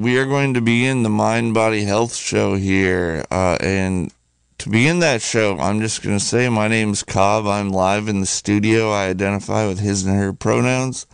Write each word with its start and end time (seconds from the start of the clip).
we 0.00 0.16
are 0.16 0.24
going 0.24 0.54
to 0.54 0.62
begin 0.62 1.02
the 1.02 1.10
Mind 1.10 1.52
Body 1.52 1.84
Health 1.84 2.16
Show 2.16 2.54
here. 2.54 3.22
Uh, 3.30 3.58
and 3.60 4.10
to 4.56 4.70
begin 4.70 5.00
that 5.00 5.20
show, 5.20 5.58
I'm 5.58 5.82
just 5.82 6.02
going 6.02 6.18
to 6.18 6.24
say 6.24 6.48
my 6.48 6.68
name's 6.68 7.02
Cobb. 7.02 7.46
I'm 7.46 7.68
live 7.68 8.08
in 8.08 8.20
the 8.20 8.26
studio. 8.26 8.90
I 8.90 9.08
identify 9.08 9.66
with 9.66 9.78
his 9.78 10.06
and 10.06 10.16
her 10.16 10.32
pronouns. 10.32 11.06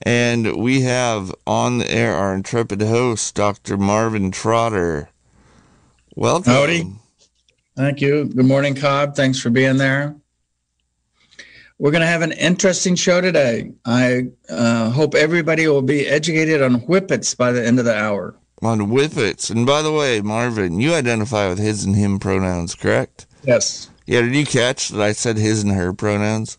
And 0.00 0.54
we 0.54 0.82
have 0.82 1.34
on 1.44 1.78
the 1.78 1.90
air 1.90 2.14
our 2.14 2.34
intrepid 2.34 2.82
host, 2.82 3.34
Dr. 3.34 3.76
Marvin 3.76 4.30
Trotter. 4.30 5.08
Welcome. 6.14 6.52
Howdy. 6.52 6.92
Thank 7.76 8.00
you. 8.00 8.26
Good 8.26 8.46
morning, 8.46 8.76
Cobb. 8.76 9.16
Thanks 9.16 9.40
for 9.40 9.50
being 9.50 9.76
there. 9.76 10.14
We're 11.78 11.90
going 11.90 12.02
to 12.02 12.06
have 12.06 12.22
an 12.22 12.32
interesting 12.32 12.94
show 12.94 13.20
today. 13.20 13.72
I 13.84 14.26
uh, 14.48 14.90
hope 14.90 15.14
everybody 15.14 15.66
will 15.66 15.82
be 15.82 16.06
educated 16.06 16.62
on 16.62 16.80
whippets 16.82 17.34
by 17.36 17.50
the 17.52 17.66
end 17.66 17.78
of 17.78 17.84
the 17.84 17.96
hour. 17.96 18.36
On 18.62 18.78
whippets. 18.88 19.50
And 19.50 19.66
by 19.66 19.82
the 19.82 19.92
way, 19.92 20.20
Marvin, 20.20 20.80
you 20.80 20.94
identify 20.94 21.48
with 21.48 21.58
his 21.58 21.84
and 21.84 21.96
him 21.96 22.18
pronouns, 22.18 22.74
correct? 22.74 23.26
Yes. 23.42 23.90
Yeah, 24.06 24.20
did 24.20 24.34
you 24.34 24.46
catch 24.46 24.90
that 24.90 25.02
I 25.02 25.12
said 25.12 25.36
his 25.36 25.62
and 25.62 25.72
her 25.72 25.92
pronouns? 25.92 26.58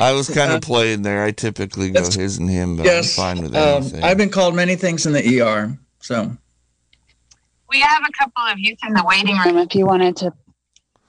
I 0.00 0.12
was 0.12 0.28
kind 0.28 0.52
of 0.52 0.62
playing 0.62 1.02
there. 1.02 1.22
I 1.22 1.30
typically 1.30 1.90
go 1.90 2.02
his 2.02 2.38
and 2.38 2.50
him, 2.50 2.76
but 2.76 2.86
yes. 2.86 3.16
I'm 3.16 3.36
fine 3.36 3.44
with 3.44 3.54
Um, 3.54 3.82
anything. 3.82 4.02
I've 4.02 4.16
been 4.16 4.30
called 4.30 4.56
many 4.56 4.74
things 4.74 5.06
in 5.06 5.12
the 5.12 5.40
ER. 5.40 5.78
So, 6.00 6.36
We 7.68 7.80
have 7.80 8.02
a 8.02 8.12
couple 8.18 8.42
of 8.44 8.58
youth 8.58 8.78
in 8.86 8.92
the 8.94 9.04
waiting 9.06 9.38
room 9.38 9.58
if 9.58 9.74
you 9.74 9.86
wanted 9.86 10.16
to 10.16 10.32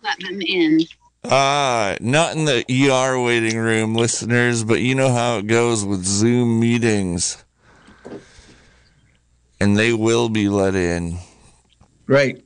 let 0.04 0.20
them 0.20 0.40
in. 0.42 0.82
Ah, 1.24 1.96
not 2.00 2.36
in 2.36 2.46
the 2.46 2.64
ER 2.70 3.20
waiting 3.20 3.58
room, 3.58 3.96
listeners, 3.96 4.64
but 4.64 4.82
you 4.82 4.96
know 4.96 5.12
how 5.12 5.38
it 5.40 5.48
goes 5.48 5.84
with 5.84 6.06
Zoom 6.06 6.60
meetings. 6.60 7.44
And 9.60 9.76
they 9.78 9.92
will 9.94 10.30
be 10.30 10.48
let 10.50 10.76
in. 10.76 11.18
Right. 12.06 12.44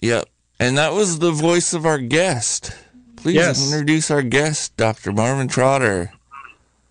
Yep. 0.00 0.28
And 0.60 0.78
that 0.78 0.92
was 0.92 1.18
the 1.18 1.32
voice 1.32 1.74
of 1.74 1.84
our 1.84 1.98
guest. 1.98 2.70
Please 3.16 3.34
Yes. 3.34 3.64
introduce 3.72 4.10
our 4.10 4.22
guest, 4.22 4.76
Dr. 4.76 5.12
Marvin 5.12 5.48
Trotter. 5.48 6.12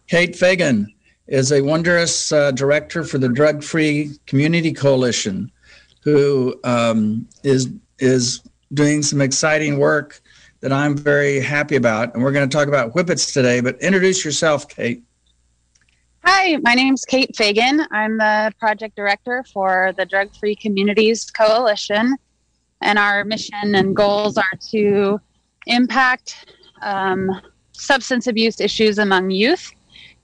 Kate 0.08 0.36
Fagan 0.36 0.94
is 1.28 1.52
a 1.52 1.62
wondrous 1.62 2.32
uh, 2.32 2.52
director 2.52 3.04
for 3.04 3.18
the 3.18 3.30
Drug 3.30 3.64
Free 3.64 4.12
Community 4.28 4.74
Coalition, 4.74 5.50
who 6.02 6.60
um, 6.66 7.28
is 7.44 7.70
is 8.00 8.42
doing 8.74 9.02
some 9.02 9.22
exciting 9.22 9.78
work 9.78 10.22
that 10.64 10.72
I'm 10.72 10.96
very 10.98 11.42
happy 11.42 11.76
about. 11.76 12.14
And 12.14 12.24
we're 12.24 12.32
going 12.32 12.50
to 12.50 12.58
talk 12.58 12.70
about 12.70 12.94
whippets 12.94 13.34
today. 13.34 13.60
But 13.60 13.80
introduce 13.82 14.24
yourself, 14.24 14.70
Kate. 14.70 15.04
Hi, 16.24 16.56
my 16.64 16.74
name's 16.74 17.04
Kate 17.04 17.36
Fagan. 17.36 17.86
I'm 17.92 18.18
the 18.18 18.54
project 18.58 18.96
director 18.96 19.44
for 19.54 19.94
the 19.98 20.06
Drug 20.06 20.34
Free 20.38 20.56
Communities 20.56 21.30
Coalition. 21.30 22.16
And 22.82 22.98
our 22.98 23.26
mission 23.26 23.76
and 23.76 23.94
goals 23.94 24.38
are 24.38 24.58
to 24.72 25.20
impact 25.68 26.56
um, 26.82 27.30
substance 27.74 28.28
abuse 28.28 28.62
issues 28.62 29.00
among 29.00 29.32
youth 29.32 29.70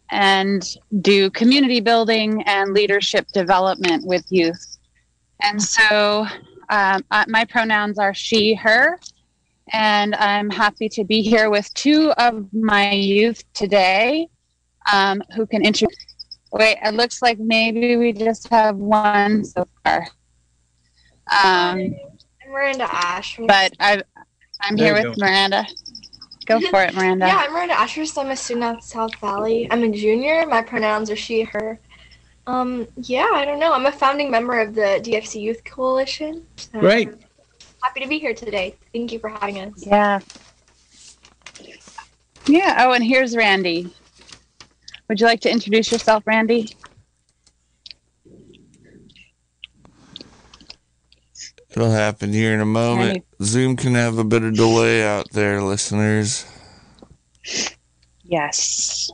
and 0.10 0.64
do 1.02 1.30
community 1.32 1.82
building 1.82 2.44
and 2.44 2.74
leadership 2.74 3.28
development 3.34 4.06
with 4.06 4.24
youth. 4.30 4.78
And 5.42 5.62
so 5.62 6.26
um, 6.70 7.04
uh, 7.12 7.26
my 7.28 7.44
pronouns 7.44 8.00
are 8.00 8.14
she, 8.14 8.54
her, 8.54 9.00
and 9.72 10.16
I'm 10.16 10.50
happy 10.50 10.90
to 10.90 11.04
be 11.04 11.22
here 11.22 11.50
with 11.50 11.74
two 11.74 12.12
of 12.18 12.52
my 12.54 12.92
youth 12.92 13.44
today 13.54 14.28
um, 14.92 15.22
who 15.36 15.46
can 15.46 15.64
introduce. 15.64 15.96
Wait, 16.52 16.78
it 16.84 16.94
looks 16.94 17.22
like 17.22 17.40
maybe 17.40 17.96
we 17.96 18.12
just 18.12 18.48
have 18.50 18.76
one 18.78 19.44
so 19.44 19.68
far. 19.84 20.08
Um, 21.32 21.96
I'm 22.44 22.52
Miranda 22.52 22.88
Ash. 22.92 23.38
but 23.38 23.72
I, 23.80 24.02
I'm 24.62 24.76
There 24.76 24.96
here 24.96 25.04
you 25.04 25.10
with 25.10 25.20
Miranda. 25.20 25.68
Go 26.46 26.60
for 26.72 26.82
it, 26.82 26.96
Miranda. 26.96 27.28
yeah, 27.28 27.44
I'm 27.46 27.54
Miranda 27.54 27.80
Ashurst. 27.80 28.18
I'm 28.18 28.32
a 28.32 28.36
student 28.36 28.78
at 28.78 28.84
South 28.84 29.16
Valley. 29.20 29.68
I'm 29.70 29.84
a 29.84 29.92
junior. 29.92 30.46
My 30.48 30.64
pronouns 30.64 31.12
are 31.12 31.16
she, 31.16 31.44
her. 31.44 31.80
Um, 32.48 32.88
yeah, 32.96 33.28
I 33.32 33.46
don't 33.46 33.60
know. 33.60 33.74
I'm 33.74 33.86
a 33.86 33.92
founding 33.92 34.32
member 34.32 34.60
of 34.60 34.74
the 34.74 35.00
DFC 35.04 35.40
Youth 35.40 35.64
Coalition. 35.64 36.44
So 36.56 36.80
Great. 36.80 37.10
Happy 37.84 38.02
to 38.02 38.08
be 38.08 38.20
here 38.20 38.34
today. 38.34 38.76
Thank 38.94 39.12
you 39.12 39.20
for 39.20 39.30
having 39.30 39.60
us. 39.60 39.74
Yeah. 39.86 40.20
Yeah. 42.48 42.76
Oh, 42.80 42.94
and 42.94 43.04
here's 43.04 43.36
Randy. 43.36 43.94
Would 45.08 45.20
you 45.20 45.26
like 45.26 45.42
to 45.42 45.52
introduce 45.52 45.92
yourself, 45.92 46.24
Randy? 46.28 46.70
It'll 51.72 51.92
happen 51.92 52.34
here 52.34 52.54
in 52.54 52.60
a 52.62 52.66
moment. 52.66 53.00
Randy. 53.08 53.24
Zoom 53.44 53.76
can 53.78 53.94
have 53.96 54.18
a 54.18 54.24
bit 54.24 54.44
of 54.44 54.56
delay 54.56 55.04
out 55.04 55.30
there, 55.32 55.62
listeners. 55.62 56.46
Yes. 58.24 59.12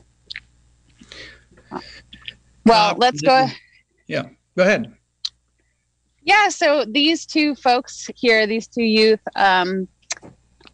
Well, 2.66 2.92
Uh, 2.92 2.96
let's 2.98 3.22
go. 3.22 3.48
Yeah, 4.08 4.24
go 4.58 4.64
ahead. 4.64 4.94
Yeah, 6.26 6.50
so 6.50 6.86
these 6.86 7.24
two 7.26 7.54
folks 7.54 8.10
here, 8.16 8.48
these 8.48 8.68
two 8.68 8.84
youth, 8.84 9.22
um, 9.36 9.88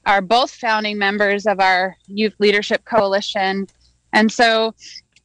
are 0.06 0.22
both 0.22 0.50
founding 0.50 0.98
members 0.98 1.46
of 1.46 1.60
our 1.60 1.98
Youth 2.08 2.34
Leadership 2.40 2.86
Coalition. 2.86 3.68
And 4.14 4.32
so 4.32 4.74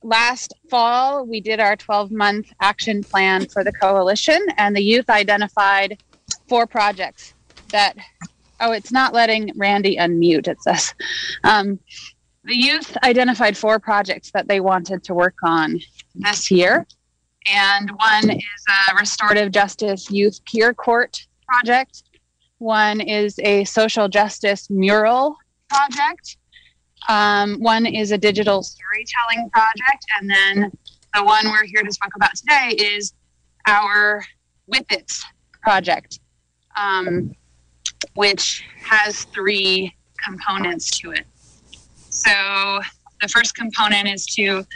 last 0.03 0.53
fall, 0.69 1.25
we 1.25 1.41
did 1.41 1.60
our 1.60 1.76
12 1.76 2.10
month 2.10 2.53
action 2.60 3.04
plan 3.04 3.47
for 3.47 3.62
the 3.62 3.72
coalition, 3.72 4.44
and 4.59 4.75
the 4.75 4.82
youth 4.82 5.09
identified 5.09 6.03
four 6.48 6.66
projects 6.66 7.32
that, 7.69 7.97
oh, 8.60 8.72
it's 8.72 8.92
not 8.92 9.15
letting 9.15 9.53
Randy 9.56 9.97
unmute, 9.97 10.48
it 10.48 10.60
says. 10.60 10.92
Um, 11.44 11.78
the 12.42 12.56
youth 12.56 12.97
identified 13.04 13.56
four 13.56 13.78
projects 13.78 14.32
that 14.32 14.48
they 14.48 14.60
wanted 14.60 15.04
to 15.04 15.15
work 15.15 15.36
on 15.44 15.81
this 16.16 16.50
year 16.50 16.86
and 17.53 17.91
one 17.91 18.31
is 18.31 18.65
a 18.91 18.95
restorative 18.97 19.53
justice 19.53 20.11
youth 20.11 20.41
peer 20.45 20.75
court 20.75 21.27
project. 21.49 22.03
One 22.59 23.01
is 23.01 23.39
a 23.41 23.65
social 23.65 24.09
justice 24.09 24.69
mural 24.71 25.37
project. 25.69 26.39
Um, 27.09 27.61
one 27.61 27.87
is 27.87 28.11
a 28.11 28.19
digital 28.19 28.62
storytelling 28.62 29.51
project, 29.51 30.05
and 30.19 30.31
then 30.31 30.73
the 31.15 31.25
one 31.25 31.47
we're 31.47 31.67
here 31.67 31.83
to 31.83 31.91
talk 32.01 32.11
about 32.17 32.34
today 32.34 32.75
is 32.77 33.12
our 33.67 34.25
Whippets 34.67 35.23
project, 35.63 36.21
um, 36.77 37.33
which 38.15 38.65
has 38.83 39.25
three 39.25 39.95
components 40.25 40.99
to 40.99 41.13
it. 41.13 41.27
So 42.11 42.81
the 43.21 43.28
first 43.28 43.55
component 43.55 44.09
is 44.09 44.27
to 44.37 44.67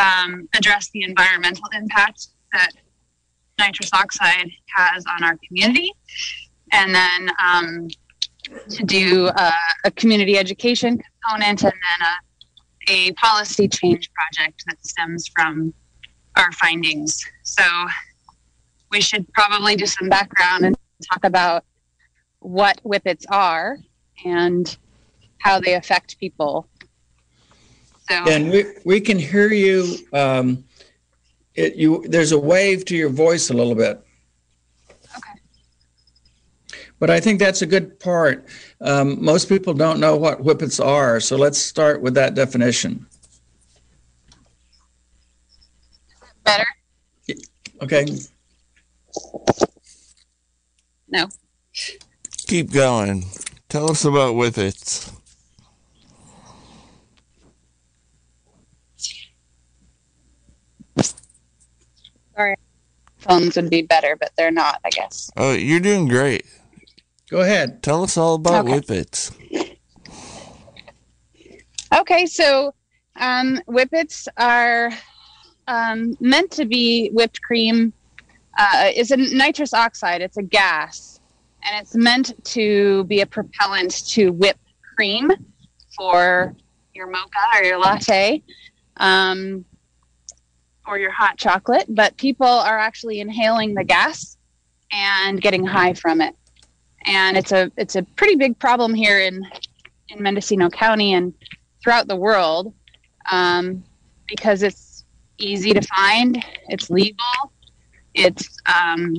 um, 0.00 0.48
address 0.54 0.90
the 0.90 1.02
environmental 1.02 1.64
impact 1.72 2.28
that 2.52 2.70
nitrous 3.58 3.90
oxide 3.92 4.50
has 4.76 5.04
on 5.06 5.22
our 5.22 5.36
community, 5.46 5.92
and 6.72 6.94
then 6.94 7.30
um, 7.46 7.88
to 8.70 8.82
do 8.84 9.26
uh, 9.26 9.50
a 9.84 9.90
community 9.92 10.38
education 10.38 10.98
component, 10.98 11.62
and 11.62 11.72
then 11.72 12.00
a, 12.88 12.92
a 12.92 13.12
policy 13.12 13.68
change 13.68 14.10
project 14.12 14.64
that 14.66 14.84
stems 14.84 15.30
from 15.34 15.74
our 16.36 16.50
findings. 16.52 17.22
So 17.42 17.62
we 18.90 19.00
should 19.00 19.30
probably 19.32 19.76
do 19.76 19.86
some 19.86 20.08
background 20.08 20.64
and 20.64 20.76
talk 21.12 21.24
about 21.24 21.64
what 22.40 22.80
whippets 22.82 23.26
are 23.28 23.76
and 24.24 24.76
how 25.38 25.60
they 25.60 25.74
affect 25.74 26.18
people. 26.18 26.66
So 28.10 28.16
And 28.28 28.50
we, 28.50 28.64
we 28.84 29.00
can 29.00 29.18
hear 29.18 29.52
you. 29.52 29.96
Um, 30.12 30.64
it, 31.54 31.76
you 31.76 32.04
there's 32.08 32.32
a 32.32 32.38
wave 32.38 32.84
to 32.86 32.96
your 32.96 33.08
voice 33.08 33.50
a 33.50 33.54
little 33.54 33.74
bit. 33.74 34.04
Okay. 35.16 35.40
But 36.98 37.10
I 37.10 37.20
think 37.20 37.38
that's 37.38 37.62
a 37.62 37.66
good 37.66 38.00
part. 38.00 38.46
Um, 38.80 39.22
most 39.24 39.48
people 39.48 39.74
don't 39.74 40.00
know 40.00 40.16
what 40.16 40.42
whippets 40.42 40.84
are, 40.84 41.20
so 41.20 41.36
let's 41.36 41.58
start 41.58 42.02
with 42.02 42.14
that 42.14 42.34
definition. 42.34 43.06
better? 46.50 46.66
Okay. 47.82 48.06
No. 51.08 51.28
Keep 52.46 52.72
going. 52.72 53.24
Tell 53.68 53.90
us 53.90 54.04
about 54.04 54.34
Whippets. 54.34 55.12
Phones 63.18 63.56
would 63.56 63.70
be 63.70 63.82
better, 63.82 64.16
but 64.18 64.30
they're 64.36 64.50
not, 64.50 64.80
I 64.84 64.90
guess. 64.90 65.30
Oh, 65.36 65.52
you're 65.52 65.80
doing 65.80 66.08
great. 66.08 66.46
Go 67.30 67.40
ahead. 67.40 67.82
Tell 67.82 68.02
us 68.02 68.16
all 68.16 68.34
about 68.34 68.66
Okay. 68.66 68.80
Whippets. 68.80 69.32
Okay, 71.94 72.26
so 72.26 72.72
um, 73.16 73.60
whippets 73.68 74.26
are 74.36 74.90
um, 75.68 76.16
meant 76.20 76.50
to 76.52 76.64
be 76.64 77.10
whipped 77.10 77.42
cream 77.42 77.92
uh, 78.58 78.90
is 78.94 79.10
a 79.10 79.16
nitrous 79.16 79.74
oxide. 79.74 80.22
It's 80.22 80.36
a 80.36 80.42
gas, 80.42 81.20
and 81.64 81.80
it's 81.80 81.94
meant 81.94 82.32
to 82.44 83.04
be 83.04 83.20
a 83.20 83.26
propellant 83.26 84.06
to 84.08 84.30
whip 84.30 84.58
cream 84.96 85.30
for 85.96 86.54
your 86.94 87.06
mocha 87.06 87.38
or 87.56 87.64
your 87.64 87.78
latte. 87.78 88.42
Um, 88.96 89.64
or 90.90 90.98
your 90.98 91.12
hot 91.12 91.38
chocolate, 91.38 91.86
but 91.88 92.16
people 92.16 92.46
are 92.46 92.78
actually 92.78 93.20
inhaling 93.20 93.74
the 93.74 93.84
gas 93.84 94.36
and 94.90 95.40
getting 95.40 95.64
high 95.64 95.94
from 95.94 96.20
it. 96.20 96.34
And 97.06 97.36
it's 97.36 97.52
a 97.52 97.70
it's 97.76 97.96
a 97.96 98.02
pretty 98.02 98.34
big 98.34 98.58
problem 98.58 98.92
here 98.92 99.20
in 99.20 99.46
in 100.08 100.20
Mendocino 100.20 100.68
County 100.68 101.14
and 101.14 101.32
throughout 101.82 102.08
the 102.08 102.16
world 102.16 102.74
um, 103.30 103.82
because 104.28 104.62
it's 104.62 105.04
easy 105.38 105.72
to 105.72 105.80
find, 105.96 106.44
it's 106.68 106.90
legal, 106.90 107.52
it's 108.14 108.58
um, 108.66 109.14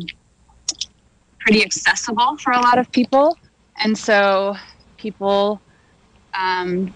pretty 1.40 1.64
accessible 1.64 2.38
for 2.38 2.52
a 2.52 2.60
lot 2.60 2.78
of 2.78 2.92
people, 2.92 3.38
and 3.84 3.98
so 3.98 4.56
people 4.98 5.62
um, 6.38 6.94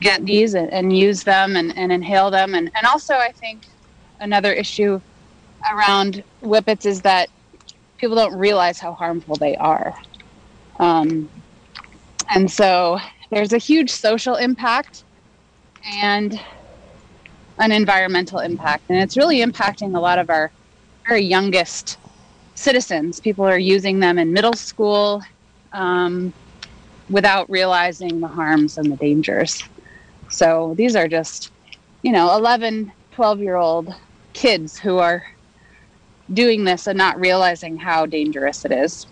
get 0.00 0.24
these 0.24 0.54
and, 0.54 0.72
and 0.72 0.96
use 0.96 1.24
them 1.24 1.56
and, 1.56 1.76
and 1.76 1.92
inhale 1.92 2.30
them, 2.30 2.54
and, 2.54 2.70
and 2.74 2.86
also 2.86 3.14
I 3.14 3.32
think 3.32 3.66
another 4.22 4.52
issue 4.52 5.00
around 5.70 6.22
whippets 6.40 6.86
is 6.86 7.02
that 7.02 7.28
people 7.98 8.16
don't 8.16 8.34
realize 8.34 8.78
how 8.78 8.92
harmful 8.92 9.36
they 9.36 9.56
are. 9.56 9.94
Um, 10.78 11.28
and 12.30 12.50
so 12.50 12.98
there's 13.30 13.52
a 13.52 13.58
huge 13.58 13.90
social 13.90 14.36
impact 14.36 15.04
and 15.84 16.40
an 17.58 17.72
environmental 17.72 18.38
impact. 18.38 18.84
And 18.88 18.98
it's 18.98 19.16
really 19.16 19.38
impacting 19.44 19.96
a 19.96 20.00
lot 20.00 20.18
of 20.18 20.30
our 20.30 20.50
very 21.06 21.24
youngest 21.24 21.98
citizens. 22.54 23.20
People 23.20 23.44
are 23.44 23.58
using 23.58 24.00
them 24.00 24.18
in 24.18 24.32
middle 24.32 24.52
school 24.52 25.22
um, 25.72 26.32
without 27.10 27.50
realizing 27.50 28.20
the 28.20 28.28
harms 28.28 28.78
and 28.78 28.90
the 28.90 28.96
dangers. 28.96 29.62
So 30.28 30.74
these 30.76 30.96
are 30.96 31.08
just, 31.08 31.50
you 32.02 32.12
know, 32.12 32.34
11, 32.36 32.92
12 33.12 33.40
year 33.40 33.56
old 33.56 33.94
kids 34.32 34.78
who 34.78 34.98
are 34.98 35.24
doing 36.32 36.64
this 36.64 36.86
and 36.86 36.96
not 36.96 37.18
realizing 37.20 37.76
how 37.76 38.06
dangerous 38.06 38.64
it 38.64 38.72
is. 38.72 39.06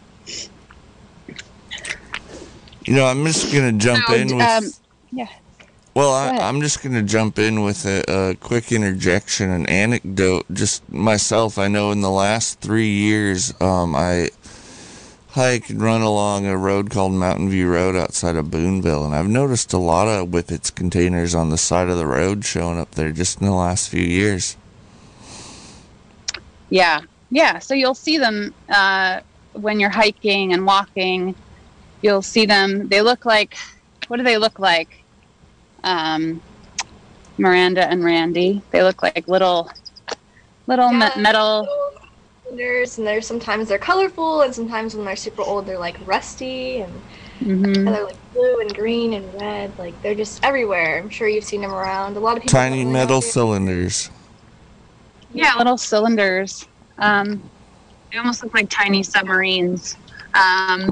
You 2.87 2.95
know, 2.95 3.05
I'm 3.07 3.25
just 3.27 3.53
gonna 3.53 3.73
jump 3.73 4.05
So, 4.07 4.15
in 4.15 4.37
with. 4.37 4.47
um, 4.47 4.65
yeah. 5.13 5.29
well, 5.95 6.13
I, 6.13 6.31
I'm 6.49 6.61
just 6.61 6.83
gonna 6.83 7.03
jump 7.03 7.39
in 7.39 7.63
with 7.63 7.85
a, 7.85 8.03
a 8.09 8.35
quick 8.37 8.73
interjection, 8.73 9.51
an 9.51 9.67
anecdote. 9.67 10.47
Just 10.53 10.91
myself, 10.91 11.59
I 11.59 11.69
know 11.69 11.91
in 11.91 12.01
the 12.01 12.11
last 12.11 12.61
three 12.61 12.89
years, 12.89 13.53
um, 13.61 13.95
I 13.95 14.31
hike 15.33 15.71
and 15.71 15.81
run 15.81 16.01
along 16.01 16.47
a 16.47 16.57
road 16.57 16.91
called 16.91 17.13
Mountain 17.13 17.51
View 17.51 17.69
Road 17.69 17.95
outside 17.95 18.35
of 18.37 18.51
Boonville, 18.51 19.05
and 19.05 19.15
I've 19.15 19.29
noticed 19.29 19.73
a 19.73 19.79
lot 19.79 20.09
of 20.09 20.29
Whippets 20.29 20.75
containers 20.75 21.35
on 21.35 21.51
the 21.51 21.59
side 21.59 21.89
of 21.89 21.99
the 21.99 22.07
road 22.07 22.45
showing 22.45 22.79
up 22.81 22.93
there 22.93 23.13
just 23.13 23.41
in 23.41 23.47
the 23.47 23.53
last 23.55 23.89
few 23.91 24.03
years. 24.03 24.57
Yeah, 26.71 27.01
yeah. 27.31 27.59
So 27.59 27.75
you'll 27.75 27.95
see 27.95 28.19
them 28.19 28.55
uh, 28.73 29.21
when 29.53 29.81
you're 29.81 29.91
hiking 29.91 30.53
and 30.53 30.67
walking. 30.67 31.37
You'll 32.03 32.23
see 32.23 32.47
them. 32.47 32.89
They 32.89 33.03
look 33.03 33.25
like. 33.25 33.55
What 34.09 34.17
do 34.17 34.23
they 34.25 34.39
look 34.39 34.59
like? 34.59 34.91
Um, 35.85 36.43
Miranda 37.39 37.87
and 37.89 38.05
Randy. 38.05 38.63
They 38.73 38.83
look 38.83 39.03
like 39.03 39.29
little, 39.29 39.71
little 40.67 40.91
me- 40.93 41.01
Yeah, 41.01 41.23
metal. 41.23 41.69
cylinders, 42.45 42.99
and 42.99 43.07
there's 43.07 43.27
sometimes 43.27 43.69
they're 43.69 43.79
colorful, 43.79 44.43
and 44.43 44.55
sometimes 44.55 44.95
when 44.95 45.05
they're 45.07 45.17
super 45.17 45.43
old, 45.43 45.67
they're 45.67 45.79
like 45.79 45.97
rusty, 46.07 46.81
and 46.81 46.93
hmm 47.41 47.85
they're 47.85 48.05
like 48.05 48.19
blue 48.33 48.61
and 48.61 48.75
green 48.75 49.15
and 49.15 49.41
red. 49.41 49.79
Like 49.79 50.01
they're 50.03 50.15
just 50.15 50.45
everywhere. 50.45 50.99
I'm 50.99 51.11
sure 51.11 51.29
you've 51.29 51.45
seen 51.45 51.61
them 51.63 51.73
around. 51.73 52.17
A 52.17 52.21
lot 52.21 52.37
of 52.37 52.43
people. 52.43 52.59
Tiny 52.59 52.77
don't 52.79 52.87
really 52.87 52.99
know 52.99 53.03
metal 53.05 53.21
cylinders. 53.23 54.11
Yeah, 55.33 55.55
little 55.57 55.79
cylinders. 55.79 56.67
Um, 56.99 57.43
they 58.11 58.19
almost 58.19 58.43
look 58.43 58.55
like 58.55 58.69
tiny 58.69 59.03
submarines. 59.03 59.97
Um, 60.35 60.91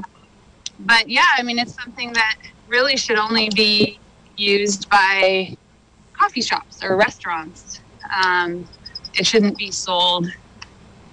but 0.79 1.09
yeah, 1.09 1.25
I 1.37 1.43
mean, 1.43 1.59
it's 1.59 1.75
something 1.83 2.13
that 2.13 2.37
really 2.67 2.95
should 2.95 3.17
only 3.17 3.49
be 3.55 3.99
used 4.37 4.89
by 4.89 5.55
coffee 6.13 6.41
shops 6.41 6.83
or 6.83 6.95
restaurants. 6.95 7.81
Um, 8.23 8.65
it 9.15 9.25
shouldn't 9.25 9.57
be 9.57 9.71
sold 9.71 10.27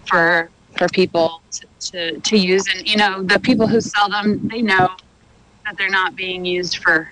for 0.06 0.50
for 0.76 0.88
people 0.88 1.40
to, 1.50 1.66
to, 1.80 2.20
to 2.20 2.36
use. 2.36 2.64
And 2.74 2.86
you 2.86 2.96
know, 2.96 3.22
the 3.22 3.40
people 3.40 3.66
who 3.66 3.80
sell 3.80 4.08
them, 4.08 4.46
they 4.48 4.62
know 4.62 4.90
that 5.64 5.76
they're 5.76 5.88
not 5.88 6.14
being 6.14 6.44
used 6.44 6.78
for 6.78 7.10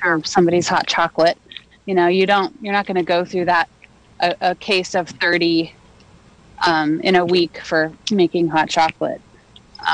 for 0.00 0.20
somebody's 0.24 0.68
hot 0.68 0.86
chocolate. 0.86 1.38
You 1.86 1.94
know, 1.94 2.08
you 2.08 2.26
don't. 2.26 2.54
You're 2.60 2.72
not 2.72 2.86
going 2.86 2.96
to 2.96 3.02
go 3.02 3.24
through 3.24 3.46
that 3.46 3.68
a, 4.20 4.34
a 4.40 4.54
case 4.54 4.94
of 4.94 5.08
30 5.08 5.72
um, 6.66 7.00
in 7.00 7.16
a 7.16 7.24
week 7.24 7.58
for 7.58 7.92
making 8.10 8.48
hot 8.48 8.68
chocolate. 8.68 9.20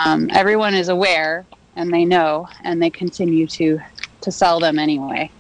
Um, 0.05 0.31
everyone 0.33 0.75
is 0.75 0.89
aware 0.89 1.45
and 1.77 1.93
they 1.93 2.05
know 2.05 2.49
and 2.65 2.83
they 2.83 2.91
continue 2.91 3.47
to 3.49 3.81
to 4.21 4.31
sell 4.31 4.61
them 4.61 4.79
anyway. 4.79 5.31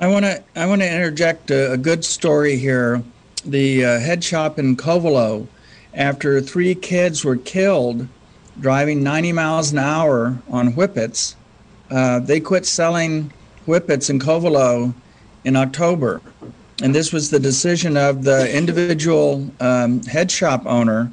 I 0.00 0.06
want 0.06 0.24
to 0.24 0.42
I 0.54 0.66
want 0.66 0.82
to 0.82 0.92
interject 0.92 1.50
a, 1.50 1.72
a 1.72 1.76
good 1.76 2.04
story 2.04 2.56
here. 2.56 3.02
The 3.44 3.84
uh, 3.84 4.00
head 4.00 4.22
shop 4.22 4.58
in 4.58 4.76
Covelo, 4.76 5.46
after 5.94 6.40
three 6.40 6.74
kids 6.74 7.24
were 7.24 7.36
killed 7.36 8.08
driving 8.60 9.02
90 9.02 9.32
miles 9.32 9.72
an 9.72 9.78
hour 9.78 10.38
on 10.48 10.72
whippets, 10.72 11.36
uh, 11.90 12.18
they 12.20 12.40
quit 12.40 12.66
selling 12.66 13.32
whippets 13.66 14.10
in 14.10 14.18
Covelo 14.18 14.94
in 15.44 15.56
October, 15.56 16.20
and 16.82 16.94
this 16.94 17.12
was 17.12 17.30
the 17.30 17.40
decision 17.40 17.96
of 17.96 18.24
the 18.24 18.54
individual 18.54 19.50
um, 19.60 20.02
head 20.04 20.30
shop 20.30 20.62
owner, 20.66 21.10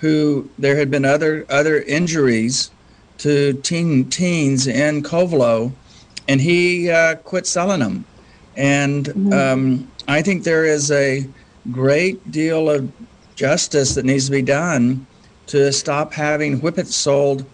who 0.00 0.48
there 0.58 0.76
had 0.76 0.90
been 0.90 1.04
other 1.04 1.46
other 1.48 1.80
injuries 1.82 2.70
to 3.18 3.54
teen 3.62 4.08
teens 4.10 4.66
in 4.66 5.02
Covelo 5.02 5.72
and 6.28 6.40
he 6.40 6.90
uh, 6.90 7.16
quit 7.16 7.46
selling 7.46 7.80
them. 7.80 8.04
And 8.56 9.32
um, 9.32 9.90
I 10.08 10.22
think 10.22 10.44
there 10.44 10.64
is 10.64 10.90
a 10.90 11.26
great 11.70 12.30
deal 12.30 12.70
of 12.70 12.90
justice 13.34 13.94
that 13.94 14.04
needs 14.04 14.26
to 14.26 14.30
be 14.30 14.42
done 14.42 15.06
to 15.46 15.72
stop 15.72 16.12
having 16.12 16.60
whippets 16.60 16.94
sold 16.94 17.44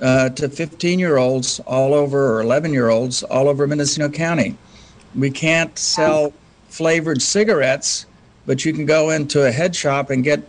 uh, 0.00 0.28
to 0.30 0.48
15 0.48 0.98
year 0.98 1.16
olds 1.16 1.60
all 1.60 1.94
over, 1.94 2.36
or 2.36 2.40
11 2.42 2.72
year 2.72 2.88
olds 2.88 3.22
all 3.24 3.48
over 3.48 3.66
Mendocino 3.66 4.08
County. 4.08 4.56
We 5.14 5.30
can't 5.30 5.76
sell 5.78 6.32
flavored 6.70 7.20
cigarettes, 7.20 8.06
but 8.46 8.64
you 8.64 8.72
can 8.72 8.86
go 8.86 9.10
into 9.10 9.46
a 9.46 9.50
head 9.50 9.76
shop 9.76 10.10
and 10.10 10.24
get 10.24 10.42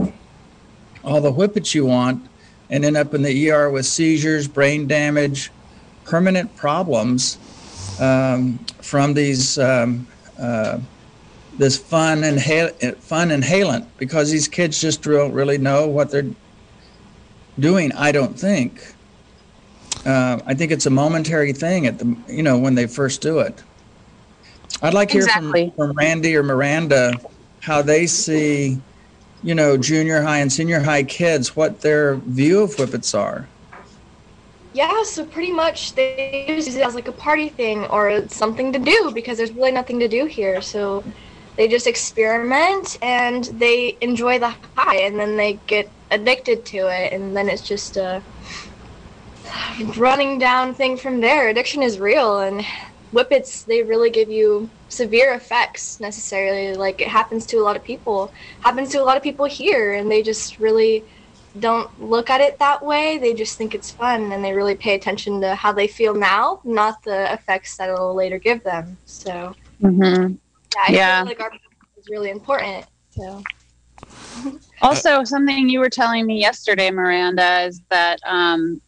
all 1.03 1.19
the 1.19 1.31
whippets 1.31 1.75
you 1.75 1.85
want 1.85 2.27
and 2.69 2.85
end 2.85 2.95
up 2.95 3.13
in 3.13 3.21
the 3.21 3.51
ER 3.51 3.69
with 3.69 3.85
seizures, 3.85 4.47
brain 4.47 4.87
damage, 4.87 5.51
permanent 6.05 6.55
problems 6.55 7.37
um, 7.99 8.57
from 8.81 9.13
these 9.13 9.59
um, 9.59 10.07
uh, 10.39 10.79
this 11.57 11.77
fun 11.77 12.21
inhal- 12.21 12.95
fun 12.97 13.29
inhalant 13.29 13.85
because 13.97 14.31
these 14.31 14.47
kids 14.47 14.79
just 14.79 15.03
don't 15.03 15.33
really 15.33 15.57
know 15.57 15.87
what 15.87 16.09
they're 16.09 16.29
doing. 17.59 17.91
I 17.93 18.11
don't 18.11 18.39
think. 18.39 18.93
Uh, 20.05 20.39
I 20.45 20.53
think 20.53 20.71
it's 20.71 20.85
a 20.85 20.89
momentary 20.89 21.53
thing 21.53 21.85
at 21.85 21.99
the 21.99 22.15
you 22.27 22.41
know 22.41 22.57
when 22.57 22.75
they 22.75 22.87
first 22.87 23.21
do 23.21 23.39
it. 23.39 23.61
I'd 24.81 24.93
like 24.93 25.09
to 25.09 25.13
hear 25.13 25.23
Exactly. 25.23 25.73
from, 25.75 25.89
from 25.89 25.97
Randy 25.97 26.35
or 26.35 26.43
Miranda 26.43 27.13
how 27.61 27.81
they 27.81 28.07
see, 28.07 28.79
you 29.43 29.53
know, 29.53 29.77
junior 29.77 30.21
high 30.21 30.39
and 30.39 30.51
senior 30.51 30.79
high 30.79 31.03
kids 31.03 31.55
what 31.55 31.81
their 31.81 32.15
view 32.15 32.63
of 32.63 32.75
whippets 32.75 33.13
are. 33.13 33.47
Yeah, 34.73 35.03
so 35.03 35.25
pretty 35.25 35.51
much 35.51 35.95
they 35.95 36.45
use 36.47 36.67
it 36.73 36.81
as 36.81 36.95
like 36.95 37.07
a 37.07 37.11
party 37.11 37.50
thing 37.50 37.85
or 37.85 38.27
something 38.29 38.71
to 38.73 38.79
do 38.79 39.11
because 39.13 39.38
there's 39.38 39.51
really 39.51 39.71
nothing 39.71 40.00
to 40.00 40.07
do 40.07 40.25
here. 40.25 40.61
So 40.61 41.03
they 41.57 41.67
just 41.67 41.88
experiment 41.88 42.97
and 43.01 43.43
they 43.43 43.97
enjoy 44.01 44.39
the 44.39 44.55
high 44.77 45.01
and 45.01 45.19
then 45.19 45.35
they 45.35 45.59
get 45.67 45.91
addicted 46.09 46.65
to 46.67 46.77
it 46.77 47.13
and 47.13 47.35
then 47.35 47.50
it's 47.50 47.61
just 47.61 47.97
a 47.97 48.23
running 49.97 50.39
down 50.39 50.73
thing 50.73 50.97
from 50.97 51.19
there. 51.19 51.50
Addiction 51.50 51.83
is 51.83 52.00
real 52.00 52.39
and 52.39 52.65
whippets 53.12 53.63
they 53.65 53.84
really 53.84 54.10
give 54.10 54.30
you 54.30 54.70
severe 54.89 55.34
effects 55.34 56.00
necessarily 56.00 56.74
like 56.75 57.01
it 57.01 57.08
happens 57.08 57.46
to 57.46 57.58
a 57.58 57.63
lot 57.63 57.75
of 57.75 57.84
people 57.84 58.32
happens 58.62 58.89
to 58.89 59.01
a 59.01 59.03
lot 59.06 59.18
of 59.18 59.24
people 59.24 59.46
here 59.46 59.94
and 59.94 60.10
they 60.12 60.22
just 60.22 60.60
really 60.60 61.06
don't 61.60 61.89
look 62.00 62.30
at 62.30 62.41
it 62.41 62.60
that 62.60 62.84
way. 62.86 63.18
They 63.18 63.34
just 63.34 63.58
think 63.58 63.75
it's 63.75 63.91
fun 63.91 64.32
and 64.32 64.44
they 64.44 64.53
really 64.53 64.75
pay 64.75 64.96
attention 64.96 65.41
to 65.41 65.56
how 65.56 65.74
they 65.74 65.88
feel 65.88 66.13
now, 66.15 66.62
not 66.63 67.03
the 67.03 67.32
effects 67.34 67.75
that 67.77 67.89
it'll 67.89 68.15
later 68.15 68.39
give 68.39 68.63
them. 68.63 68.98
So 69.06 69.56
Mm-hmm. 69.82 70.34
yeah, 70.74 70.82
I 70.86 70.94
Yeah. 70.94 71.24
feel 71.24 71.25
like 71.25 71.39
our 71.41 71.51
is 71.98 72.10
really 72.10 72.30
important. 72.30 72.86
So 73.10 73.44
Also, 74.82 75.24
something 75.24 75.70
you 75.70 75.80
were 75.80 75.89
telling 75.89 76.25
me 76.25 76.39
yesterday, 76.39 76.89
Miranda, 76.89 77.63
is 77.65 77.82
that 77.89 78.20
um, 78.25 78.82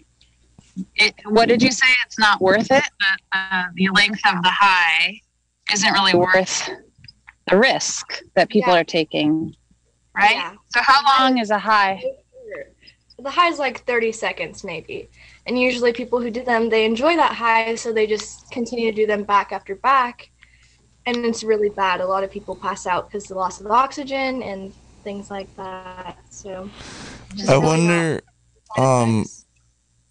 it, 0.96 1.14
what 1.26 1.48
did 1.50 1.62
you 1.62 1.72
say? 1.72 1.88
It's 2.06 2.20
not 2.20 2.42
worth 2.42 2.72
it. 2.72 2.84
The, 3.00 3.38
uh, 3.38 3.66
the 3.76 3.90
length 3.90 4.22
of 4.26 4.42
the 4.42 4.50
high 4.50 5.20
isn't 5.72 5.94
really 5.94 6.16
worth 6.16 6.70
the 7.50 7.58
risk 7.58 8.22
that 8.36 8.50
people 8.50 8.74
Yeah. 8.74 8.80
are 8.82 8.84
taking, 8.84 9.56
right? 10.16 10.36
Yeah. 10.36 10.56
So, 10.70 10.82
how 10.82 11.02
long 11.20 11.38
is 11.38 11.52
a 11.52 11.60
high? 11.60 12.02
The 13.20 13.30
high 13.30 13.50
is 13.50 13.60
like 13.60 13.86
30 13.86 14.12
seconds, 14.12 14.64
maybe. 14.64 15.10
And 15.46 15.60
usually, 15.60 15.94
people 15.94 16.20
who 16.20 16.32
do 16.32 16.44
them, 16.44 16.70
they 16.70 16.86
enjoy 16.86 17.16
that 17.16 17.34
high, 17.34 17.76
so 17.76 17.94
they 17.94 18.08
just 18.08 18.50
continue 18.52 18.92
to 18.92 18.96
do 18.96 19.06
them 19.06 19.24
back 19.24 19.52
after 19.52 19.76
back. 19.76 20.30
And 21.06 21.18
it's 21.26 21.44
really 21.44 21.70
bad. 21.70 22.02
A 22.02 22.08
lot 22.08 22.24
of 22.24 22.32
people 22.32 22.56
pass 22.56 22.88
out 22.88 23.10
because 23.10 23.26
the 23.26 23.36
loss 23.36 23.60
of 23.60 23.68
oxygen 23.68 24.42
and 24.42 24.74
things 25.04 25.30
like 25.30 25.54
that. 25.58 26.18
So, 26.30 26.70
I 27.48 27.54
really 27.54 27.66
wonder, 27.66 28.22
bad 28.76 28.84
um, 28.84 29.20
effects. 29.22 29.43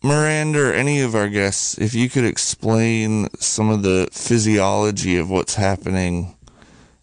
Miranda 0.03 0.69
or 0.69 0.73
any 0.73 1.01
of 1.01 1.15
our 1.15 1.29
guests, 1.29 1.79
if 1.79 1.95
you 1.95 2.11
could 2.11 2.25
explain 2.25 3.29
some 3.39 3.71
of 3.71 3.83
the 3.83 4.09
physiology 4.13 5.17
of 5.17 5.31
what's 5.31 5.55
happening 5.55 6.37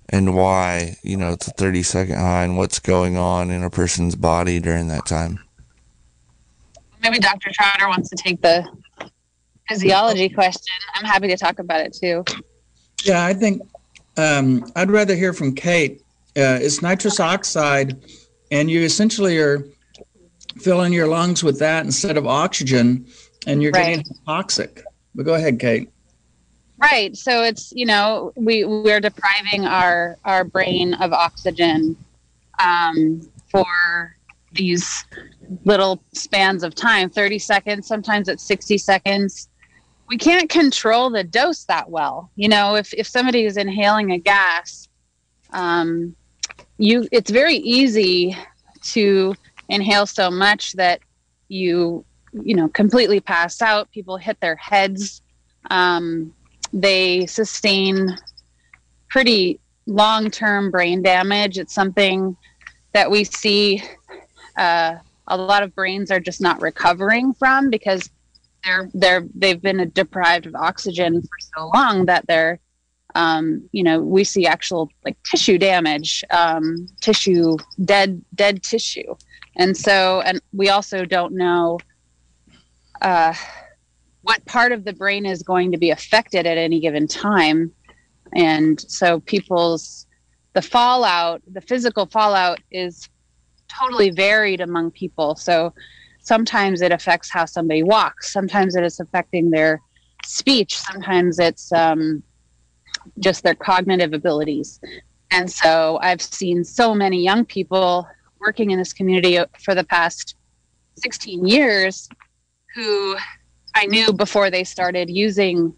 and 0.10 0.36
why, 0.36 0.98
you 1.04 1.16
know, 1.16 1.32
it's 1.32 1.48
a 1.48 1.52
30 1.52 1.84
second 1.84 2.16
high 2.18 2.44
and 2.44 2.58
what's 2.58 2.80
going 2.80 3.16
on 3.16 3.52
in 3.52 3.64
a 3.64 3.70
person's 3.70 4.16
body 4.16 4.60
during 4.60 4.88
that 4.90 5.06
time. 5.06 5.40
Maybe 7.02 7.20
Dr. 7.20 7.52
Trotter 7.54 7.88
wants 7.88 8.10
to 8.10 8.18
take 8.18 8.42
the 8.42 8.68
physiology 9.70 10.28
question. 10.28 10.76
I'm 10.96 11.06
happy 11.06 11.28
to 11.30 11.38
talk 11.38 11.60
about 11.60 11.82
it 11.82 11.94
too. 11.94 12.26
Yeah, 13.04 13.24
I 13.24 13.34
think 13.34 13.62
um, 14.18 14.70
I'd 14.76 14.92
rather 14.92 15.16
hear 15.16 15.32
from 15.32 15.56
Kate. 15.56 16.02
Uh, 16.36 16.60
it's 16.62 16.82
nitrous 16.82 17.20
oxide, 17.20 17.98
and 18.52 18.70
you 18.70 18.82
essentially 18.82 19.38
are 19.38 19.66
filling 20.60 20.94
your 20.94 21.08
lungs 21.08 21.44
with 21.44 21.60
that 21.60 21.86
instead 21.86 22.18
of 22.18 22.28
oxygen, 22.28 23.08
and 23.48 23.62
you're 23.64 23.72
Right. 23.72 23.98
getting 23.98 24.16
toxic. 24.26 24.84
But 25.16 25.24
go 25.24 25.34
ahead, 25.34 25.60
Kate. 25.60 25.90
Right. 26.78 27.16
So 27.16 27.44
it's 27.44 27.72
you 27.74 27.86
know 27.86 28.32
we 28.36 28.64
we're 28.64 29.02
depriving 29.02 29.66
our 29.66 30.18
our 30.24 30.44
brain 30.44 30.94
of 30.96 31.12
oxygen 31.12 31.98
um, 32.64 33.22
for 33.52 34.16
these 34.54 35.06
little 35.66 36.04
spans 36.14 36.64
of 36.64 36.74
time 36.74 37.10
30 37.10 37.38
seconds 37.40 37.88
sometimes 37.88 38.28
it's 38.28 38.44
60 38.44 38.78
seconds 38.80 39.48
we 40.08 40.18
can't 40.18 40.50
control 40.50 41.10
the 41.12 41.24
dose 41.24 41.66
that 41.66 41.90
well 41.90 42.32
you 42.36 42.48
know 42.48 42.76
if 42.76 42.94
if 42.94 43.08
somebody 43.08 43.46
is 43.46 43.58
inhaling 43.58 44.12
a 44.12 44.18
gas 44.18 44.88
um, 45.52 46.16
you 46.78 47.08
it's 47.12 47.30
very 47.30 47.56
easy 47.58 48.36
to 48.82 49.36
inhale 49.70 50.06
so 50.06 50.30
much 50.30 50.74
that 50.74 51.00
you 51.48 52.06
you 52.34 52.56
know 52.56 52.68
completely 52.70 53.20
pass 53.20 53.62
out. 53.62 53.92
People 53.92 54.18
hit 54.18 54.40
their 54.40 54.56
heads. 54.56 55.22
Um, 55.70 56.34
they 56.74 57.26
sustain 57.26 58.16
pretty 59.10 59.60
long-term 59.88 60.72
brain 60.72 61.02
damage. 61.02 61.58
It's 61.58 61.74
something 61.74 62.38
that 62.94 63.10
we 63.10 63.24
see 63.24 63.84
uh, 64.58 64.96
a 65.28 65.38
lot 65.38 65.64
of 65.64 65.74
brains 65.76 66.12
are 66.12 66.20
just 66.20 66.42
not 66.42 66.62
recovering 66.62 67.34
from 67.34 67.70
because 67.70 68.10
they're 68.64 68.90
they're 68.94 69.26
they've 69.36 69.62
been 69.62 69.90
deprived 69.94 70.46
of 70.46 70.56
oxygen 70.56 71.22
for 71.22 71.40
so 71.56 71.72
long 71.74 72.06
that 72.06 72.26
they're 72.28 72.60
um, 73.16 73.68
you 73.72 73.84
know 73.84 74.00
we 74.02 74.24
see 74.24 74.46
actual 74.46 74.90
like 75.06 75.18
tissue 75.24 75.58
damage 75.58 76.24
um, 76.32 76.88
tissue 77.02 77.58
dead 77.86 78.22
dead 78.36 78.62
tissue 78.62 79.16
and 79.60 79.76
so 79.76 80.22
and 80.22 80.42
we 80.54 80.70
also 80.70 81.06
don't 81.06 81.34
know 81.34 81.78
uh, 83.02 83.34
what 84.22 84.44
part 84.46 84.72
of 84.72 84.86
the 84.86 84.94
brain 84.94 85.26
is 85.26 85.44
going 85.44 85.72
to 85.74 85.78
be 85.78 85.92
affected 85.92 86.48
at 86.48 86.58
any 86.58 86.80
given 86.80 87.08
time. 87.08 87.72
And 88.34 88.80
so 88.80 89.20
people's 89.20 90.08
the 90.54 90.62
fallout 90.62 91.42
the 91.52 91.62
physical 91.62 92.06
fallout 92.06 92.60
is 92.72 93.08
totally 93.68 94.10
varied 94.12 94.62
among 94.62 94.92
people. 94.92 95.36
So 95.36 95.74
sometimes 96.22 96.82
it 96.82 96.94
affects 96.94 97.30
how 97.30 97.46
somebody 97.46 97.84
walks. 97.84 98.32
Sometimes 98.32 98.76
it 98.76 98.84
is 98.84 99.00
affecting 99.00 99.52
their 99.52 99.82
speech. 100.26 100.78
Sometimes 100.78 101.38
it's 101.38 101.72
um, 101.74 102.24
just 103.20 103.44
their 103.44 103.56
cognitive 103.56 104.14
abilities. 104.14 104.80
And 105.32 105.52
so 105.52 106.00
i've 106.02 106.22
seen 106.22 106.64
so 106.64 106.96
many 106.96 107.22
young 107.24 107.46
people 107.46 108.08
working 108.40 108.72
in 108.72 108.80
this 108.80 108.94
community 108.94 109.40
for 109.60 109.76
the 109.76 109.84
past 109.84 110.36
16 110.98 111.46
years 111.48 112.10
who 112.76 113.16
i 113.76 113.86
knew 113.86 114.12
before 114.14 114.50
they 114.50 114.64
started 114.64 115.10
using 115.10 115.74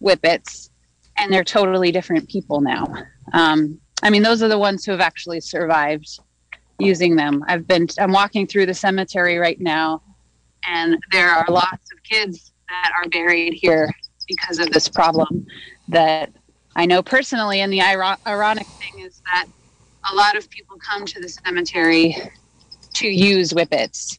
whippets 0.00 0.70
and 1.16 1.32
they're 1.32 1.44
totally 1.44 1.92
different 1.92 2.28
people 2.28 2.60
now. 2.60 2.86
Um, 3.32 3.78
i 4.02 4.10
mean 4.10 4.22
those 4.22 4.42
are 4.42 4.48
the 4.48 4.58
ones 4.58 4.84
who 4.84 4.92
have 4.92 5.00
actually 5.00 5.40
survived 5.40 6.18
using 6.78 7.14
them. 7.14 7.44
I've 7.46 7.66
been 7.66 7.86
i'm 7.98 8.12
walking 8.12 8.46
through 8.46 8.66
the 8.66 8.74
cemetery 8.74 9.38
right 9.38 9.60
now 9.60 10.02
and 10.66 10.96
there 11.12 11.30
are 11.30 11.44
lots 11.48 11.92
of 11.92 12.02
kids 12.02 12.52
that 12.68 12.92
are 12.98 13.08
buried 13.08 13.54
here 13.54 13.92
because 14.28 14.58
of 14.58 14.70
this 14.70 14.88
problem 14.88 15.46
that 15.88 16.32
i 16.76 16.86
know 16.86 17.02
personally 17.02 17.60
and 17.60 17.72
the 17.72 17.80
iro- 17.80 18.16
ironic 18.26 18.68
thing 18.80 19.04
is 19.04 19.20
that 19.32 19.46
a 20.10 20.14
lot 20.14 20.36
of 20.36 20.48
people 20.50 20.76
come 20.78 21.04
to 21.06 21.20
the 21.20 21.28
cemetery 21.28 22.16
to 22.94 23.08
use 23.08 23.52
whippets 23.52 24.18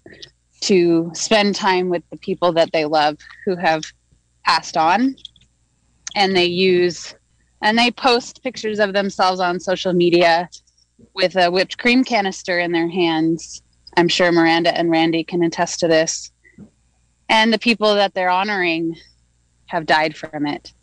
to 0.62 1.10
spend 1.14 1.56
time 1.56 1.90
with 1.90 2.04
the 2.12 2.18
people 2.18 2.52
that 2.54 2.72
they 2.72 2.86
love 2.86 3.18
who 3.46 3.56
have 3.56 3.84
passed 4.46 4.78
on 4.78 5.16
and 6.16 6.36
they 6.36 6.46
use 6.46 7.16
and 7.62 7.78
they 7.78 7.92
post 7.92 8.44
pictures 8.44 8.80
of 8.80 8.94
themselves 8.94 9.40
on 9.40 9.60
social 9.60 9.94
media 9.94 10.50
with 11.14 11.36
a 11.36 11.50
whipped 11.50 11.78
cream 11.78 12.04
canister 12.04 12.60
in 12.60 12.72
their 12.72 12.90
hands. 12.90 13.62
I'm 13.98 14.08
sure 14.08 14.32
Miranda 14.32 14.76
and 14.76 14.90
Randy 14.90 15.24
can 15.24 15.44
attest 15.44 15.80
to 15.80 15.88
this. 15.88 16.32
And 17.30 17.54
the 17.54 17.60
people 17.60 17.96
that 17.96 18.14
they're 18.14 18.30
honoring 18.30 18.96
have 19.68 19.86
died 19.86 20.18
from 20.18 20.48
it. 20.48 20.74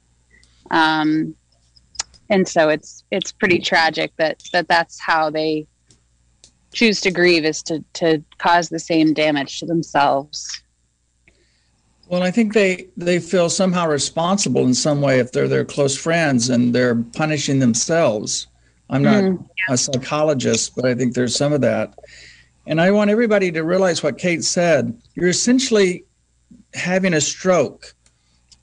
Um, 0.70 1.34
and 2.30 2.46
so 2.46 2.68
it's 2.68 3.04
it's 3.10 3.32
pretty 3.32 3.58
tragic 3.58 4.12
that, 4.16 4.42
that 4.52 4.68
that's 4.68 5.00
how 5.00 5.30
they 5.30 5.66
choose 6.72 7.00
to 7.00 7.10
grieve 7.10 7.44
is 7.44 7.62
to, 7.62 7.82
to 7.94 8.22
cause 8.38 8.68
the 8.68 8.78
same 8.78 9.14
damage 9.14 9.58
to 9.60 9.66
themselves. 9.66 10.62
Well, 12.08 12.22
I 12.22 12.30
think 12.30 12.54
they 12.54 12.88
they 12.96 13.18
feel 13.18 13.50
somehow 13.50 13.86
responsible 13.88 14.62
in 14.62 14.74
some 14.74 15.00
way 15.00 15.18
if 15.18 15.32
they're 15.32 15.48
their 15.48 15.64
close 15.64 15.96
friends 15.96 16.48
and 16.48 16.74
they're 16.74 16.96
punishing 16.96 17.58
themselves. 17.58 18.46
I'm 18.90 19.02
not 19.02 19.22
Mm. 19.22 19.46
a 19.68 19.76
psychologist, 19.76 20.74
but 20.74 20.86
I 20.86 20.94
think 20.94 21.14
there's 21.14 21.36
some 21.36 21.52
of 21.52 21.60
that. 21.60 21.94
And 22.66 22.80
I 22.80 22.90
want 22.90 23.10
everybody 23.10 23.52
to 23.52 23.62
realize 23.62 24.02
what 24.02 24.16
Kate 24.16 24.42
said. 24.44 24.98
You're 25.14 25.28
essentially 25.28 26.04
having 26.74 27.12
a 27.12 27.20
stroke, 27.20 27.94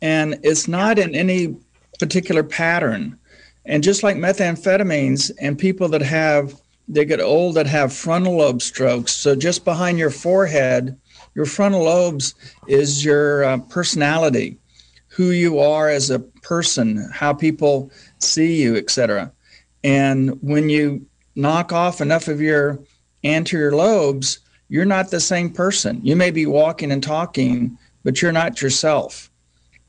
and 0.01 0.39
it's 0.41 0.67
not 0.67 0.98
in 0.98 1.13
any 1.13 1.55
particular 2.00 2.43
pattern. 2.43 3.17
And 3.65 3.84
just 3.84 4.03
like 4.03 4.15
methamphetamines 4.15 5.31
and 5.39 5.57
people 5.57 5.88
that 5.89 6.01
have, 6.01 6.53
they 6.88 7.05
get 7.05 7.19
old 7.19 7.55
that 7.55 7.67
have 7.67 7.91
frontal 7.91 8.38
lobe 8.38 8.62
strokes. 8.62 9.12
So 9.13 9.36
just 9.36 9.65
behind 9.65 9.98
your 9.98 10.12
forehead, 10.12 10.98
your 11.34 11.45
frontal 11.45 11.84
lobes 11.84 12.36
is 12.67 13.03
your 13.03 13.43
uh, 13.43 13.57
personality, 13.69 14.57
who 15.07 15.31
you 15.31 15.60
are 15.60 15.89
as 15.89 16.10
a 16.10 16.19
person, 16.19 17.10
how 17.12 17.34
people 17.34 17.91
see 18.19 18.62
you, 18.62 18.75
etc. 18.75 19.31
And 19.84 20.41
when 20.41 20.69
you 20.69 21.05
knock 21.36 21.74
off 21.74 22.01
enough 22.01 22.27
of 22.27 22.39
your 22.39 22.79
anterior 23.24 23.75
lobes, 23.75 24.39
you're 24.69 24.86
not 24.86 25.12
the 25.12 25.19
same 25.19 25.50
person. 25.50 26.00
You 26.03 26.15
may 26.15 26.31
be 26.31 26.45
walking 26.45 26.91
and 26.91 27.03
talking, 27.03 27.77
but 28.03 28.22
you're 28.22 28.31
not 28.31 28.62
yourself. 28.62 29.29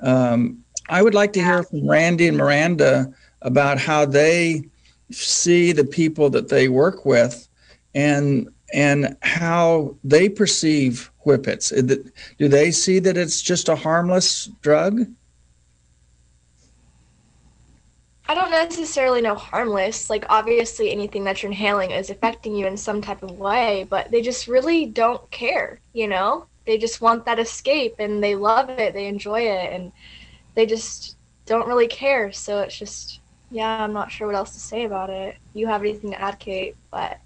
Um, 0.01 0.65
I 0.89 1.03
would 1.03 1.15
like 1.15 1.33
to 1.35 1.43
hear 1.43 1.63
from 1.63 1.89
Randy 1.89 2.29
and 2.29 2.37
Miranda 2.37 3.13
about 3.47 3.79
how 3.79 4.05
they 4.05 4.69
see 5.11 5.73
the 5.73 5.85
people 5.85 6.29
that 6.29 6.49
they 6.49 6.69
work 6.69 7.07
with 7.07 7.49
and 7.95 8.51
and 8.75 9.17
how 9.23 9.97
they 10.03 10.29
perceive 10.29 11.11
whippets. 11.25 11.71
Do 11.71 12.49
they 12.49 12.73
see 12.73 12.99
that 12.99 13.17
it's 13.17 13.41
just 13.41 13.69
a 13.69 13.77
harmless 13.77 14.47
drug? 14.61 15.07
I 18.29 18.35
don't 18.35 18.51
necessarily 18.51 19.23
know 19.23 19.37
harmless. 19.37 20.11
Like, 20.11 20.27
obviously, 20.29 20.91
anything 20.91 21.23
that 21.25 21.43
you're 21.43 21.53
inhaling 21.53 21.93
is 21.93 22.11
affecting 22.11 22.57
you 22.57 22.67
in 22.67 22.77
some 22.77 23.01
type 23.01 23.23
of 23.23 23.39
way, 23.39 23.87
but 23.89 24.11
they 24.11 24.21
just 24.21 24.49
really 24.49 24.87
don't 24.87 25.31
care, 25.31 25.79
you 25.93 26.09
know? 26.09 26.47
They 26.67 26.77
just 26.77 27.01
want 27.01 27.25
that 27.27 27.39
escape 27.39 27.95
and 28.01 28.23
they 28.23 28.35
love 28.35 28.69
it, 28.69 28.95
they 28.95 29.07
enjoy 29.07 29.43
it, 29.43 29.73
and 29.73 29.93
they 30.57 30.67
just 30.67 31.17
don't 31.47 31.69
really 31.69 31.87
care. 31.87 32.33
So 32.33 32.63
it's 32.63 32.77
just, 32.77 33.21
yeah, 33.51 33.83
I'm 33.83 33.93
not 33.93 34.11
sure 34.11 34.27
what 34.27 34.37
else 34.37 34.53
to 34.55 34.61
say 34.61 34.85
about 34.85 35.11
it. 35.11 35.37
You 35.55 35.67
have 35.67 35.83
anything 35.83 36.11
to 36.11 36.21
add, 36.21 36.39
Kate, 36.39 36.77
but 36.91 37.19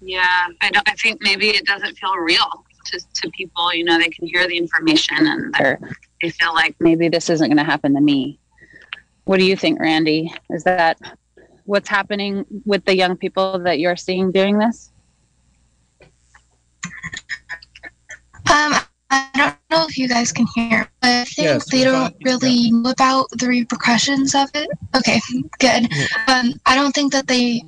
Yeah, 0.00 0.46
I 0.60 0.70
don't. 0.70 0.88
I 0.88 0.92
think 0.92 1.20
maybe 1.22 1.48
it 1.48 1.64
doesn't 1.64 1.96
feel 1.96 2.14
real 2.16 2.64
to, 2.86 3.00
to 3.22 3.30
people. 3.30 3.74
You 3.74 3.84
know, 3.84 3.98
they 3.98 4.08
can 4.08 4.26
hear 4.28 4.46
the 4.46 4.56
information 4.56 5.26
and 5.26 5.54
they're 5.54 5.80
they 6.22 6.30
feel 6.30 6.54
like 6.54 6.76
maybe 6.80 7.08
this 7.08 7.28
isn't 7.28 7.48
going 7.48 7.58
to 7.58 7.64
happen 7.64 7.94
to 7.94 8.00
me. 8.00 8.38
What 9.24 9.38
do 9.38 9.44
you 9.44 9.56
think, 9.56 9.80
Randy? 9.80 10.32
Is 10.50 10.64
that 10.64 10.98
what's 11.64 11.88
happening 11.88 12.46
with 12.64 12.84
the 12.84 12.96
young 12.96 13.16
people 13.16 13.58
that 13.60 13.78
you're 13.80 13.96
seeing 13.96 14.30
doing 14.30 14.58
this? 14.58 14.92
Um, 18.50 18.74
I 19.16 19.30
don't 19.38 19.56
know 19.70 19.86
if 19.88 19.96
you 19.96 20.08
guys 20.08 20.32
can 20.32 20.46
hear, 20.54 20.88
but 21.00 21.10
I 21.10 21.24
think 21.24 21.46
Yes, 21.48 21.70
they 21.70 21.84
don't 21.84 22.12
got- 22.12 22.14
really 22.24 22.70
know 22.70 22.90
about 22.90 23.26
the 23.32 23.48
repercussions 23.48 24.34
of 24.34 24.50
it. 24.54 24.68
Okay, 24.94 25.20
good. 25.58 25.88
Um, 26.28 26.54
I 26.66 26.74
don't 26.74 26.94
think 26.94 27.12
that 27.12 27.26
they 27.26 27.62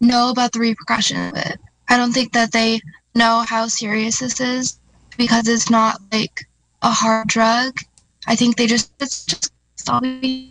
know 0.00 0.30
about 0.30 0.52
the 0.52 0.60
repercussions 0.60 1.32
of 1.32 1.38
it. 1.38 1.58
I 1.88 1.96
don't 1.96 2.12
think 2.12 2.32
that 2.32 2.52
they 2.52 2.80
know 3.14 3.44
how 3.48 3.66
serious 3.68 4.20
this 4.20 4.40
is 4.40 4.78
because 5.16 5.48
it's 5.48 5.70
not 5.70 6.00
like 6.12 6.46
a 6.82 6.90
hard 6.90 7.28
drug. 7.28 7.78
I 8.26 8.36
think 8.36 8.56
they 8.56 8.66
just 8.66 8.92
it's 9.00 9.24
just 9.26 9.52
always 9.88 10.50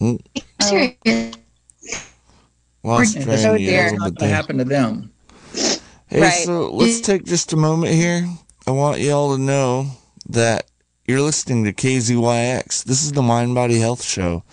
Mm. 0.00 0.18
serious. 0.60 1.36
Lost 2.82 3.16
Oh, 3.16 3.20
Randy 3.26 3.44
a 3.44 3.58
dear. 3.58 3.84
little 3.84 3.98
Not 3.98 4.04
bit 4.12 4.18
going 4.18 4.30
to 4.30 4.36
happen 4.36 4.58
to 4.58 4.64
them. 4.64 5.13
Hey, 6.14 6.20
Right. 6.20 6.44
so 6.44 6.70
let's 6.70 7.00
take 7.00 7.24
just 7.24 7.52
a 7.52 7.56
moment 7.56 7.92
here. 7.92 8.28
I 8.68 8.70
want 8.70 9.00
y'all 9.00 9.34
to 9.36 9.42
know 9.42 9.88
that 10.28 10.66
you're 11.08 11.20
listening 11.20 11.64
to 11.64 11.72
KZYX. 11.72 12.84
This 12.84 13.02
is 13.02 13.10
the 13.10 13.20
Mind 13.20 13.56
Body 13.56 13.80
Health 13.80 14.04
Show. 14.04 14.44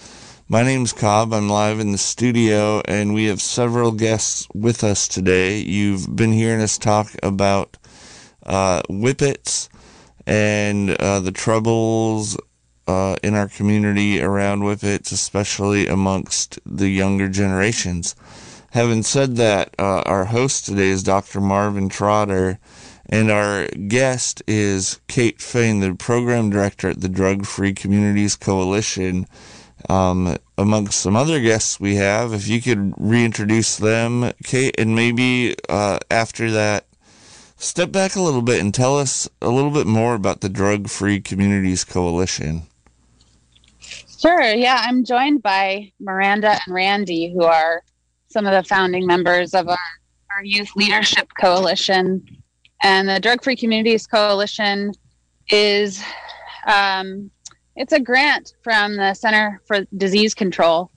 My 0.50 0.64
name's 0.64 0.92
Cobb. 0.92 1.32
I'm 1.32 1.50
live 1.50 1.80
in 1.80 1.92
the 1.92 2.00
studio, 2.00 2.82
and 2.86 3.14
we 3.14 3.26
have 3.26 3.44
several 3.44 3.92
guests 3.92 4.48
with 4.56 4.84
us 4.84 5.08
today. 5.08 5.60
You've 5.60 6.16
been 6.16 6.32
hearing 6.34 6.62
us 6.64 6.80
talk 6.80 7.12
about 7.22 7.78
uh, 8.44 8.82
whippets 8.90 9.70
and 10.26 10.90
uh, 10.90 11.20
the 11.20 11.32
troubles 11.32 12.38
uh, 12.88 13.18
in 13.22 13.36
our 13.36 13.48
community 13.48 14.20
around 14.20 14.62
whippets, 14.62 15.12
especially 15.12 15.86
amongst 15.86 16.58
the 16.66 16.90
younger 16.90 17.30
generations. 17.30 18.16
Having 18.72 19.04
said 19.04 19.36
that, 19.36 19.76
uh, 19.78 20.02
our 20.06 20.26
host 20.26 20.66
today 20.66 20.88
is 20.88 21.04
Dr. 21.04 21.42
Marvin 21.42 21.90
Trotter, 21.90 22.58
and 23.10 23.30
our 23.30 23.68
guest 23.68 24.42
is 24.48 25.02
Kate 25.10 25.42
Fagan, 25.42 25.82
the 25.82 25.94
program 25.94 26.50
director 26.50 26.88
at 26.88 27.02
the 27.02 27.10
Drug 27.10 27.46
Free 27.46 27.74
Communities 27.74 28.38
Coalition. 28.38 29.28
Um, 29.90 30.38
amongst 30.58 31.02
some 31.02 31.18
other 31.18 31.42
guests 31.42 31.82
we 31.82 31.96
have, 31.96 32.32
if 32.32 32.48
you 32.48 32.62
could 32.62 32.94
reintroduce 32.98 33.76
them, 33.76 34.32
Kate, 34.46 34.76
and 34.80 34.96
maybe 34.96 35.54
uh, 35.68 36.00
after 36.10 36.50
that, 36.52 36.86
step 37.58 37.92
back 37.92 38.16
a 38.16 38.22
little 38.22 38.42
bit 38.42 38.62
and 38.62 38.74
tell 38.74 38.98
us 38.98 39.28
a 39.42 39.50
little 39.50 39.72
bit 39.72 39.88
more 39.88 40.16
about 40.16 40.40
the 40.40 40.50
Drug 40.50 40.88
Free 40.88 41.20
Communities 41.20 41.84
Coalition. 41.84 42.68
Sure. 44.18 44.42
Yeah, 44.42 44.82
I'm 44.86 45.04
joined 45.04 45.42
by 45.42 45.92
Miranda 46.00 46.52
and 46.52 46.74
Randy, 46.74 47.34
who 47.34 47.44
are 47.44 47.84
some 48.32 48.46
of 48.46 48.54
the 48.54 48.68
founding 48.68 49.06
members 49.06 49.54
of 49.54 49.68
our, 49.68 49.78
our 50.36 50.44
youth 50.44 50.70
leadership 50.76 51.30
coalition. 51.40 52.26
And 52.84 53.08
the 53.08 53.20
Drug 53.20 53.44
Free 53.44 53.56
Communities 53.56 54.08
Coalition 54.08 54.94
is 55.50 56.04
um, 56.66 57.30
it's 57.76 57.94
a 57.94 58.00
grant 58.00 58.54
from 58.64 58.96
the 58.96 59.14
Center 59.14 59.62
for 59.66 59.86
Disease 59.98 60.34
Control, 60.34 60.92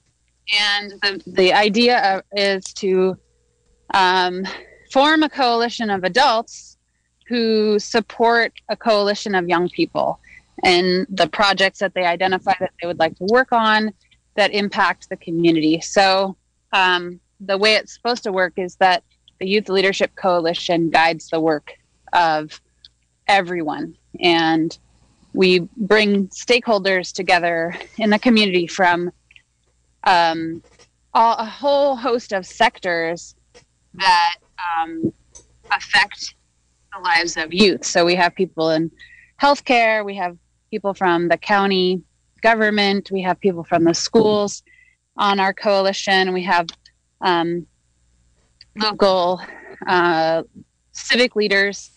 and 0.59 0.91
the 1.01 1.21
the 1.27 1.53
idea 1.53 2.23
is 2.33 2.63
to 2.75 3.17
um, 3.93 4.45
form 4.91 5.23
a 5.23 5.29
coalition 5.29 5.89
of 5.89 6.03
adults 6.03 6.77
who 7.27 7.79
support 7.79 8.53
a 8.69 8.75
coalition 8.75 9.35
of 9.35 9.47
young 9.47 9.69
people 9.69 10.19
and 10.63 11.07
the 11.09 11.27
projects 11.27 11.79
that 11.79 11.93
they 11.93 12.05
identify 12.05 12.53
that 12.59 12.71
they 12.81 12.87
would 12.87 12.99
like 12.99 13.17
to 13.17 13.25
work 13.25 13.51
on 13.51 13.91
that 14.35 14.53
impact 14.53 15.09
the 15.09 15.17
community. 15.17 15.81
So, 15.81 16.35
um, 16.73 17.19
the 17.39 17.57
way 17.57 17.75
it's 17.75 17.93
supposed 17.93 18.23
to 18.23 18.31
work 18.31 18.53
is 18.57 18.75
that 18.77 19.03
the 19.39 19.47
Youth 19.47 19.69
Leadership 19.69 20.15
Coalition 20.15 20.89
guides 20.89 21.29
the 21.29 21.39
work 21.39 21.73
of 22.13 22.61
everyone. 23.27 23.95
And 24.19 24.77
we 25.33 25.59
bring 25.75 26.27
stakeholders 26.29 27.11
together 27.11 27.75
in 27.97 28.09
the 28.09 28.19
community 28.19 28.67
from 28.67 29.11
um, 30.05 30.63
a, 31.13 31.35
a 31.39 31.45
whole 31.45 31.95
host 31.95 32.31
of 32.31 32.45
sectors 32.45 33.35
that 33.95 34.35
um, 34.79 35.11
affect 35.71 36.35
the 36.93 37.01
lives 37.01 37.35
of 37.37 37.53
youth. 37.53 37.85
So 37.85 38.05
we 38.05 38.15
have 38.15 38.33
people 38.35 38.69
in 38.69 38.91
healthcare, 39.41 40.05
we 40.05 40.15
have 40.15 40.37
people 40.71 40.93
from 40.93 41.27
the 41.27 41.37
county 41.37 42.01
government, 42.41 43.11
we 43.11 43.21
have 43.21 43.39
people 43.39 43.63
from 43.63 43.83
the 43.83 43.93
schools 43.93 44.63
on 45.17 45.39
our 45.39 45.53
coalition, 45.53 46.33
we 46.33 46.43
have 46.43 46.67
um, 47.21 47.65
local 48.75 49.41
uh, 49.87 50.43
civic 50.91 51.35
leaders, 51.35 51.91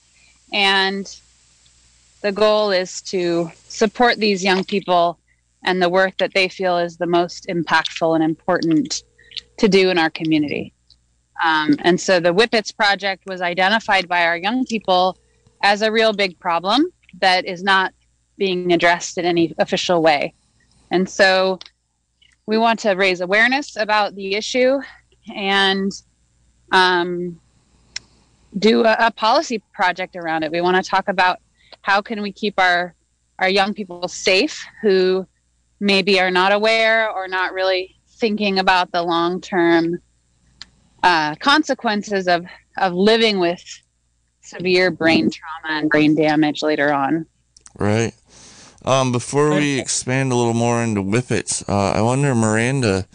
and 0.52 1.20
the 2.20 2.32
goal 2.32 2.70
is 2.70 3.00
to 3.02 3.50
support 3.68 4.16
these 4.16 4.42
young 4.42 4.64
people 4.64 5.18
and 5.64 5.82
the 5.82 5.88
work 5.88 6.16
that 6.18 6.34
they 6.34 6.48
feel 6.48 6.78
is 6.78 6.96
the 6.96 7.06
most 7.06 7.46
impactful 7.48 8.14
and 8.14 8.24
important 8.24 9.02
to 9.58 9.68
do 9.68 9.90
in 9.90 9.98
our 9.98 10.10
community. 10.10 10.72
Um, 11.44 11.76
and 11.80 12.00
so 12.00 12.20
the 12.20 12.32
Whippets 12.32 12.72
project 12.72 13.24
was 13.26 13.40
identified 13.40 14.08
by 14.08 14.24
our 14.24 14.36
young 14.36 14.64
people 14.64 15.16
as 15.62 15.82
a 15.82 15.92
real 15.92 16.12
big 16.12 16.38
problem 16.38 16.86
that 17.20 17.44
is 17.44 17.62
not 17.62 17.92
being 18.36 18.72
addressed 18.72 19.18
in 19.18 19.24
any 19.24 19.54
official 19.58 20.02
way. 20.02 20.34
And 20.90 21.08
so 21.08 21.58
we 22.46 22.58
want 22.58 22.80
to 22.80 22.92
raise 22.92 23.20
awareness 23.20 23.76
about 23.76 24.14
the 24.14 24.34
issue 24.34 24.80
and 25.34 25.92
um, 26.72 27.40
do 28.58 28.84
a, 28.84 28.96
a 28.98 29.10
policy 29.10 29.62
project 29.72 30.16
around 30.16 30.42
it. 30.42 30.50
We 30.50 30.60
want 30.60 30.82
to 30.82 30.88
talk 30.88 31.08
about 31.08 31.38
how 31.82 32.00
can 32.00 32.22
we 32.22 32.32
keep 32.32 32.58
our 32.58 32.94
our 33.38 33.48
young 33.48 33.72
people 33.72 34.08
safe 34.08 34.64
who 34.82 35.26
maybe 35.78 36.18
are 36.18 36.30
not 36.30 36.52
aware 36.52 37.08
or 37.10 37.28
not 37.28 37.52
really 37.52 37.96
thinking 38.08 38.58
about 38.58 38.90
the 38.90 39.02
long 39.02 39.40
term 39.40 40.00
uh, 41.02 41.34
consequences 41.36 42.26
of 42.26 42.46
of 42.76 42.92
living 42.92 43.38
with 43.38 43.62
severe 44.40 44.90
brain 44.90 45.30
trauma 45.30 45.80
and 45.80 45.90
brain 45.90 46.14
damage 46.14 46.62
later 46.62 46.92
on. 46.92 47.26
Right. 47.78 48.12
Um, 48.84 49.12
before 49.12 49.50
we 49.50 49.78
expand 49.78 50.32
a 50.32 50.34
little 50.34 50.54
more 50.54 50.82
into 50.82 51.02
whippets, 51.02 51.68
uh, 51.68 51.92
I 51.92 52.00
wonder, 52.00 52.34
Miranda, 52.34 53.06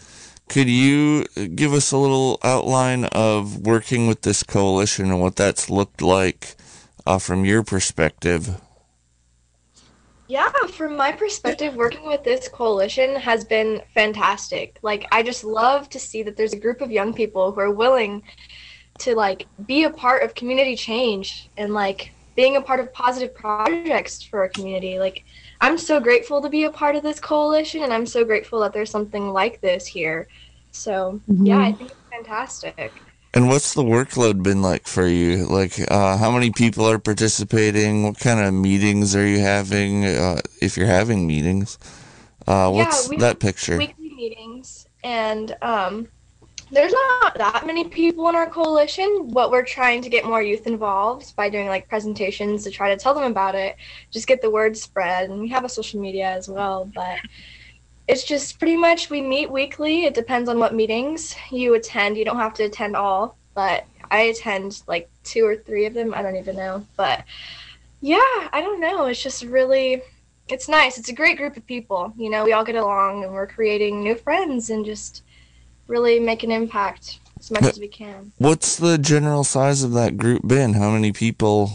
could 0.48 0.68
you 0.68 1.24
give 1.54 1.72
us 1.72 1.90
a 1.90 1.96
little 1.96 2.38
outline 2.42 3.04
of 3.06 3.66
working 3.66 4.06
with 4.06 4.22
this 4.22 4.42
coalition 4.42 5.10
and 5.10 5.20
what 5.20 5.36
that's 5.36 5.70
looked 5.70 6.02
like 6.02 6.56
uh, 7.06 7.18
from 7.18 7.44
your 7.44 7.62
perspective? 7.62 8.60
Yeah, 10.26 10.50
from 10.72 10.96
my 10.96 11.12
perspective, 11.12 11.74
working 11.74 12.06
with 12.06 12.24
this 12.24 12.48
coalition 12.48 13.14
has 13.16 13.44
been 13.44 13.82
fantastic. 13.92 14.78
Like, 14.82 15.06
I 15.12 15.22
just 15.22 15.44
love 15.44 15.88
to 15.90 16.00
see 16.00 16.22
that 16.22 16.36
there's 16.36 16.54
a 16.54 16.58
group 16.58 16.80
of 16.80 16.90
young 16.90 17.12
people 17.12 17.52
who 17.52 17.60
are 17.60 17.70
willing 17.70 18.22
to 19.00 19.14
like 19.14 19.46
be 19.66 19.84
a 19.84 19.90
part 19.90 20.22
of 20.22 20.34
community 20.34 20.76
change 20.76 21.50
and 21.56 21.74
like 21.74 22.12
being 22.36 22.56
a 22.56 22.60
part 22.60 22.80
of 22.80 22.92
positive 22.92 23.34
projects 23.34 24.22
for 24.22 24.40
our 24.40 24.48
community. 24.48 24.98
Like, 24.98 25.24
I'm 25.64 25.78
so 25.78 25.98
grateful 25.98 26.42
to 26.42 26.50
be 26.50 26.64
a 26.64 26.70
part 26.70 26.94
of 26.94 27.02
this 27.02 27.18
coalition, 27.18 27.84
and 27.84 27.90
I'm 27.90 28.04
so 28.04 28.22
grateful 28.22 28.60
that 28.60 28.74
there's 28.74 28.90
something 28.90 29.30
like 29.30 29.62
this 29.62 29.86
here. 29.86 30.28
So, 30.72 31.22
yeah, 31.26 31.58
I 31.58 31.72
think 31.72 31.90
it's 31.90 32.00
fantastic. 32.10 32.92
And 33.32 33.48
what's 33.48 33.72
the 33.72 33.82
workload 33.82 34.42
been 34.42 34.60
like 34.60 34.86
for 34.86 35.06
you? 35.06 35.46
Like, 35.46 35.80
uh, 35.90 36.18
how 36.18 36.30
many 36.30 36.50
people 36.50 36.86
are 36.86 36.98
participating? 36.98 38.02
What 38.02 38.18
kind 38.18 38.40
of 38.40 38.52
meetings 38.52 39.16
are 39.16 39.26
you 39.26 39.38
having? 39.38 40.04
Uh, 40.04 40.42
if 40.60 40.76
you're 40.76 40.86
having 40.86 41.26
meetings, 41.26 41.78
uh, 42.46 42.70
what's 42.70 43.08
we 43.08 43.16
that 43.16 43.40
picture? 43.40 43.78
Weekly 43.78 44.14
meetings, 44.14 44.86
and 45.02 45.56
um, 45.62 46.08
there's 46.70 46.92
not 46.92 47.34
that 47.36 47.66
many 47.66 47.84
people 47.84 48.28
in 48.28 48.34
our 48.34 48.48
coalition, 48.48 49.28
but 49.32 49.50
we're 49.50 49.64
trying 49.64 50.02
to 50.02 50.08
get 50.08 50.24
more 50.24 50.42
youth 50.42 50.66
involved 50.66 51.34
by 51.36 51.48
doing 51.48 51.66
like 51.66 51.88
presentations 51.88 52.64
to 52.64 52.70
try 52.70 52.94
to 52.94 53.00
tell 53.00 53.14
them 53.14 53.30
about 53.30 53.54
it, 53.54 53.76
just 54.10 54.26
get 54.26 54.42
the 54.42 54.50
word 54.50 54.76
spread, 54.76 55.30
and 55.30 55.40
we 55.40 55.48
have 55.48 55.64
a 55.64 55.68
social 55.68 56.00
media 56.00 56.30
as 56.30 56.48
well. 56.48 56.90
But 56.94 57.18
it's 58.08 58.24
just 58.24 58.58
pretty 58.58 58.76
much 58.76 59.10
we 59.10 59.20
meet 59.20 59.50
weekly. 59.50 60.04
It 60.04 60.14
depends 60.14 60.48
on 60.48 60.58
what 60.58 60.74
meetings 60.74 61.34
you 61.50 61.74
attend. 61.74 62.16
You 62.16 62.24
don't 62.24 62.36
have 62.36 62.54
to 62.54 62.64
attend 62.64 62.96
all, 62.96 63.36
but 63.54 63.84
I 64.10 64.22
attend 64.22 64.82
like 64.86 65.08
two 65.22 65.46
or 65.46 65.56
three 65.56 65.86
of 65.86 65.94
them. 65.94 66.14
I 66.14 66.22
don't 66.22 66.36
even 66.36 66.56
know, 66.56 66.86
but 66.96 67.24
yeah, 68.00 68.48
I 68.52 68.60
don't 68.60 68.80
know. 68.80 69.06
It's 69.06 69.22
just 69.22 69.44
really 69.44 70.02
it's 70.48 70.68
nice. 70.68 70.98
It's 70.98 71.08
a 71.08 71.14
great 71.14 71.38
group 71.38 71.56
of 71.56 71.66
people. 71.66 72.12
You 72.16 72.30
know, 72.30 72.44
we 72.44 72.52
all 72.52 72.64
get 72.64 72.76
along 72.76 73.24
and 73.24 73.32
we're 73.32 73.46
creating 73.46 74.02
new 74.02 74.14
friends 74.14 74.70
and 74.70 74.84
just 74.84 75.23
really 75.86 76.20
make 76.20 76.42
an 76.42 76.50
impact. 76.50 77.20
as 77.38 77.50
much 77.50 77.64
as 77.64 77.78
we 77.78 77.88
can. 77.88 78.32
What's 78.38 78.76
the 78.76 78.96
general 78.96 79.44
size 79.44 79.82
of 79.82 79.92
that 79.92 80.16
group 80.16 80.46
been? 80.48 80.72
How 80.74 80.90
many 80.90 81.12
people? 81.12 81.70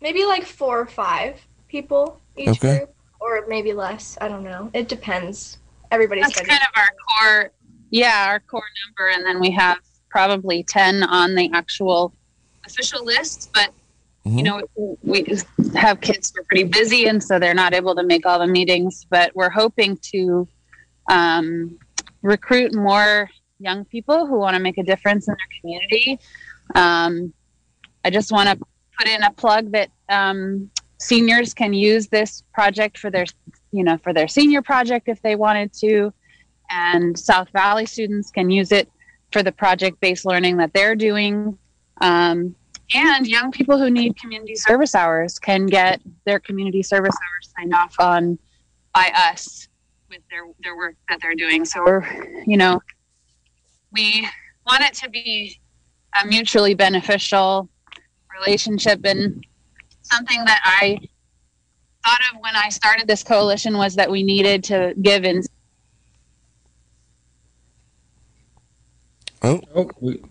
Maybe 0.00 0.24
like 0.24 0.44
four 0.44 0.80
or 0.80 0.86
five 0.86 1.40
people 1.68 2.20
each 2.36 2.48
Okay. 2.50 2.78
group, 2.78 2.94
or 3.20 3.44
maybe 3.48 3.72
less. 3.72 4.16
I 4.20 4.28
don't 4.28 4.44
know. 4.44 4.70
It 4.74 4.88
depends. 4.88 5.58
Everybody's 5.90 6.24
That's 6.26 6.40
kind 6.48 6.60
of 6.60 6.68
our 6.76 6.88
core, 7.18 7.52
yeah, 7.90 8.26
our 8.28 8.40
core 8.40 8.62
number. 8.86 9.10
And 9.12 9.24
then 9.26 9.40
we 9.40 9.50
have 9.52 9.78
probably 10.10 10.62
10 10.62 11.02
on 11.02 11.34
the 11.34 11.50
actual 11.52 12.12
official 12.66 13.04
list. 13.04 13.50
But, 13.54 13.72
you 14.24 14.42
Mhm. 14.42 14.44
know, 14.76 14.96
we 15.02 15.26
have 15.74 16.00
kids 16.00 16.32
who 16.34 16.40
are 16.42 16.44
pretty 16.44 16.64
busy 16.64 17.06
and 17.06 17.22
so 17.22 17.38
they're 17.38 17.54
not 17.54 17.74
able 17.74 17.94
to 17.96 18.02
make 18.04 18.24
all 18.24 18.38
the 18.38 18.46
meetings. 18.46 19.04
But 19.10 19.34
we're 19.34 19.50
hoping 19.50 19.96
to 20.12 20.46
um, 21.08 21.78
recruit 22.22 22.74
more 22.74 23.28
young 23.58 23.84
people 23.84 24.26
who 24.26 24.38
want 24.38 24.56
to 24.56 24.62
make 24.62 24.78
a 24.78 24.82
difference 24.82 25.28
in 25.28 25.34
their 25.34 25.60
community. 25.60 26.18
Um, 26.74 27.32
I 28.04 28.10
just 28.10 28.32
want 28.32 28.48
to 28.48 28.66
put 28.98 29.08
in 29.08 29.22
a 29.22 29.32
plug 29.32 29.72
that 29.72 29.90
um, 30.08 30.70
seniors 30.98 31.54
can 31.54 31.72
use 31.72 32.08
this 32.08 32.42
project 32.52 32.98
for 32.98 33.10
their 33.10 33.26
you 33.72 33.84
know 33.84 33.96
for 33.98 34.12
their 34.12 34.28
senior 34.28 34.62
project 34.62 35.08
if 35.08 35.22
they 35.22 35.36
wanted 35.36 35.72
to. 35.74 36.12
And 36.70 37.18
south 37.18 37.48
valley 37.50 37.86
students 37.86 38.30
can 38.30 38.50
use 38.50 38.72
it 38.72 38.90
for 39.30 39.42
the 39.42 39.52
project 39.52 40.00
based 40.00 40.24
learning 40.24 40.56
that 40.58 40.72
they're 40.72 40.94
doing. 40.96 41.58
Um, 42.00 42.54
and 42.94 43.26
young 43.26 43.52
people 43.52 43.78
who 43.78 43.90
need 43.90 44.16
community 44.18 44.54
service 44.54 44.94
hours 44.94 45.38
can 45.38 45.66
get 45.66 46.00
their 46.24 46.40
community 46.40 46.82
service 46.82 47.14
hours 47.14 47.52
signed 47.56 47.74
off 47.74 47.94
on 47.98 48.38
by 48.94 49.10
us 49.14 49.68
with 50.12 50.22
their, 50.30 50.44
their 50.62 50.76
work 50.76 50.94
that 51.08 51.18
they're 51.22 51.34
doing 51.34 51.64
so 51.64 51.82
we're 51.82 52.04
you 52.46 52.56
know 52.56 52.80
we 53.92 54.28
want 54.66 54.82
it 54.82 54.92
to 54.92 55.08
be 55.08 55.58
a 56.22 56.26
mutually 56.26 56.74
beneficial 56.74 57.68
relationship 58.38 59.00
and 59.04 59.44
something 60.02 60.44
that 60.44 60.60
i 60.64 60.98
thought 62.04 62.20
of 62.32 62.40
when 62.40 62.56
I 62.56 62.68
started 62.68 63.06
this 63.06 63.22
coalition 63.22 63.76
was 63.76 63.94
that 63.94 64.10
we 64.10 64.22
needed 64.22 64.64
to 64.64 64.94
give 65.00 65.24
in 65.24 65.42
Oh, 69.44 69.60
Oh, 69.74 69.90
we, 70.00 70.22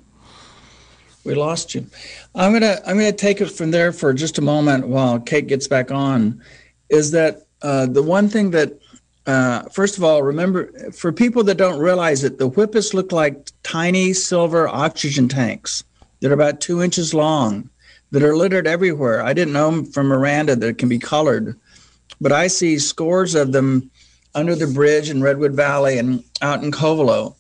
we 1.26 1.36
lost 1.36 1.76
you. 1.76 1.86
I'm 2.34 2.54
gonna 2.54 2.78
I'm 2.86 2.98
gonna 2.98 3.12
take 3.12 3.42
it 3.42 3.52
from 3.52 3.72
there 3.72 3.92
for 3.92 4.14
just 4.14 4.38
a 4.38 4.42
moment 4.42 4.88
while 4.88 5.20
Kate 5.20 5.48
gets 5.48 5.68
back 5.68 5.92
on. 5.92 6.42
Is 6.90 7.12
that 7.12 7.42
uh, 7.62 7.88
the 7.88 8.02
one 8.02 8.30
thing 8.30 8.52
that 8.52 8.80
uh, 9.28 9.64
first 9.70 9.98
of 9.98 10.04
all 10.04 10.24
remember 10.24 10.72
for 10.92 11.12
people 11.12 11.44
that 11.44 11.58
don't 11.58 11.80
realize 11.80 12.24
it, 12.24 12.38
the 12.38 12.50
whippets 12.50 12.94
look 12.94 13.12
like 13.12 13.50
tiny 13.64 14.14
silver 14.14 14.68
oxygen 14.68 15.28
tanks 15.28 15.84
that 16.20 16.32
are 16.32 16.36
about 16.36 16.62
two 16.62 16.82
inches 16.82 17.14
long 17.14 17.70
that 18.12 18.24
are 18.24 18.36
littered 18.36 18.68
everywhere. 18.68 19.24
I 19.24 19.34
didn't 19.34 19.54
know 19.54 19.84
from 19.84 20.08
Miranda 20.08 20.56
that 20.56 20.68
it 20.68 20.78
can 20.78 20.90
be 20.90 21.00
colored, 21.00 21.58
but 22.20 22.32
I 22.32 22.48
see 22.48 22.80
scores 22.80 23.36
of 23.36 23.52
them 23.52 23.90
under 24.34 24.56
the 24.56 24.68
bridge 24.68 25.10
in 25.10 25.22
Redwood 25.22 25.54
Valley 25.54 25.98
and 25.98 26.24
out 26.42 26.64
in 26.64 26.72
Covelo. 26.72 27.36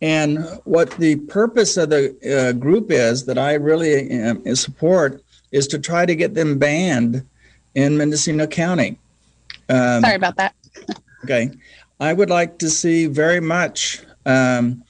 And 0.00 0.46
what 0.64 0.90
the 0.92 1.16
purpose 1.16 1.76
of 1.76 1.90
the 1.90 2.16
uh, 2.24 2.52
group 2.52 2.90
is 2.90 3.26
that 3.26 3.38
I 3.38 3.54
really 3.54 4.22
um, 4.22 4.54
support 4.54 5.22
is 5.50 5.66
to 5.68 5.78
try 5.78 6.06
to 6.06 6.14
get 6.14 6.34
them 6.34 6.58
banned 6.58 7.26
in 7.74 7.96
Mendocino 7.96 8.46
County. 8.46 8.98
Um, 9.68 10.02
sorry 10.02 10.14
about 10.14 10.36
that. 10.36 10.54
Okay. 11.28 11.50
I 12.00 12.14
would 12.14 12.30
like 12.30 12.58
to 12.60 12.70
see 12.70 13.04
very 13.04 13.40
much, 13.40 14.00
um, 14.24 14.82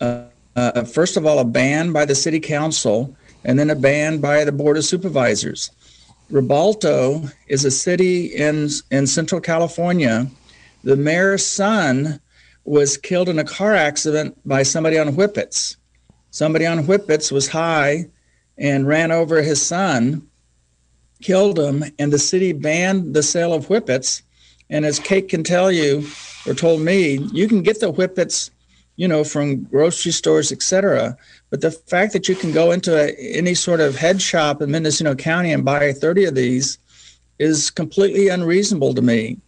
uh, 0.00 0.24
uh, 0.56 0.84
first 0.84 1.18
of 1.18 1.26
all, 1.26 1.38
a 1.40 1.44
ban 1.44 1.92
by 1.92 2.06
the 2.06 2.14
city 2.14 2.40
council 2.40 3.14
and 3.44 3.58
then 3.58 3.68
a 3.68 3.74
ban 3.74 4.18
by 4.18 4.44
the 4.44 4.52
board 4.52 4.78
of 4.78 4.86
supervisors. 4.86 5.70
Rialto 6.30 7.28
is 7.48 7.66
a 7.66 7.70
city 7.70 8.34
in, 8.34 8.70
in 8.90 9.06
central 9.06 9.42
California. 9.42 10.26
The 10.84 10.96
mayor's 10.96 11.44
son 11.44 12.18
was 12.64 12.96
killed 12.96 13.28
in 13.28 13.38
a 13.38 13.44
car 13.44 13.74
accident 13.74 14.38
by 14.46 14.62
somebody 14.62 14.98
on 14.98 15.08
whippets. 15.08 15.76
Somebody 16.30 16.64
on 16.64 16.78
whippets 16.84 17.30
was 17.30 17.46
high 17.46 18.06
and 18.56 18.88
ran 18.88 19.12
over 19.12 19.42
his 19.42 19.60
son, 19.60 20.26
killed 21.20 21.58
him, 21.58 21.84
and 21.98 22.10
the 22.10 22.18
city 22.18 22.54
banned 22.54 23.12
the 23.12 23.22
sale 23.22 23.52
of 23.52 23.66
whippets. 23.66 24.22
And 24.74 24.84
as 24.84 24.98
Kate 24.98 25.28
can 25.28 25.44
tell 25.44 25.70
you, 25.70 26.04
or 26.48 26.52
told 26.52 26.80
me, 26.80 27.18
you 27.32 27.46
can 27.46 27.62
get 27.62 27.78
the 27.78 27.92
whippets, 27.92 28.50
you 28.96 29.06
know, 29.06 29.22
from 29.22 29.62
grocery 29.62 30.10
stores, 30.10 30.50
etc. 30.50 31.16
But 31.50 31.60
the 31.60 31.70
fact 31.70 32.12
that 32.12 32.28
you 32.28 32.34
can 32.34 32.50
go 32.50 32.72
into 32.72 32.92
a, 32.92 33.14
any 33.38 33.54
sort 33.54 33.78
of 33.78 33.94
head 33.94 34.20
shop 34.20 34.60
in 34.60 34.72
Mendocino 34.72 35.14
County 35.14 35.52
and 35.52 35.64
buy 35.64 35.92
30 35.92 36.24
of 36.24 36.34
these 36.34 36.76
is 37.38 37.70
completely 37.70 38.26
unreasonable 38.26 38.94
to 38.94 39.00
me. 39.00 39.38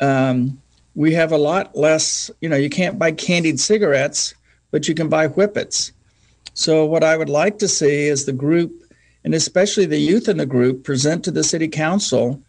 Um, 0.00 0.62
we 0.94 1.14
have 1.14 1.32
a 1.32 1.36
lot 1.36 1.76
less, 1.76 2.30
you 2.40 2.48
know, 2.48 2.56
you 2.56 2.70
can't 2.70 2.96
buy 2.96 3.10
candied 3.10 3.58
cigarettes, 3.58 4.34
but 4.70 4.86
you 4.86 4.94
can 4.94 5.08
buy 5.08 5.26
whippets. 5.26 5.90
So, 6.54 6.84
what 6.84 7.02
I 7.02 7.16
would 7.16 7.28
like 7.28 7.58
to 7.58 7.66
see 7.66 8.06
is 8.06 8.24
the 8.24 8.32
group, 8.32 8.70
and 9.24 9.34
especially 9.34 9.86
the 9.86 9.98
youth 9.98 10.28
in 10.28 10.36
the 10.36 10.46
group, 10.46 10.84
present 10.84 11.24
to 11.24 11.32
the 11.32 11.42
city 11.42 11.66
council 11.66 12.40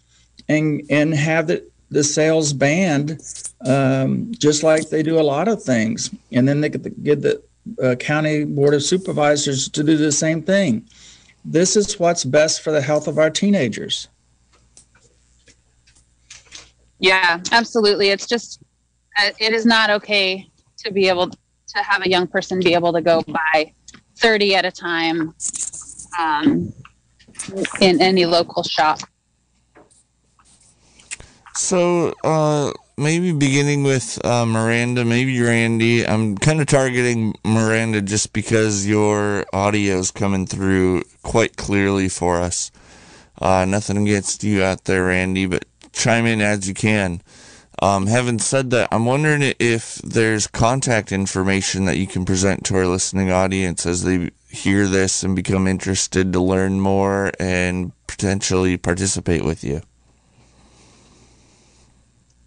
and, 0.47 0.83
and 0.91 1.15
have 1.15 1.47
the, 1.47 1.70
the 1.91 2.03
sales 2.03 2.53
banned, 2.53 3.21
um, 3.65 4.31
just 4.37 4.63
like 4.63 4.89
they 4.89 5.03
do 5.03 5.19
a 5.19 5.21
lot 5.21 5.47
of 5.49 5.61
things. 5.61 6.09
And 6.31 6.47
then 6.47 6.61
they 6.61 6.69
could 6.69 7.03
get 7.03 7.21
the 7.21 7.43
uh, 7.83 7.95
county 7.95 8.45
board 8.45 8.73
of 8.73 8.81
supervisors 8.81 9.69
to 9.69 9.83
do 9.83 9.97
the 9.97 10.11
same 10.11 10.41
thing. 10.41 10.87
This 11.43 11.75
is 11.75 11.99
what's 11.99 12.23
best 12.23 12.61
for 12.61 12.71
the 12.71 12.81
health 12.81 13.07
of 13.07 13.17
our 13.17 13.29
teenagers. 13.29 14.07
Yeah, 16.99 17.41
absolutely. 17.51 18.09
It's 18.09 18.27
just, 18.27 18.61
uh, 19.19 19.31
it 19.39 19.53
is 19.53 19.65
not 19.65 19.89
okay 19.89 20.49
to 20.77 20.91
be 20.91 21.09
able 21.09 21.29
to 21.29 21.83
have 21.83 22.05
a 22.05 22.09
young 22.09 22.27
person 22.27 22.59
be 22.59 22.73
able 22.73 22.93
to 22.93 23.01
go 23.01 23.21
buy 23.21 23.73
30 24.17 24.55
at 24.55 24.65
a 24.65 24.71
time 24.71 25.33
um, 26.19 26.71
in 27.81 28.01
any 28.01 28.25
local 28.25 28.63
shop. 28.63 28.99
So, 31.53 32.13
uh, 32.23 32.71
maybe 32.97 33.33
beginning 33.33 33.83
with 33.83 34.23
uh, 34.25 34.45
Miranda, 34.45 35.03
maybe 35.03 35.39
Randy. 35.41 36.07
I'm 36.07 36.37
kind 36.37 36.61
of 36.61 36.67
targeting 36.67 37.35
Miranda 37.43 38.01
just 38.01 38.33
because 38.33 38.87
your 38.87 39.45
audio 39.53 39.97
is 39.97 40.11
coming 40.11 40.45
through 40.45 41.03
quite 41.23 41.57
clearly 41.57 42.09
for 42.09 42.37
us. 42.39 42.71
Uh, 43.39 43.65
nothing 43.65 43.97
against 43.97 44.43
you 44.43 44.63
out 44.63 44.85
there, 44.85 45.05
Randy, 45.05 45.45
but 45.45 45.65
chime 45.91 46.25
in 46.25 46.41
as 46.41 46.67
you 46.67 46.73
can. 46.73 47.21
Um, 47.81 48.05
having 48.05 48.37
said 48.37 48.69
that, 48.71 48.89
I'm 48.91 49.05
wondering 49.05 49.53
if 49.59 49.95
there's 50.03 50.45
contact 50.45 51.11
information 51.11 51.85
that 51.85 51.97
you 51.97 52.05
can 52.05 52.25
present 52.25 52.63
to 52.65 52.75
our 52.75 52.85
listening 52.85 53.31
audience 53.31 53.85
as 53.87 54.03
they 54.03 54.29
hear 54.49 54.85
this 54.85 55.23
and 55.23 55.35
become 55.35 55.65
interested 55.67 56.31
to 56.33 56.39
learn 56.39 56.79
more 56.79 57.31
and 57.39 57.91
potentially 58.05 58.77
participate 58.77 59.43
with 59.43 59.63
you. 59.63 59.81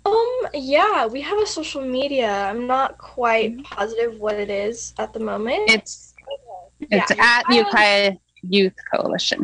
Um, 0.06 0.43
yeah, 0.54 1.06
we 1.06 1.20
have 1.20 1.38
a 1.38 1.46
social 1.46 1.82
media. 1.82 2.30
I'm 2.50 2.66
not 2.66 2.98
quite 2.98 3.62
positive 3.64 4.18
what 4.20 4.34
it 4.34 4.50
is 4.50 4.94
at 4.98 5.12
the 5.12 5.20
moment. 5.20 5.70
It's, 5.70 6.14
it's 6.80 7.10
Yeah, 7.10 7.24
at 7.24 7.44
I 7.48 7.54
don't- 7.54 7.66
Ukiah 7.66 8.12
Youth 8.42 8.74
Coalition. 8.94 9.42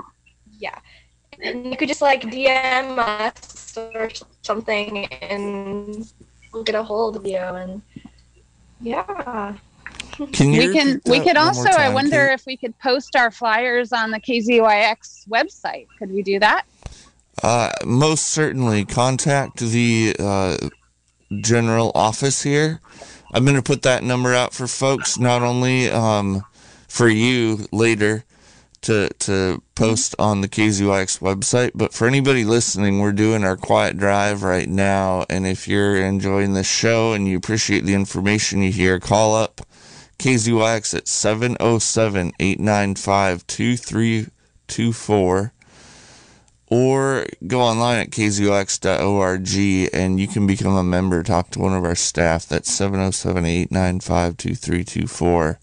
yeah. 0.58 0.78
And 1.42 1.66
you 1.66 1.76
could 1.76 1.88
just 1.88 2.02
like 2.02 2.22
DM 2.22 2.98
us 2.98 3.76
or 3.78 4.10
something 4.42 5.06
and 5.06 6.06
we'll 6.52 6.62
get 6.64 6.74
a 6.74 6.82
hold 6.82 7.16
of 7.16 7.24
you 7.26 7.38
and 7.38 7.80
yeah. 8.80 9.54
Can 10.32 10.50
we 10.50 10.70
can 10.72 11.00
we 11.06 11.20
could 11.20 11.38
also 11.38 11.70
more 11.70 11.78
i 11.78 11.88
wonder 11.88 12.26
Kate? 12.26 12.34
if 12.34 12.44
we 12.46 12.56
could 12.58 12.78
post 12.78 13.16
our 13.16 13.30
flyers 13.30 13.90
on 13.90 14.10
the 14.10 14.20
kzyx 14.20 15.26
website 15.28 15.86
could 15.98 16.10
we 16.10 16.22
do 16.22 16.38
that 16.40 16.66
Uh, 17.42 17.70
most 17.86 18.26
certainly 18.26 18.84
contact 18.84 19.60
the 19.60 20.14
uh, 20.18 20.58
general 21.38 21.92
office 21.94 22.42
here. 22.42 22.80
I'm 23.32 23.44
going 23.44 23.56
to 23.56 23.62
put 23.62 23.82
that 23.82 24.02
number 24.02 24.34
out 24.34 24.52
for 24.52 24.66
folks, 24.66 25.18
not 25.18 25.42
only 25.42 25.88
um, 25.88 26.44
for 26.88 27.08
you 27.08 27.66
later 27.70 28.24
to 28.82 29.10
to 29.10 29.62
post 29.74 30.14
on 30.18 30.40
the 30.40 30.48
KZYX 30.48 31.20
website, 31.20 31.72
but 31.74 31.92
for 31.92 32.08
anybody 32.08 32.44
listening, 32.44 32.98
we're 32.98 33.12
doing 33.12 33.44
our 33.44 33.56
quiet 33.56 33.98
drive 33.98 34.42
right 34.42 34.68
now. 34.68 35.26
And 35.28 35.46
if 35.46 35.68
you're 35.68 35.96
enjoying 35.96 36.54
this 36.54 36.70
show 36.70 37.12
and 37.12 37.28
you 37.28 37.36
appreciate 37.36 37.84
the 37.84 37.94
information 37.94 38.62
you 38.62 38.72
hear, 38.72 38.98
call 38.98 39.36
up 39.36 39.60
KZYX 40.18 40.94
at 40.94 41.08
707 41.08 42.32
895 42.38 43.46
2324 43.46 45.52
or 46.70 47.26
go 47.46 47.60
online 47.60 47.98
at 47.98 48.10
kzyx.org 48.10 49.48
and 49.92 50.20
you 50.20 50.28
can 50.28 50.46
become 50.46 50.74
a 50.76 50.84
member. 50.84 51.22
Talk 51.22 51.50
to 51.50 51.58
one 51.58 51.74
of 51.74 51.84
our 51.84 51.96
staff. 51.96 52.46
That's 52.46 52.70
707 52.72 53.44
895 53.44 54.36
2324. 54.36 55.58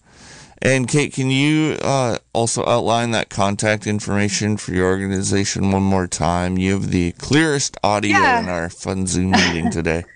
And 0.60 0.88
Kate, 0.88 1.12
can 1.12 1.30
you 1.30 1.76
uh, 1.82 2.18
also 2.32 2.66
outline 2.66 3.12
that 3.12 3.30
contact 3.30 3.86
information 3.86 4.56
for 4.56 4.72
your 4.72 4.86
organization 4.88 5.70
one 5.70 5.84
more 5.84 6.06
time? 6.08 6.58
You 6.58 6.72
have 6.72 6.90
the 6.90 7.12
clearest 7.12 7.76
audio 7.84 8.18
Yeah. 8.18 8.40
in 8.40 8.48
our 8.48 8.68
fun 8.68 9.06
Zoom 9.06 9.30
meeting 9.32 9.70
today. 9.70 10.04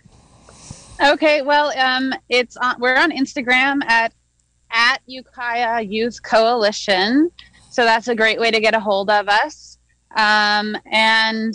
Okay, 1.04 1.42
well, 1.42 1.76
um, 1.76 2.14
it's 2.28 2.56
on, 2.56 2.76
we're 2.78 2.94
on 2.96 3.10
Instagram 3.10 3.82
at 3.86 4.12
at 4.70 4.98
Ukiah 5.06 5.82
Youth 5.82 6.22
Coalition, 6.22 7.28
so 7.70 7.82
that's 7.82 8.06
a 8.06 8.14
great 8.14 8.38
way 8.38 8.52
to 8.52 8.60
get 8.60 8.72
a 8.74 8.78
hold 8.78 9.10
of 9.10 9.28
us. 9.28 9.71
Um, 10.16 10.76
and 10.90 11.54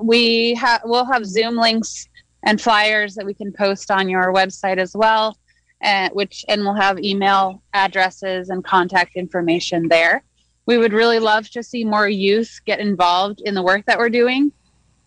we 0.00 0.54
have 0.54 0.82
we'll 0.84 1.04
have 1.04 1.24
Zoom 1.24 1.56
links 1.56 2.08
and 2.42 2.60
flyers 2.60 3.14
that 3.14 3.26
we 3.26 3.34
can 3.34 3.52
post 3.52 3.90
on 3.90 4.08
your 4.08 4.32
website 4.32 4.78
as 4.78 4.94
well, 4.94 5.36
and 5.80 6.12
which 6.12 6.44
and 6.48 6.62
we'll 6.62 6.74
have 6.74 6.98
email 6.98 7.62
addresses 7.72 8.50
and 8.50 8.64
contact 8.64 9.16
information 9.16 9.88
there. 9.88 10.22
We 10.66 10.78
would 10.78 10.92
really 10.92 11.18
love 11.18 11.48
to 11.50 11.62
see 11.62 11.84
more 11.84 12.08
youth 12.08 12.60
get 12.66 12.80
involved 12.80 13.40
in 13.40 13.54
the 13.54 13.62
work 13.62 13.86
that 13.86 13.98
we're 13.98 14.10
doing. 14.10 14.52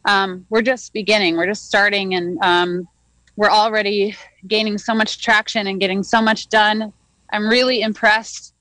Um, 0.05 0.45
we're 0.49 0.61
just 0.61 0.93
beginning. 0.93 1.37
We're 1.37 1.47
just 1.47 1.65
starting, 1.65 2.15
and 2.15 2.37
um, 2.41 2.87
we're 3.35 3.51
already 3.51 4.15
gaining 4.47 4.77
so 4.77 4.93
much 4.93 5.21
traction 5.21 5.67
and 5.67 5.79
getting 5.79 6.03
so 6.03 6.21
much 6.21 6.49
done. 6.49 6.91
I'm 7.31 7.47
really 7.47 7.81
impressed 7.81 8.53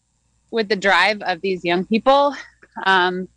with 0.50 0.68
the 0.68 0.76
drive 0.76 1.22
of 1.22 1.40
these 1.40 1.64
young 1.64 1.84
people 1.86 2.34
um, 2.86 3.28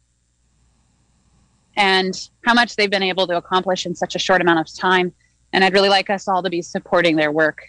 and 1.75 2.29
how 2.45 2.53
much 2.53 2.75
they've 2.75 2.89
been 2.89 3.03
able 3.03 3.27
to 3.27 3.37
accomplish 3.37 3.85
in 3.85 3.95
such 3.95 4.15
a 4.15 4.19
short 4.19 4.41
amount 4.41 4.59
of 4.59 4.73
time. 4.75 5.13
And 5.53 5.63
I'd 5.63 5.73
really 5.73 5.89
like 5.89 6.09
us 6.09 6.27
all 6.27 6.43
to 6.43 6.49
be 6.49 6.61
supporting 6.61 7.15
their 7.15 7.31
work. 7.31 7.63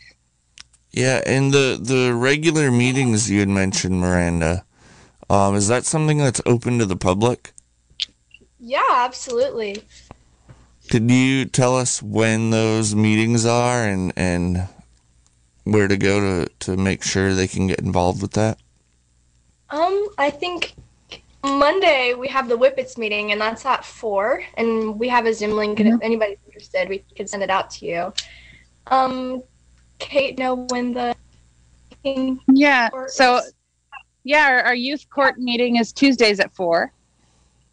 Yeah, 0.92 1.22
and 1.24 1.52
the, 1.52 1.78
the 1.80 2.14
regular 2.14 2.70
meetings 2.70 3.30
you 3.30 3.40
had 3.40 3.48
mentioned, 3.48 4.00
Miranda, 4.00 4.64
um, 5.30 5.54
is 5.54 5.68
that 5.68 5.86
something 5.86 6.18
that's 6.18 6.40
open 6.44 6.78
to 6.78 6.86
the 6.86 6.96
public? 6.96 7.52
Yeah, 8.60 8.82
absolutely. 8.90 9.82
Could 10.90 11.10
you 11.10 11.46
tell 11.46 11.76
us 11.76 12.02
when 12.02 12.50
those 12.50 12.94
meetings 12.94 13.46
are 13.46 13.84
and, 13.84 14.12
and 14.16 14.68
where 15.64 15.88
to 15.88 15.96
go 15.96 16.20
to, 16.20 16.50
to 16.60 16.76
make 16.76 17.02
sure 17.02 17.32
they 17.32 17.48
can 17.48 17.66
get 17.66 17.80
involved 17.80 18.20
with 18.20 18.32
that? 18.32 18.58
Um, 19.70 20.08
I 20.18 20.28
think 20.28 20.74
Monday 21.44 22.14
we 22.14 22.28
have 22.28 22.48
the 22.48 22.56
Whippets 22.56 22.96
meeting, 22.96 23.32
and 23.32 23.40
that's 23.40 23.66
at 23.66 23.84
four. 23.84 24.44
And 24.56 24.98
we 24.98 25.08
have 25.08 25.26
a 25.26 25.34
Zoom 25.34 25.52
link, 25.52 25.80
and 25.80 25.88
if 25.94 26.02
anybody's 26.02 26.38
interested, 26.46 26.88
we 26.88 27.04
can 27.16 27.26
send 27.26 27.42
it 27.42 27.50
out 27.50 27.70
to 27.70 27.86
you. 27.86 28.12
Um, 28.88 29.42
Kate, 29.98 30.38
know 30.38 30.66
when 30.70 30.92
the 30.92 31.14
Yeah. 32.48 32.90
So, 33.08 33.38
is- 33.38 33.54
yeah, 34.24 34.46
our, 34.46 34.62
our 34.62 34.74
youth 34.74 35.08
court 35.10 35.38
meeting 35.38 35.76
is 35.76 35.92
Tuesdays 35.92 36.38
at 36.38 36.54
four. 36.54 36.92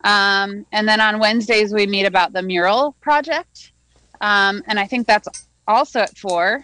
Um, 0.04 0.66
and 0.72 0.88
then 0.88 1.02
on 1.02 1.20
Wednesdays, 1.20 1.74
we 1.74 1.86
meet 1.86 2.06
about 2.06 2.34
the 2.34 2.42
mural 2.42 2.96
project. 3.02 3.72
Um, 4.22 4.64
and 4.68 4.80
I 4.80 4.86
think 4.86 5.06
that's 5.06 5.28
also 5.68 6.00
at 6.00 6.18
four. 6.18 6.64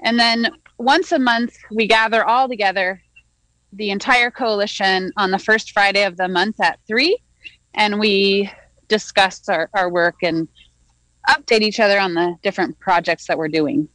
And 0.00 0.18
then 0.18 0.48
once 0.78 1.12
a 1.12 1.18
month, 1.18 1.56
we 1.70 1.86
gather 1.86 2.24
all 2.24 2.48
together, 2.48 3.02
the 3.72 3.90
entire 3.90 4.30
coalition, 4.30 5.12
on 5.16 5.30
the 5.30 5.38
first 5.38 5.72
Friday 5.72 6.04
of 6.04 6.16
the 6.16 6.28
month 6.28 6.60
at 6.60 6.78
three. 6.86 7.18
And 7.74 7.98
we 7.98 8.50
discuss 8.88 9.48
our, 9.48 9.68
our 9.74 9.90
work 9.90 10.16
and 10.22 10.48
update 11.28 11.60
each 11.60 11.80
other 11.80 11.98
on 11.98 12.14
the 12.14 12.36
different 12.42 12.78
projects 12.78 13.26
that 13.26 13.36
we're 13.36 13.48
doing 13.48 13.88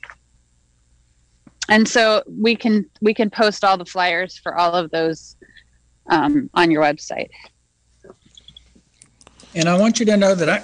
and 1.72 1.88
so 1.88 2.22
we 2.28 2.56
can 2.56 2.86
we 3.02 3.14
can 3.14 3.30
post 3.30 3.64
all 3.64 3.78
the 3.78 3.86
flyers 3.86 4.38
for 4.38 4.56
all 4.56 4.74
of 4.74 4.92
those 4.92 5.38
um, 6.10 6.50
on 6.54 6.70
your 6.70 6.84
website 6.84 7.30
And 9.56 9.68
I 9.68 9.78
want 9.78 10.00
you 10.00 10.06
to 10.08 10.18
know 10.18 10.36
that 10.36 10.50
I, 10.50 10.64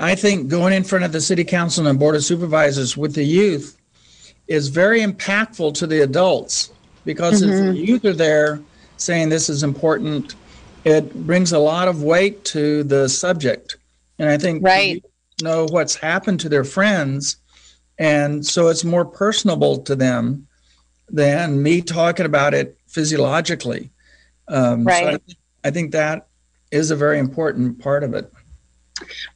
I 0.12 0.14
think 0.14 0.48
going 0.48 0.72
in 0.72 0.84
front 0.84 1.04
of 1.04 1.12
the 1.12 1.20
city 1.20 1.44
council 1.44 1.86
and 1.86 1.98
board 1.98 2.14
of 2.14 2.24
supervisors 2.24 2.96
with 2.96 3.14
the 3.14 3.24
youth 3.24 3.76
is 4.46 4.68
very 4.68 5.00
impactful 5.00 5.74
to 5.74 5.86
the 5.86 6.02
adults 6.02 6.70
because 7.06 7.40
if 7.42 7.56
the 7.56 7.72
youth 7.78 8.04
are 8.04 8.12
there 8.12 8.60
saying 8.98 9.30
this 9.30 9.48
is 9.48 9.62
important, 9.62 10.34
it 10.84 11.14
brings 11.26 11.52
a 11.52 11.58
lot 11.58 11.88
of 11.88 12.02
weight 12.02 12.44
to 12.46 12.82
the 12.82 13.08
subject. 13.08 13.78
And 14.18 14.28
I 14.28 14.36
think 14.36 14.62
Right. 14.62 15.02
know 15.40 15.66
what's 15.70 15.94
happened 15.94 16.40
to 16.40 16.48
their 16.48 16.64
friends, 16.64 17.36
and 17.98 18.44
so 18.44 18.68
it's 18.68 18.84
more 18.84 19.04
personable 19.04 19.78
to 19.78 19.94
them 19.94 20.46
than 21.08 21.62
me 21.62 21.80
talking 21.80 22.26
about 22.26 22.52
it 22.52 22.76
physiologically. 22.88 23.90
Um, 24.48 24.82
so 24.84 25.06
Right. 25.06 25.22
I, 25.64 25.68
I 25.68 25.70
think 25.70 25.92
that 25.92 26.26
is 26.72 26.90
a 26.90 26.96
very 26.96 27.18
important 27.18 27.78
part 27.78 28.02
of 28.02 28.12
it. 28.14 28.30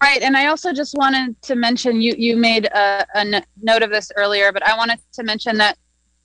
right 0.02 0.22
and 0.22 0.36
i 0.36 0.46
also 0.46 0.72
just 0.72 0.94
wanted 0.96 1.40
to 1.42 1.54
mention 1.54 2.00
you 2.00 2.14
you 2.16 2.34
made 2.36 2.64
a 2.74 3.42
note 3.62 3.82
of 3.82 3.90
this 3.90 4.10
earlier 4.16 4.52
but 4.52 4.66
i 4.66 4.74
wanted 4.76 4.98
to 5.12 5.22
mention 5.22 5.58
that 5.58 5.76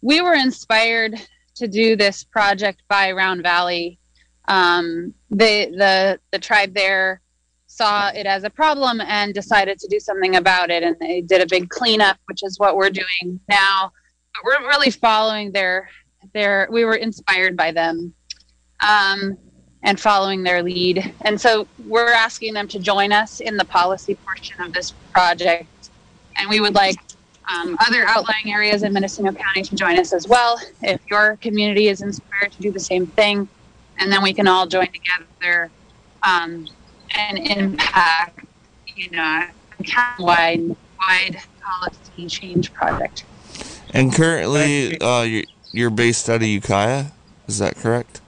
we 0.01 0.21
were 0.21 0.33
inspired 0.35 1.13
to 1.55 1.67
do 1.67 1.95
this 1.95 2.23
project 2.23 2.83
by 2.87 3.11
round 3.11 3.41
valley. 3.41 3.99
Um, 4.47 5.13
the 5.31 5.71
the 5.77 6.19
the 6.31 6.39
tribe 6.39 6.73
there 6.73 7.21
saw 7.67 8.09
it 8.09 8.25
as 8.25 8.43
a 8.43 8.49
problem 8.49 9.01
and 9.01 9.33
decided 9.33 9.79
to 9.79 9.87
do 9.87 9.99
something 9.99 10.37
about 10.37 10.69
it 10.69 10.81
and 10.83 10.95
they 10.99 11.19
did 11.19 11.41
a 11.41 11.47
big 11.47 11.67
cleanup 11.69 12.17
which 12.27 12.41
is 12.43 12.59
what 12.59 12.75
we're 12.75 12.89
doing 12.89 13.39
now. 13.49 13.91
But 14.33 14.43
we're 14.45 14.67
really 14.67 14.91
following 14.91 15.51
their 15.51 15.89
their 16.33 16.67
we 16.71 16.85
were 16.85 16.95
inspired 16.95 17.57
by 17.57 17.71
them 17.71 18.13
um, 18.87 19.37
and 19.83 19.99
following 19.99 20.43
their 20.43 20.61
lead. 20.61 21.13
And 21.21 21.39
so 21.39 21.67
we're 21.85 22.11
asking 22.11 22.53
them 22.53 22.67
to 22.69 22.79
join 22.79 23.11
us 23.11 23.39
in 23.39 23.57
the 23.57 23.65
policy 23.65 24.15
portion 24.15 24.61
of 24.61 24.73
this 24.73 24.91
project 25.11 25.67
and 26.37 26.49
we 26.49 26.59
would 26.59 26.75
like 26.75 26.95
um, 27.53 27.77
other 27.79 28.05
outlying 28.07 28.51
areas 28.51 28.83
in 28.83 28.93
Mendocino 28.93 29.31
County 29.31 29.61
to 29.63 29.75
join 29.75 29.99
us 29.99 30.13
as 30.13 30.27
well 30.27 30.59
if 30.81 30.99
your 31.09 31.37
community 31.37 31.87
is 31.87 32.01
inspired 32.01 32.51
to 32.51 32.61
do 32.61 32.71
the 32.71 32.79
same 32.79 33.07
thing 33.07 33.47
and 33.99 34.11
then 34.11 34.21
we 34.23 34.33
can 34.33 34.47
all 34.47 34.67
join 34.67 34.87
together 34.87 35.69
um, 36.23 36.67
and 37.15 37.37
impact 37.37 38.45
you 38.95 39.09
know 39.11 39.47
a 39.79 40.13
wide 40.19 40.75
wide 40.99 41.37
policy 41.61 42.27
change 42.27 42.73
project 42.73 43.25
And 43.93 44.13
currently, 44.13 44.99
uh, 44.99 45.21
you're, 45.23 45.43
you're 45.71 45.89
based 45.89 46.29
out 46.29 46.37
of 46.37 46.43
Ukiah, 46.43 47.07
is 47.47 47.59
that 47.59 47.75
correct? 47.75 48.21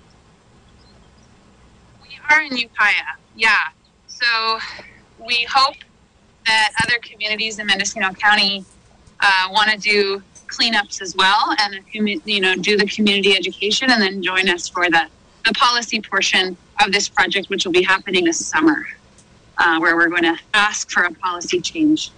We 2.02 2.18
are 2.30 2.42
in 2.42 2.56
Ukiah, 2.56 3.18
yeah. 3.36 3.58
So 4.08 4.60
we 5.26 5.46
hope 5.52 5.76
that 6.46 6.72
other 6.84 6.98
communities 7.02 7.60
in 7.60 7.68
Mendocino 7.68 8.12
County 8.14 8.64
uh, 9.20 9.50
want 9.52 9.70
to 9.72 9.78
do 9.78 10.22
cleanups 10.48 11.02
as 11.02 11.16
well, 11.16 11.56
and 11.60 11.80
you 11.94 12.40
know 12.40 12.56
do 12.56 12.78
the 12.78 12.86
community 12.86 13.36
education, 13.36 13.92
and 13.92 14.02
then 14.02 14.22
join 14.22 14.50
us 14.50 14.68
for 14.68 14.90
the 14.90 15.08
the 15.46 15.54
policy 15.54 16.02
portion 16.02 16.58
of 16.84 16.92
this 16.92 17.10
project, 17.10 17.50
which 17.50 17.66
will 17.66 17.72
be 17.72 17.84
happening 17.84 18.26
this 18.26 18.46
summer, 18.46 18.86
uh, 19.58 19.80
where 19.80 19.96
we're 19.96 20.10
going 20.10 20.24
to 20.24 20.38
ask 20.54 20.92
for 20.92 21.04
a 21.04 21.14
policy 21.14 21.60
change 21.62 22.12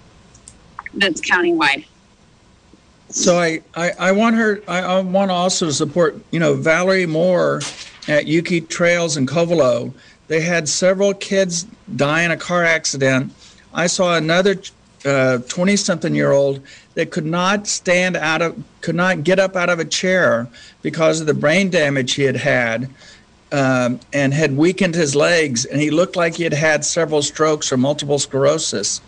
that's 0.95 1.21
countywide. 1.21 1.85
So 3.09 3.39
I, 3.39 3.61
I, 3.75 3.91
I 3.99 4.11
want 4.11 4.35
her, 4.35 4.61
I, 4.67 4.79
I 4.79 5.01
want 5.01 5.29
to 5.29 5.33
also 5.33 5.71
support, 5.71 6.19
you 6.31 6.39
know, 6.39 6.53
Valerie 6.53 7.05
Moore 7.05 7.61
at 8.07 8.27
Yuki 8.27 8.61
Trails 8.61 9.17
in 9.17 9.25
Covelo. 9.25 9.93
They 10.27 10.41
had 10.41 10.69
several 10.69 11.13
kids 11.15 11.65
die 11.95 12.21
in 12.21 12.31
a 12.31 12.37
car 12.37 12.63
accident. 12.63 13.33
I 13.73 13.87
saw 13.87 14.15
another 14.15 14.55
20 15.03 15.75
something 15.75 16.15
year 16.15 16.31
old 16.31 16.61
that 16.95 17.11
could 17.11 17.25
not 17.25 17.67
stand 17.67 18.17
out 18.17 18.41
of, 18.41 18.61
could 18.81 18.95
not 18.95 19.23
get 19.23 19.39
up 19.39 19.55
out 19.55 19.69
of 19.69 19.79
a 19.79 19.85
chair 19.85 20.47
because 20.81 21.21
of 21.21 21.27
the 21.27 21.33
brain 21.33 21.69
damage 21.69 22.13
he 22.13 22.23
had 22.23 22.37
had. 22.37 22.89
Um, 23.51 23.99
and 24.13 24.31
had 24.31 24.55
weakened 24.55 24.93
his 24.93 25.15
legs, 25.15 25.65
and 25.65 25.81
he 25.81 25.89
looked 25.89 26.15
like 26.15 26.35
he 26.35 26.43
had 26.43 26.53
had 26.53 26.85
several 26.85 27.23
strokes 27.23 27.71
or 27.71 27.77
multiple 27.77 28.19
sclerosis. 28.19 29.01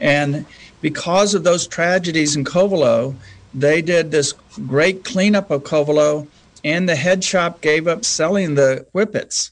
And 0.00 0.46
because 0.80 1.32
of 1.32 1.44
those 1.44 1.68
tragedies 1.68 2.34
in 2.34 2.44
Covelo, 2.44 3.14
they 3.54 3.80
did 3.80 4.10
this 4.10 4.34
great 4.66 5.04
cleanup 5.04 5.50
of 5.50 5.62
Covelo, 5.62 6.26
and 6.64 6.88
the 6.88 6.96
head 6.96 7.22
shop 7.22 7.60
gave 7.60 7.86
up 7.86 8.04
selling 8.04 8.56
the 8.56 8.84
whippets. 8.92 9.50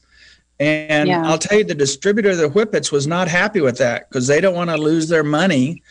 And 0.59 1.09
Yeah. 1.09 1.25
I'll 1.25 1.37
tell 1.37 1.57
you, 1.57 1.63
the 1.63 1.75
distributor 1.75 2.29
of 2.31 2.37
the 2.37 2.49
whippets 2.49 2.91
was 2.91 3.07
not 3.07 3.27
happy 3.27 3.59
with 3.61 3.77
that 3.79 4.09
because 4.09 4.27
they 4.27 4.39
don't 4.39 4.55
want 4.55 4.69
to 4.69 4.77
lose 4.77 5.09
their 5.09 5.23
money 5.23 5.81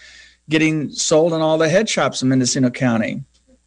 getting 0.48 0.90
sold 0.90 1.32
in 1.32 1.40
all 1.40 1.58
the 1.58 1.68
head 1.68 1.88
shops 1.88 2.22
in 2.22 2.28
Mendocino 2.28 2.70
County. 2.70 3.22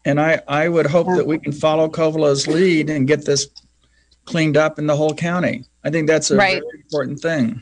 And 0.05 0.19
I, 0.19 0.41
I 0.47 0.69
would 0.69 0.85
hope 0.85 1.07
Yeah. 1.07 1.15
that 1.17 1.27
we 1.27 1.37
can 1.39 1.51
follow 1.51 1.89
Covelo's 1.89 2.47
lead 2.47 2.89
and 2.89 3.07
get 3.07 3.25
this 3.25 3.47
cleaned 4.25 4.57
up 4.57 4.79
in 4.79 4.87
the 4.87 4.95
whole 4.95 5.13
county. 5.13 5.65
I 5.83 5.89
think 5.89 6.07
that's 6.07 6.31
a 6.31 6.35
Right. 6.37 6.61
very 6.61 6.81
important 6.83 7.19
thing. 7.19 7.61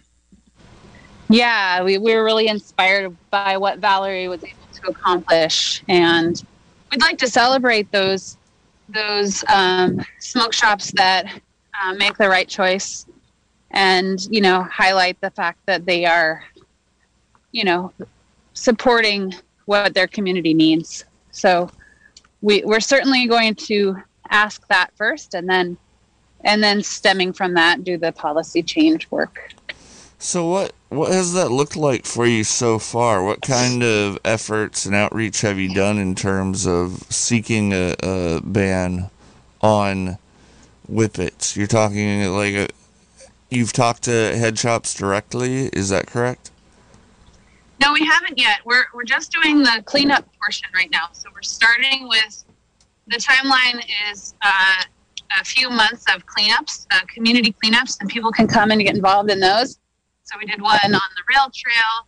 Yeah, 1.30 1.84
we, 1.84 1.98
we 1.98 2.14
were 2.14 2.24
really 2.24 2.48
inspired 2.48 3.16
by 3.32 3.58
what 3.58 3.80
Valerie 3.80 4.28
was 4.28 4.44
able 4.44 4.58
to 4.74 4.90
accomplish, 4.90 5.82
and 5.88 6.42
we'd 6.92 7.02
like 7.02 7.18
to 7.20 7.28
celebrate 7.28 7.92
those 7.92 8.38
those 8.90 9.44
um, 9.48 10.02
smoke 10.20 10.54
shops 10.54 10.92
that 10.96 11.26
uh, 11.82 11.94
make 11.94 12.16
the 12.18 12.28
right 12.28 12.48
choice, 12.48 13.06
and 13.74 14.26
you 14.30 14.40
know 14.40 14.64
highlight 14.64 15.20
the 15.22 15.32
fact 15.32 15.60
that 15.66 15.86
they 15.86 16.06
are, 16.06 16.44
you 17.52 17.64
know, 17.64 17.92
supporting 18.54 19.34
what 19.66 19.94
their 19.94 20.08
community 20.08 20.54
needs. 20.54 21.06
So 21.32 21.70
we, 22.42 22.64
we're 22.64 22.80
certainly 22.80 23.28
going 23.28 23.56
to 23.56 23.98
ask 24.30 24.66
that 24.68 24.92
first, 24.96 25.34
and 25.34 25.50
then 25.50 25.78
and 26.44 26.64
then 26.64 26.84
stemming 26.84 27.34
from 27.34 27.54
that, 27.56 27.84
do 27.84 27.98
the 27.98 28.12
policy 28.12 28.62
change 28.62 29.10
work. 29.12 29.54
So 30.20 30.48
what 30.48 30.74
what 30.90 31.12
has 31.12 31.34
that 31.34 31.52
looked 31.52 31.76
like 31.76 32.06
for 32.06 32.26
you 32.26 32.44
so 32.44 32.80
far? 32.80 33.24
What 33.24 33.42
kind 33.42 33.84
of 33.84 34.20
efforts 34.24 34.86
and 34.86 34.96
outreach 34.96 35.42
have 35.42 35.58
you 35.58 35.74
done 35.74 35.98
in 35.98 36.16
terms 36.16 36.68
of 36.68 37.04
seeking 37.10 37.74
a, 37.74 37.96
a 38.02 38.42
ban 38.42 39.10
on 39.62 40.20
whippets? 40.88 41.58
You're 41.58 41.68
talking 41.68 42.26
like 42.32 42.54
a, 42.54 42.68
you've 43.56 43.74
talked 43.74 44.04
to 44.04 44.12
head 44.38 44.58
shops 44.58 44.94
directly. 44.94 45.68
Is 45.68 45.90
that 45.90 46.08
correct? 46.08 46.52
No, 47.80 47.94
we 47.94 48.06
haven't 48.06 48.38
yet. 48.38 48.60
We're 48.66 48.86
we're 48.94 49.04
just 49.04 49.32
doing 49.32 49.62
the 49.62 49.84
cleanup 49.86 50.28
portion 50.42 50.68
right 50.74 50.90
now. 50.92 51.08
So 51.12 51.30
we're 51.34 51.42
starting 51.42 52.08
with 52.08 52.44
the 53.08 53.18
timeline 53.18 53.84
is 54.12 54.34
uh, 54.42 54.84
a 55.40 55.44
few 55.44 55.70
months 55.70 56.06
of 56.16 56.26
cleanups, 56.26 56.88
uh, 56.92 57.02
community 57.14 57.54
cleanups, 57.64 57.98
and 58.00 58.10
people 58.10 58.32
can 58.32 58.48
come 58.48 58.72
and 58.72 58.82
get 58.82 58.96
involved 58.96 59.30
in 59.30 59.40
those. 59.40 59.80
So 60.24 60.38
we 60.40 60.46
did 60.46 60.62
one 60.62 60.80
on 60.84 60.92
the 60.92 61.24
rail 61.30 61.52
trail 61.54 62.08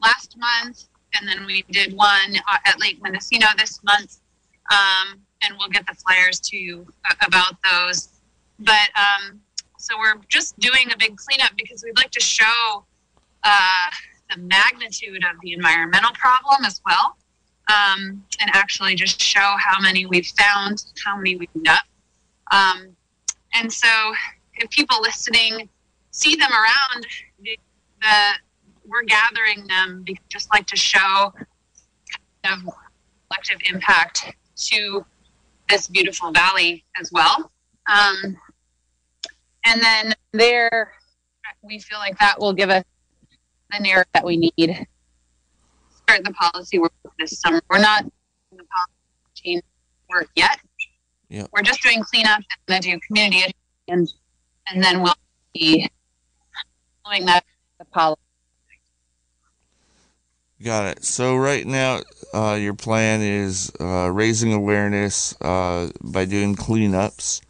last 0.00 0.36
month, 0.38 0.88
and 1.14 1.28
then 1.28 1.44
we 1.44 1.62
did 1.70 1.92
one 1.94 2.36
uh, 2.50 2.56
at 2.64 2.80
Lake 2.80 3.02
Mendocino 3.02 3.46
this 3.58 3.82
month. 3.84 4.20
Um, 4.70 5.20
and 5.42 5.54
we'll 5.58 5.68
get 5.68 5.86
the 5.86 5.94
flyers 5.94 6.38
to 6.40 6.56
you 6.56 6.86
uh, 7.10 7.14
about 7.26 7.56
those. 7.70 8.08
But 8.58 8.88
um, 8.96 9.40
so 9.90 9.98
we're 9.98 10.20
just 10.28 10.58
doing 10.60 10.92
a 10.92 10.96
big 10.96 11.16
cleanup 11.16 11.52
because 11.56 11.82
we'd 11.82 11.96
like 11.96 12.10
to 12.12 12.20
show 12.20 12.84
uh, 13.42 13.90
the 14.30 14.38
magnitude 14.38 15.24
of 15.24 15.40
the 15.42 15.52
environmental 15.52 16.12
problem 16.12 16.64
as 16.64 16.80
well, 16.86 17.16
um, 17.68 18.24
and 18.40 18.50
actually 18.52 18.94
just 18.94 19.20
show 19.20 19.56
how 19.58 19.80
many 19.80 20.06
we've 20.06 20.30
found, 20.38 20.84
how 21.04 21.16
many 21.16 21.36
we've 21.36 21.48
up. 21.68 21.82
Um, 22.52 22.96
and 23.54 23.72
so, 23.72 23.88
if 24.54 24.70
people 24.70 25.00
listening 25.00 25.68
see 26.12 26.36
them 26.36 26.50
around, 26.52 27.06
the, 27.42 27.56
we're 28.86 29.04
gathering 29.04 29.66
them 29.66 30.02
because 30.04 30.24
just 30.28 30.48
like 30.52 30.66
to 30.66 30.76
show 30.76 31.32
kind 32.44 32.66
of 32.66 32.74
collective 33.28 33.58
impact 33.72 34.34
to 34.56 35.04
this 35.68 35.86
beautiful 35.86 36.32
valley 36.32 36.84
as 37.00 37.10
well. 37.12 37.50
Um, 37.88 38.36
and 39.64 39.80
then 39.80 40.14
there, 40.32 40.92
we 41.62 41.78
feel 41.78 41.98
like 41.98 42.18
that 42.18 42.38
will 42.38 42.52
give 42.52 42.70
us 42.70 42.84
the 43.70 43.80
narrative 43.80 44.10
that 44.14 44.24
we 44.24 44.36
need. 44.36 44.86
Start 46.02 46.24
the 46.24 46.32
policy 46.32 46.78
work 46.78 46.92
this 47.18 47.40
summer. 47.40 47.60
We're 47.68 47.80
not 47.80 48.02
in 48.02 48.56
the 48.56 48.64
policy 48.64 48.92
change 49.34 49.62
work 50.08 50.28
yet. 50.34 50.58
Yep. 51.28 51.48
We're 51.52 51.62
just 51.62 51.82
doing 51.82 52.02
cleanup 52.02 52.38
and 52.38 52.46
then 52.66 52.80
do 52.80 52.98
community 53.06 53.52
and 53.88 54.12
and 54.66 54.82
then 54.82 55.02
we'll 55.02 55.14
be 55.54 55.88
doing 57.06 57.26
that 57.26 57.44
the 57.78 57.84
policy. 57.86 58.20
Got 60.62 60.98
it. 60.98 61.04
So 61.04 61.36
right 61.36 61.66
now, 61.66 62.00
uh, 62.34 62.58
your 62.60 62.74
plan 62.74 63.22
is 63.22 63.72
uh, 63.80 64.10
raising 64.12 64.52
awareness 64.52 65.34
uh, 65.40 65.90
by 66.02 66.26
doing 66.26 66.54
cleanups. 66.54 67.40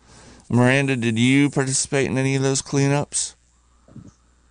Miranda, 0.51 0.97
did 0.97 1.19
you 1.19 1.49
participate 1.49 2.11
in 2.11 2.19
any 2.19 2.35
of 2.35 2.43
those 2.43 2.61
cleanups? 2.61 3.37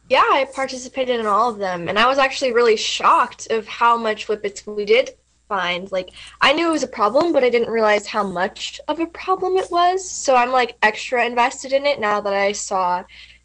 Yeah, 0.09 0.23
I 0.23 0.47
participated 0.55 1.19
in 1.19 1.27
all 1.27 1.51
of 1.51 1.59
them, 1.59 1.87
and 1.87 1.99
I 1.99 2.07
was 2.07 2.17
actually 2.17 2.53
really 2.53 2.77
shocked 2.77 3.51
of 3.51 3.67
how 3.67 3.97
much 3.97 4.25
whippets 4.25 4.65
we 4.65 4.85
did 4.85 5.11
find. 5.47 5.91
Like, 5.91 6.11
I 6.41 6.53
knew 6.53 6.69
it 6.69 6.71
was 6.71 6.83
a 6.83 6.87
problem, 6.87 7.33
but 7.33 7.43
I 7.43 7.49
didn't 7.49 7.69
realize 7.69 8.07
how 8.07 8.23
much 8.23 8.79
of 8.87 8.99
a 8.99 9.05
problem 9.07 9.57
it 9.57 9.69
was. 9.69 10.09
So 10.09 10.35
I'm 10.35 10.51
like 10.51 10.77
extra 10.81 11.25
invested 11.25 11.73
in 11.73 11.85
it 11.85 11.99
now 11.99 12.21
that 12.21 12.33
I 12.33 12.53
saw 12.53 13.03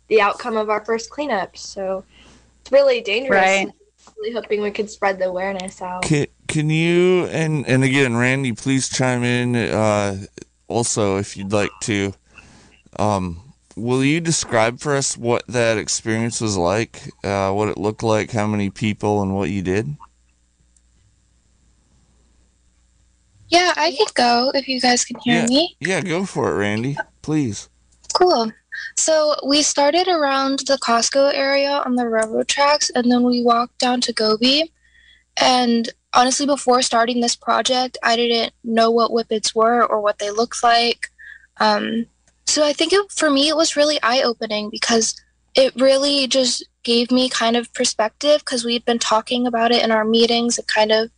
the 0.08 0.20
outcome 0.20 0.56
of 0.56 0.70
our 0.70 0.84
first 0.84 1.10
cleanup. 1.10 1.56
So 1.56 2.04
it's 2.60 2.72
really 2.72 3.00
dangerous. 3.00 3.40
Right 3.40 3.68
really 4.18 4.34
hoping 4.34 4.60
we 4.60 4.70
could 4.70 4.90
spread 4.90 5.18
the 5.18 5.26
awareness 5.26 5.82
out. 5.82 6.02
Can, 6.02 6.26
can 6.46 6.70
you 6.70 7.24
and 7.26 7.66
and 7.66 7.82
again, 7.82 8.16
Randy, 8.16 8.52
please 8.52 8.88
chime 8.88 9.24
in. 9.24 9.56
Uh, 9.56 10.24
also, 10.68 11.16
if 11.18 11.36
you'd 11.36 11.52
like 11.52 11.70
to, 11.82 12.14
um, 12.98 13.54
will 13.76 14.04
you 14.04 14.20
describe 14.20 14.80
for 14.80 14.94
us 14.94 15.16
what 15.16 15.46
that 15.48 15.78
experience 15.78 16.40
was 16.40 16.57
like? 16.57 17.02
Uh, 17.22 17.50
what 17.52 17.68
it 17.68 17.78
looked 17.78 18.02
like, 18.02 18.30
how 18.30 18.46
many 18.46 18.70
people, 18.70 19.22
and 19.22 19.35
what 19.35 19.50
you 19.50 19.62
did? 19.62 19.96
Yeah, 23.48 23.72
I 23.76 23.94
could 23.96 24.14
go 24.14 24.50
if 24.54 24.66
you 24.66 24.80
guys 24.80 25.04
can 25.04 25.18
hear 25.20 25.40
yeah, 25.40 25.46
me. 25.46 25.76
Yeah, 25.80 26.00
go 26.00 26.24
for 26.24 26.50
it, 26.50 26.59
Randy. 26.59 26.96
Please. 27.22 27.68
Cool. 28.12 28.50
So 28.96 29.37
we 29.46 29.62
started 29.62 30.09
around 30.09 30.61
the 30.61 30.78
Costco 30.78 31.33
area 31.35 31.83
on 31.85 31.94
the 31.94 32.09
railroad 32.09 32.48
tracks, 32.48 32.90
and 32.94 33.11
then 33.11 33.22
we 33.22 33.42
walked 33.42 33.78
down 33.78 34.00
to 34.02 34.12
Gobbi. 34.12 34.70
And 35.37 35.88
honestly, 36.12 36.46
before 36.46 36.83
starting 36.83 37.20
this 37.20 37.37
project, 37.37 37.98
I 38.02 38.16
didn't 38.16 38.52
know 38.62 38.90
what 38.90 39.11
whippets 39.11 39.54
were 39.54 39.85
or 39.85 40.00
what 40.00 40.18
they 40.18 40.30
looked 40.30 40.62
like. 40.62 41.09
Um, 41.59 42.07
so 42.46 42.64
I 42.64 42.72
think 42.72 42.92
it, 42.92 43.11
for 43.11 43.30
me, 43.30 43.48
it 43.48 43.57
was 43.57 43.76
really 43.76 43.98
eye 44.02 44.22
opening 44.22 44.70
because 44.70 45.14
it 45.54 45.74
really 45.76 46.26
just 46.26 46.66
gave 46.83 47.11
me 47.11 47.28
kind 47.28 47.57
of 47.57 47.72
perspective 47.74 48.40
because 48.40 48.64
we'd 48.64 48.85
been 48.85 48.98
talking 48.98 49.46
about 49.46 49.72
it 49.72 49.83
in 49.83 49.90
our 49.90 50.04
meetings 50.04 50.59
and 50.59 50.66
kind 50.66 50.92
of 50.92 51.11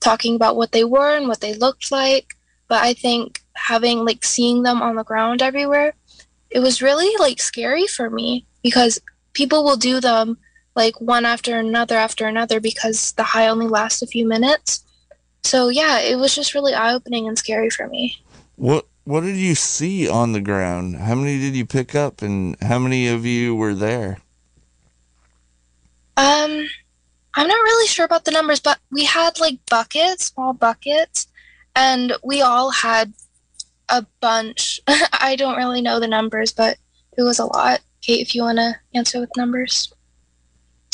talking 0.00 0.34
about 0.34 0.56
what 0.56 0.72
they 0.72 0.84
were 0.84 1.16
and 1.16 1.28
what 1.28 1.40
they 1.40 1.54
looked 1.54 1.90
like. 1.90 2.34
But 2.68 2.82
I 2.82 2.94
think 2.94 3.42
having 3.54 4.04
like 4.04 4.24
seeing 4.24 4.62
them 4.62 4.82
on 4.82 4.96
the 4.96 5.04
ground 5.04 5.40
everywhere 5.40 5.94
it 6.50 6.60
was 6.60 6.82
really 6.82 7.14
like 7.18 7.40
scary 7.40 7.86
for 7.86 8.10
me 8.10 8.46
because 8.62 8.98
people 9.32 9.64
will 9.64 9.76
do 9.76 10.00
them 10.00 10.38
like 10.74 11.00
one 11.00 11.24
after 11.24 11.58
another 11.58 11.96
after 11.96 12.26
another 12.26 12.60
because 12.60 13.12
the 13.12 13.22
high 13.22 13.48
only 13.48 13.66
lasts 13.66 14.02
a 14.02 14.06
few 14.06 14.26
minutes. 14.26 14.84
So 15.44 15.68
yeah, 15.68 16.00
it 16.00 16.16
was 16.16 16.34
just 16.34 16.54
really 16.54 16.74
eye 16.74 16.92
opening 16.92 17.28
and 17.28 17.38
scary 17.38 17.70
for 17.70 17.88
me. 17.88 18.16
What 18.56 18.86
what 19.06 19.20
did 19.20 19.36
you 19.36 19.54
see 19.54 20.08
on 20.08 20.32
the 20.32 20.40
ground? 20.40 20.96
How 20.96 21.14
many 21.14 21.38
did 21.38 21.54
you 21.54 21.64
pick 21.64 21.94
up 21.94 22.22
and 22.22 22.56
how 22.60 22.80
many 22.80 23.06
of 23.06 23.24
you 23.24 23.54
were 23.54 23.74
there? 23.74 24.18
Um 26.16 26.66
I'm 27.34 27.46
not 27.46 27.54
really 27.54 27.86
sure 27.86 28.04
about 28.04 28.24
the 28.24 28.32
numbers, 28.32 28.60
but 28.60 28.78
we 28.90 29.04
had 29.04 29.38
like 29.38 29.58
buckets, 29.70 30.26
small 30.26 30.54
buckets, 30.54 31.28
and 31.76 32.14
we 32.24 32.42
all 32.42 32.70
had 32.70 33.12
a 33.88 34.04
bunch. 34.20 34.80
I 34.88 35.36
don't 35.36 35.56
really 35.56 35.82
know 35.82 36.00
the 36.00 36.08
numbers, 36.08 36.52
but 36.52 36.76
it 37.16 37.22
was 37.22 37.38
a 37.38 37.44
lot. 37.44 37.80
Kate, 38.02 38.20
if 38.20 38.34
you 38.34 38.42
want 38.42 38.58
to 38.58 38.74
answer 38.94 39.20
with 39.20 39.30
numbers. 39.36 39.92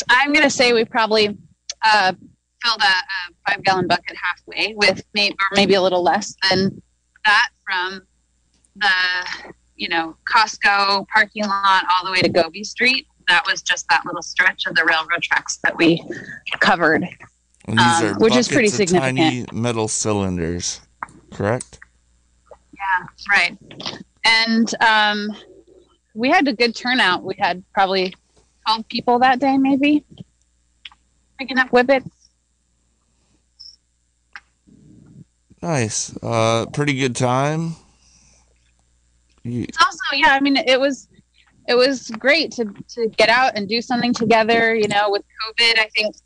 I'm 0.09 0.33
going 0.33 0.43
to 0.43 0.49
say 0.49 0.73
we 0.73 0.85
probably 0.85 1.37
uh, 1.83 2.13
filled 2.63 2.81
a, 2.81 2.85
a, 2.85 3.33
five 3.47 3.63
gallon 3.63 3.87
bucket 3.87 4.17
halfway 4.21 4.73
with 4.75 5.01
maybe, 5.13 5.33
or 5.33 5.55
maybe 5.55 5.75
a 5.75 5.81
little 5.81 6.03
less 6.03 6.35
than 6.49 6.81
that 7.25 7.49
from 7.65 8.01
the, 8.75 9.53
you 9.75 9.89
know, 9.89 10.15
Costco 10.31 11.07
parking 11.07 11.45
lot 11.45 11.85
all 11.91 12.05
the 12.05 12.11
way 12.11 12.21
to 12.21 12.29
Gobbi 12.29 12.65
Street. 12.65 13.07
That 13.27 13.43
was 13.47 13.61
just 13.61 13.87
that 13.89 14.05
little 14.05 14.21
stretch 14.21 14.65
of 14.67 14.75
the 14.75 14.83
railroad 14.83 15.21
tracks 15.21 15.57
that 15.63 15.77
we 15.77 16.03
covered, 16.59 17.07
um, 17.67 18.15
which 18.17 18.35
is 18.35 18.49
pretty 18.49 18.67
significant. 18.67 19.17
Tiny 19.17 19.45
metal 19.53 19.87
cylinders, 19.87 20.81
correct? 21.31 21.79
Yeah, 22.73 23.07
right. 23.29 23.57
And 24.25 24.73
um, 24.83 25.29
we 26.13 26.29
had 26.29 26.47
a 26.47 26.53
good 26.53 26.75
turnout. 26.75 27.23
We 27.23 27.35
had 27.39 27.63
probably 27.73 28.13
12 28.67 28.87
people 28.89 29.19
that 29.19 29.39
day, 29.39 29.57
maybe 29.57 30.05
picking 31.39 31.57
up 31.57 31.69
whippets. 31.69 32.09
Nice. 35.63 36.13
Uh, 36.21 36.65
pretty 36.73 36.93
good 36.93 37.15
time. 37.15 37.77
It's 39.45 39.77
also, 39.79 39.97
yeah, 40.11 40.33
I 40.33 40.41
mean, 40.41 40.57
it 40.57 40.77
was 40.77 41.07
it 41.69 41.75
was 41.75 42.09
great 42.09 42.51
to 42.51 42.65
to 42.65 43.07
get 43.07 43.29
out 43.29 43.53
and 43.55 43.69
do 43.69 43.81
something 43.81 44.13
together. 44.13 44.75
You 44.75 44.89
know, 44.89 45.09
with 45.09 45.21
COVID, 45.21 45.79
I 45.79 45.87
think 45.95 46.17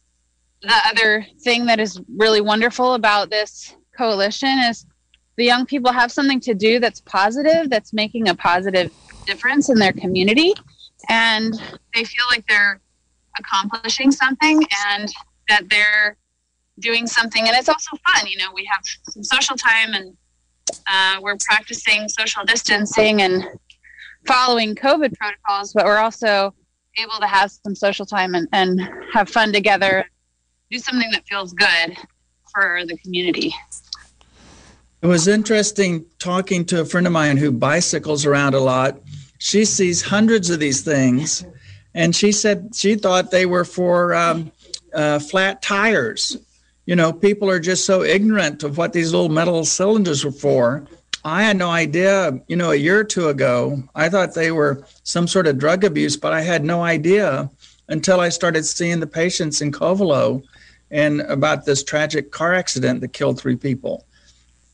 the 0.64 0.74
other 0.88 1.24
thing 1.42 1.68
that 1.68 1.80
is 1.80 2.02
really 2.16 2.42
wonderful 2.42 2.96
about 2.96 3.30
this 3.30 3.76
coalition 3.96 4.58
is 4.70 4.88
the 5.36 5.46
young 5.46 5.68
people 5.68 5.92
have 5.92 6.12
something 6.12 6.40
to 6.40 6.56
do 6.56 6.80
that's 6.80 7.02
positive, 7.02 7.70
that's 7.70 7.94
making 7.94 8.30
a 8.30 8.34
positive 8.36 8.92
difference 9.28 9.70
in 9.70 9.78
their 9.78 9.94
community, 9.94 10.56
and 11.10 11.54
they 11.94 12.04
feel 12.04 12.26
like 12.32 12.44
they're 12.48 12.82
accomplishing 13.38 14.12
something 14.12 14.64
and 14.88 15.14
that 15.48 15.70
they're 15.70 16.18
doing 16.80 17.07
something 17.07 17.47
and 17.47 17.55
it's 17.55 17.69
also 17.69 17.97
fun 18.07 18.28
you 18.28 18.38
know 18.38 18.49
we 18.53 18.67
have 18.71 18.84
some 19.03 19.23
social 19.23 19.55
time 19.55 19.93
and 19.93 20.15
uh, 20.91 21.19
we're 21.21 21.38
practicing 21.45 22.07
social 22.07 22.43
distancing 22.45 23.21
and 23.21 23.43
following 24.28 24.75
covid 24.75 25.13
protocols 25.17 25.73
but 25.73 25.86
we're 25.86 25.97
also 25.97 26.53
able 26.97 27.19
to 27.19 27.28
have 27.28 27.51
some 27.51 27.75
social 27.75 28.05
time 28.05 28.36
and, 28.36 28.47
and 28.53 28.82
have 29.13 29.30
fun 29.30 29.51
together 29.51 30.05
do 30.69 30.80
something 30.80 31.09
that 31.11 31.25
feels 31.28 31.53
good 31.53 31.97
for 32.53 32.82
the 32.86 32.97
community. 32.97 33.53
It 35.01 35.07
was 35.07 35.28
interesting 35.28 36.05
talking 36.19 36.65
to 36.65 36.82
a 36.82 36.86
friend 36.86 37.05
of 37.05 37.13
mine 37.13 37.38
who 37.38 37.51
bicycles 37.51 38.25
around 38.25 38.55
a 38.55 38.59
lot. 38.59 38.99
She 39.38 39.63
sees 39.63 40.01
hundreds 40.01 40.49
of 40.49 40.59
these 40.59 40.82
things 40.82 41.45
and 41.93 42.15
she 42.15 42.32
said 42.32 42.71
she 42.75 42.95
thought 42.95 43.32
they 43.32 43.45
were 43.45 43.63
for 43.63 44.13
um, 44.15 44.51
uh, 44.93 45.19
flat 45.19 45.61
tires 45.61 46.38
you 46.88 46.96
know, 46.96 47.12
people 47.12 47.50
are 47.50 47.60
just 47.60 47.86
so 47.86 48.02
ignorant 48.02 48.64
of 48.64 48.78
what 48.78 48.94
these 48.94 49.12
little 49.12 49.30
metal 49.30 49.66
cylinders 49.66 50.24
were 50.24 50.32
for. 50.32 50.88
I 51.26 51.44
had 51.44 51.58
no 51.58 51.70
idea, 51.70 52.40
you 52.48 52.56
know, 52.56 52.72
a 52.72 52.76
year 52.76 52.98
or 52.98 53.04
two 53.04 53.28
ago, 53.28 53.84
I 53.94 54.08
thought 54.08 54.34
they 54.34 54.52
were 54.52 54.86
some 55.04 55.28
sort 55.28 55.48
of 55.48 55.58
drug 55.58 55.84
abuse, 55.84 56.16
but 56.16 56.32
I 56.32 56.42
had 56.42 56.64
no 56.64 56.84
idea 56.84 57.52
until 57.90 58.22
I 58.22 58.30
started 58.30 58.66
seeing 58.66 59.02
the 59.02 59.08
patients 59.08 59.62
in 59.62 59.74
Covelo 59.74 60.42
and 60.90 61.22
about 61.22 61.66
this 61.66 61.84
tragic 61.84 62.32
car 62.32 62.54
accident 62.54 63.02
that 63.02 63.12
killed 63.12 63.38
three 63.38 63.58
people. 63.58 64.06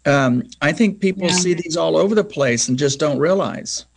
Um, 0.05 0.43
I 0.61 0.72
think 0.72 0.99
people 0.99 1.24
yeah. 1.24 1.34
see 1.34 1.55
these 1.55 1.76
all 1.76 1.97
over 1.97 2.14
the 2.14 2.24
place 2.24 2.68
and 2.68 2.78
just 2.78 2.99
don't 2.99 3.18
realize. 3.18 3.88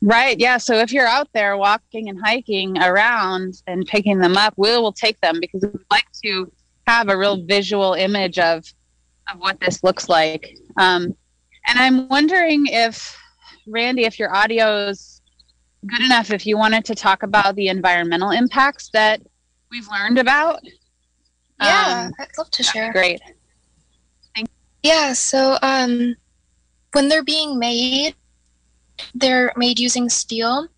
Right. 0.00 0.38
Yeah. 0.38 0.56
So 0.56 0.76
if 0.76 0.92
you're 0.92 1.06
out 1.06 1.28
there 1.34 1.58
walking 1.58 2.08
and 2.08 2.18
hiking 2.18 2.78
around 2.78 3.62
and 3.66 3.84
picking 3.86 4.18
them 4.18 4.38
up, 4.38 4.54
we 4.56 4.70
will 4.78 4.92
take 4.92 5.20
them 5.20 5.40
because 5.40 5.62
we 5.62 5.80
like 5.90 6.06
to 6.24 6.50
have 6.86 7.08
a 7.08 7.16
real 7.16 7.44
visual 7.44 7.94
image 7.94 8.38
of 8.38 8.64
of 9.32 9.40
what 9.40 9.58
this 9.60 9.82
looks 9.82 10.08
like. 10.08 10.56
Um, 10.78 11.16
and 11.66 11.78
I'm 11.78 12.08
wondering 12.08 12.66
if 12.66 13.18
Randy, 13.66 14.04
if 14.04 14.18
your 14.18 14.34
audio 14.34 14.86
is 14.88 15.20
good 15.86 16.00
enough, 16.00 16.30
if 16.30 16.46
you 16.46 16.56
wanted 16.56 16.84
to 16.84 16.94
talk 16.94 17.24
about 17.24 17.56
the 17.56 17.68
environmental 17.68 18.30
impacts 18.30 18.88
that 18.92 19.20
we've 19.70 19.88
learned 19.88 20.18
about. 20.18 20.60
Yeah, 21.60 22.06
um, 22.06 22.12
I'd 22.20 22.28
love 22.38 22.50
to 22.50 22.62
share. 22.62 22.92
Great. 22.92 23.20
Thank 24.36 24.48
yeah. 24.82 25.12
So 25.12 25.58
um, 25.62 26.14
when 26.92 27.08
they're 27.08 27.24
being 27.24 27.58
made, 27.58 28.14
they're 29.14 29.52
made 29.56 29.80
using 29.80 30.08
steel. 30.08 30.68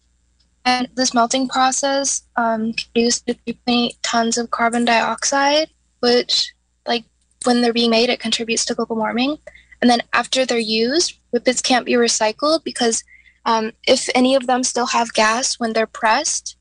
And 0.65 0.89
this 0.95 1.15
melting 1.15 1.49
process 1.49 2.23
um, 2.37 2.75
produced 2.75 3.27
3.8 3.27 3.97
tons 4.03 4.39
of 4.39 4.51
carbon 4.51 4.85
dioxide 4.85 5.71
which 6.01 6.53
like 6.87 7.05
when 7.45 7.63
they're 7.63 7.73
being 7.73 7.91
made 7.91 8.11
it 8.11 8.21
contributes 8.21 8.65
to 8.67 8.75
global 8.75 8.97
warming. 8.97 9.39
And 9.81 9.89
then 9.89 10.03
after 10.13 10.45
they're 10.45 10.59
used 10.59 11.19
whippets 11.33 11.63
can't 11.63 11.87
be 11.87 11.93
recycled 11.93 12.65
because 12.65 13.05
um, 13.45 13.73
if 13.87 14.09
any 14.15 14.35
of 14.35 14.47
them 14.47 14.63
still 14.63 14.87
have 14.87 15.13
gas 15.15 15.59
when 15.59 15.73
they're 15.73 15.87
pressed 15.87 16.57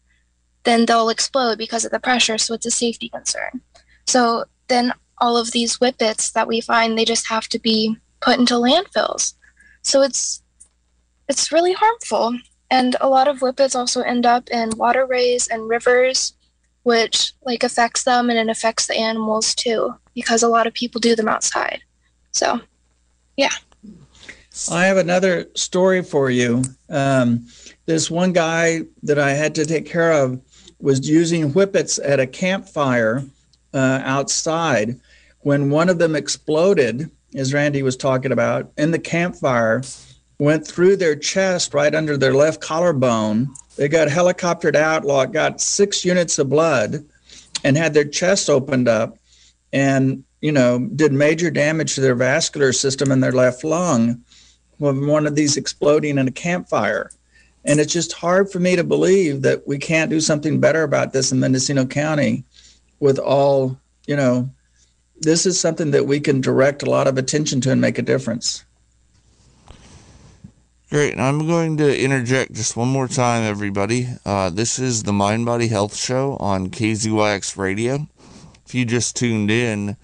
then 0.68 0.86
they'll 0.86 1.08
explode 1.08 1.58
because 1.58 1.86
of 1.86 1.92
the 1.92 2.00
pressure. 2.00 2.38
So 2.38 2.54
it's 2.54 2.66
a 2.66 2.72
safety 2.72 3.08
concern. 3.08 3.62
So 4.06 4.44
then 4.68 4.94
all 5.20 5.38
of 5.38 5.52
these 5.52 5.78
whippets 5.78 6.32
that 6.34 6.48
we 6.48 6.60
find 6.60 6.98
they 6.98 7.06
just 7.06 7.30
have 7.30 7.48
to 7.50 7.60
be 7.60 7.96
put 8.20 8.38
into 8.38 8.56
landfills. 8.56 9.34
So 9.82 10.02
it's 10.02 10.44
it's 11.30 11.54
really 11.54 11.74
harmful. 11.74 12.38
And 12.70 12.98
a 13.00 13.08
lot 13.08 13.30
of 13.30 13.40
whippets 13.40 13.76
also 13.76 14.02
end 14.02 14.26
up 14.26 14.50
in 14.50 14.72
waterways 14.76 15.48
and 15.48 15.70
rivers 15.70 16.34
which 16.88 17.34
like 17.46 17.66
affects 17.66 18.06
them 18.06 18.30
and 18.30 18.40
it 18.40 18.50
affects 18.50 18.88
the 18.88 18.96
animals 18.96 19.54
too 19.54 19.94
because 20.14 20.42
a 20.42 20.48
lot 20.48 20.66
of 20.66 20.74
people 20.74 21.02
do 21.02 21.18
them 21.18 21.28
outside. 21.28 21.82
So, 22.32 22.62
yeah. 23.36 23.52
I 24.72 24.86
have 24.86 24.96
another 24.96 25.50
story 25.54 26.02
for 26.02 26.30
you. 26.30 26.64
Um, 26.90 27.46
this 27.88 28.10
one 28.10 28.32
guy 28.32 28.84
that 29.04 29.20
I 29.20 29.32
had 29.32 29.54
to 29.56 29.66
take 29.66 29.86
care 29.86 30.14
of 30.14 30.42
was 30.80 31.10
using 31.10 31.52
whippets 31.52 32.00
at 32.02 32.22
a 32.22 32.26
campfire 32.26 33.26
uh, 33.74 34.02
outside 34.06 34.98
when 35.42 35.70
one 35.70 35.90
of 35.90 36.00
them 36.00 36.16
exploded, 36.16 37.12
as 37.36 37.54
Randy 37.54 37.84
was 37.84 37.98
talking 37.98 38.32
about, 38.32 38.72
in 38.78 38.92
the 38.92 39.00
campfire, 39.00 39.84
went 40.40 40.66
through 40.66 40.96
their 40.96 41.18
chest 41.18 41.74
right 41.74 41.94
under 41.94 42.16
their 42.16 42.34
left 42.34 42.62
collarbone 42.62 43.54
they 43.78 43.88
got 43.88 44.08
helicoptered 44.08 44.76
out, 44.76 45.32
got 45.32 45.62
six 45.62 46.04
units 46.04 46.40
of 46.40 46.50
blood, 46.50 47.06
and 47.64 47.78
had 47.78 47.94
their 47.94 48.06
chest 48.06 48.50
opened 48.50 48.88
up, 48.88 49.18
and 49.72 50.24
you 50.42 50.52
know 50.52 50.80
did 50.80 51.14
major 51.14 51.50
damage 51.50 51.96
to 51.96 52.02
their 52.02 52.16
vascular 52.16 52.74
system 52.74 53.12
in 53.12 53.22
their 53.22 53.32
left 53.32 53.64
lung 53.64 54.24
from 54.80 55.08
one 55.08 55.26
of 55.26 55.36
these 55.36 55.58
exploding 55.58 56.18
in 56.18 56.28
a 56.28 56.32
campfire. 56.32 57.12
And 57.66 57.80
it's 57.80 57.92
just 57.92 58.14
hard 58.14 58.52
for 58.52 58.60
me 58.60 58.76
to 58.76 58.84
believe 58.84 59.42
that 59.42 59.68
we 59.68 59.78
can't 59.78 60.10
do 60.10 60.22
something 60.22 60.60
better 60.60 60.84
about 60.84 61.14
this 61.14 61.32
in 61.32 61.40
Mendocino 61.40 61.86
County 61.86 62.46
with 63.00 63.20
all, 63.20 63.78
you 64.06 64.16
know, 64.16 64.50
this 65.20 65.46
is 65.46 65.60
something 65.60 65.92
that 65.92 66.06
we 66.06 66.20
can 66.20 66.42
direct 66.42 66.84
a 66.84 66.90
lot 66.90 67.08
of 67.08 67.18
attention 67.18 67.60
to 67.62 67.72
and 67.72 67.82
make 67.82 67.98
a 67.98 68.04
difference. 68.04 68.64
Great. 70.90 71.12
And 71.12 71.22
I'm 71.22 71.46
going 71.48 71.76
to 71.78 72.02
interject 72.02 72.54
just 72.54 72.78
one 72.78 72.88
more 72.88 73.10
time, 73.10 73.44
everybody. 73.44 74.08
Uh, 74.26 74.50
this 74.50 74.80
is 74.80 75.04
the 75.04 75.12
Mind 75.12 75.46
Body 75.46 75.68
Health 75.68 75.98
Show 75.98 76.38
on 76.38 76.70
KZYX 76.70 77.58
Radio. 77.58 78.08
If 78.66 78.74
you 78.74 78.86
just 78.86 79.18
tuned 79.18 79.52
in, 79.52 79.98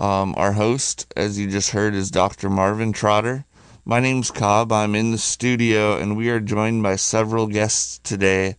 um, 0.00 0.34
our 0.36 0.50
host, 0.50 1.06
as 1.16 1.38
you 1.38 1.48
just 1.48 1.70
heard, 1.70 1.94
is 1.94 2.10
Dr. 2.10 2.50
Marvin 2.50 2.92
Trotter. 2.92 3.44
My 3.84 4.00
name's 4.00 4.32
Cobb. 4.32 4.72
I'm 4.72 4.96
in 4.96 5.12
the 5.12 5.18
studio, 5.18 5.98
and 5.98 6.16
we 6.16 6.28
are 6.30 6.40
joined 6.40 6.82
by 6.82 6.96
several 6.96 7.46
guests 7.46 7.98
today, 7.98 8.56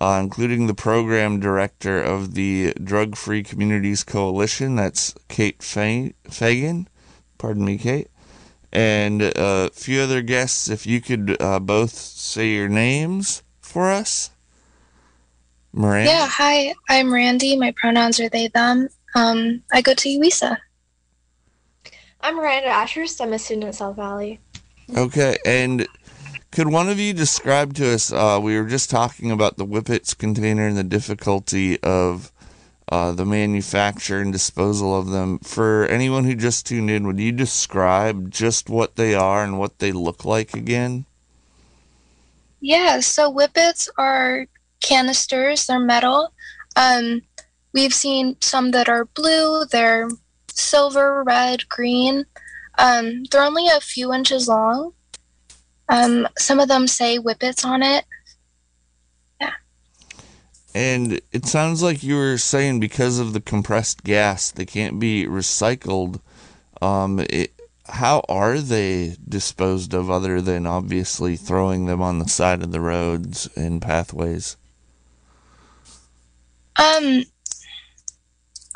uh, 0.00 0.20
including 0.22 0.68
the 0.68 0.74
program 0.74 1.40
director 1.40 2.00
of 2.00 2.34
the 2.34 2.74
Drug 2.74 3.16
Free 3.16 3.42
Communities 3.42 4.04
Coalition. 4.04 4.76
That's 4.76 5.16
Kate 5.26 5.64
Fagan. 5.64 6.88
Pardon 7.38 7.64
me, 7.64 7.76
Kate 7.76 8.08
and 8.72 9.22
a 9.22 9.70
few 9.72 10.00
other 10.00 10.22
guests. 10.22 10.68
If 10.68 10.86
you 10.86 11.00
could 11.00 11.40
uh, 11.40 11.60
both 11.60 11.92
say 11.92 12.50
your 12.50 12.68
names 12.68 13.42
for 13.60 13.90
us. 13.90 14.30
Miranda. 15.72 16.10
Yeah, 16.10 16.26
hi, 16.26 16.74
I'm 16.88 17.12
Randy. 17.12 17.56
My 17.56 17.72
pronouns 17.72 18.18
are 18.20 18.28
they, 18.28 18.48
them. 18.48 18.88
Um, 19.14 19.62
I 19.72 19.82
go 19.82 19.94
to 19.94 20.08
UWISA. 20.08 20.56
I'm 22.20 22.36
Miranda 22.36 22.68
Ashurst. 22.68 23.20
I'm 23.20 23.32
a 23.32 23.38
student 23.38 23.66
at 23.66 23.74
South 23.76 23.96
Valley. 23.96 24.40
Okay, 24.96 25.36
and 25.44 25.86
could 26.50 26.68
one 26.68 26.88
of 26.88 26.98
you 26.98 27.12
describe 27.12 27.74
to 27.74 27.92
us? 27.92 28.12
Uh, 28.12 28.40
we 28.42 28.58
were 28.58 28.66
just 28.66 28.90
talking 28.90 29.30
about 29.30 29.56
the 29.56 29.66
Whippets 29.66 30.16
container 30.16 30.66
and 30.66 30.76
the 30.76 30.84
difficulty 30.84 31.80
of 31.82 32.32
uh, 32.90 33.12
the 33.12 33.24
manufacture 33.26 34.20
and 34.20 34.32
disposal 34.32 34.96
of 34.98 35.08
them. 35.08 35.38
For 35.40 35.86
anyone 35.86 36.24
who 36.24 36.34
just 36.34 36.66
tuned 36.66 36.90
in, 36.90 37.06
would 37.06 37.20
you 37.20 37.32
describe 37.32 38.30
just 38.30 38.68
what 38.70 38.96
they 38.96 39.14
are 39.14 39.44
and 39.44 39.58
what 39.58 39.78
they 39.78 39.92
look 39.92 40.24
like 40.24 40.54
again? 40.54 41.04
Yeah, 42.60 43.00
so 43.00 43.30
whippets 43.30 43.88
are 43.98 44.46
canisters, 44.80 45.66
they're 45.66 45.78
metal. 45.78 46.32
Um, 46.76 47.22
we've 47.72 47.94
seen 47.94 48.36
some 48.40 48.70
that 48.72 48.88
are 48.88 49.04
blue, 49.04 49.64
they're 49.66 50.08
silver, 50.48 51.22
red, 51.24 51.68
green. 51.68 52.24
Um, 52.78 53.24
they're 53.30 53.42
only 53.42 53.66
a 53.68 53.80
few 53.80 54.12
inches 54.12 54.48
long. 54.48 54.92
Um, 55.88 56.28
some 56.36 56.60
of 56.60 56.68
them 56.68 56.86
say 56.86 57.18
whippets 57.18 57.64
on 57.64 57.82
it. 57.82 58.04
And 60.74 61.20
it 61.32 61.46
sounds 61.46 61.82
like 61.82 62.02
you 62.02 62.16
were 62.16 62.38
saying 62.38 62.80
because 62.80 63.18
of 63.18 63.32
the 63.32 63.40
compressed 63.40 64.04
gas, 64.04 64.50
they 64.50 64.66
can't 64.66 65.00
be 65.00 65.24
recycled. 65.24 66.20
Um, 66.80 67.20
it, 67.30 67.52
how 67.88 68.22
are 68.28 68.58
they 68.58 69.16
disposed 69.26 69.94
of 69.94 70.10
other 70.10 70.40
than 70.40 70.66
obviously 70.66 71.36
throwing 71.36 71.86
them 71.86 72.02
on 72.02 72.18
the 72.18 72.28
side 72.28 72.62
of 72.62 72.70
the 72.70 72.80
roads 72.80 73.48
and 73.56 73.80
pathways? 73.80 74.56
Um, 76.76 77.24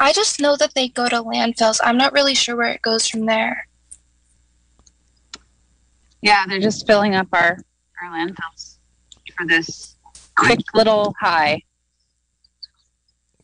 I 0.01 0.13
just 0.13 0.41
know 0.41 0.57
that 0.57 0.75
they 0.75 0.89
go 0.89 1.09
to 1.09 1.23
landfills. 1.23 1.79
I'm 1.83 1.97
not 1.97 2.13
really 2.13 2.35
sure 2.35 2.57
where 2.57 2.73
it 2.73 2.83
goes 2.83 3.07
from 3.07 3.27
there. 3.27 3.69
Yeah, 6.23 6.45
they're 6.49 6.59
just 6.59 6.87
filling 6.87 7.15
up 7.15 7.29
our, 7.33 7.59
our 8.03 8.11
landfills 8.11 8.79
for 9.37 9.47
this 9.47 9.97
quick 10.37 10.61
little 10.75 11.15
high. 11.21 11.63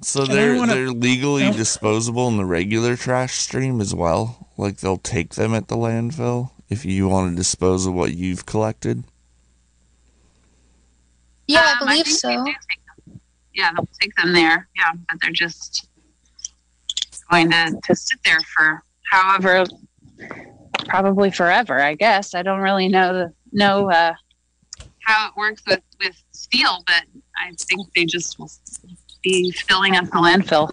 So 0.00 0.24
they're 0.24 0.56
wanna, 0.56 0.74
they're 0.74 0.90
legally 0.90 1.50
disposable 1.50 2.28
in 2.28 2.36
the 2.36 2.44
regular 2.44 2.96
trash 2.96 3.34
stream 3.34 3.80
as 3.80 3.94
well. 3.94 4.48
Like 4.56 4.78
they'll 4.78 4.96
take 4.96 5.34
them 5.34 5.54
at 5.54 5.68
the 5.68 5.76
landfill 5.76 6.50
if 6.68 6.84
you 6.84 7.08
want 7.08 7.32
to 7.32 7.36
dispose 7.36 7.86
of 7.86 7.94
what 7.94 8.14
you've 8.14 8.46
collected. 8.46 9.04
Yeah, 11.46 11.64
I 11.64 11.72
um, 11.72 11.88
believe 11.88 12.06
I 12.06 12.10
so. 12.10 12.30
Yeah, 12.30 12.54
yeah, 13.54 13.70
they'll 13.74 13.88
take 14.00 14.14
them 14.14 14.32
there. 14.32 14.68
Yeah, 14.76 14.92
but 15.10 15.20
they're 15.20 15.32
just 15.32 15.88
going 17.30 17.50
to, 17.50 17.78
to 17.82 17.96
sit 17.96 18.18
there 18.24 18.40
for 18.54 18.82
however, 19.10 19.64
probably 20.86 21.30
forever, 21.30 21.80
I 21.80 21.94
guess. 21.94 22.34
I 22.34 22.42
don't 22.42 22.60
really 22.60 22.88
know 22.88 23.12
the, 23.14 23.32
know 23.52 23.90
uh, 23.90 24.14
how 25.00 25.28
it 25.28 25.36
works 25.36 25.62
with, 25.66 25.80
with 26.00 26.22
steel, 26.32 26.82
but 26.86 27.04
I 27.38 27.52
think 27.58 27.92
they 27.94 28.04
just 28.04 28.38
will 28.38 28.50
be 29.22 29.52
filling 29.52 29.96
up 29.96 30.06
the 30.06 30.10
landfill. 30.12 30.70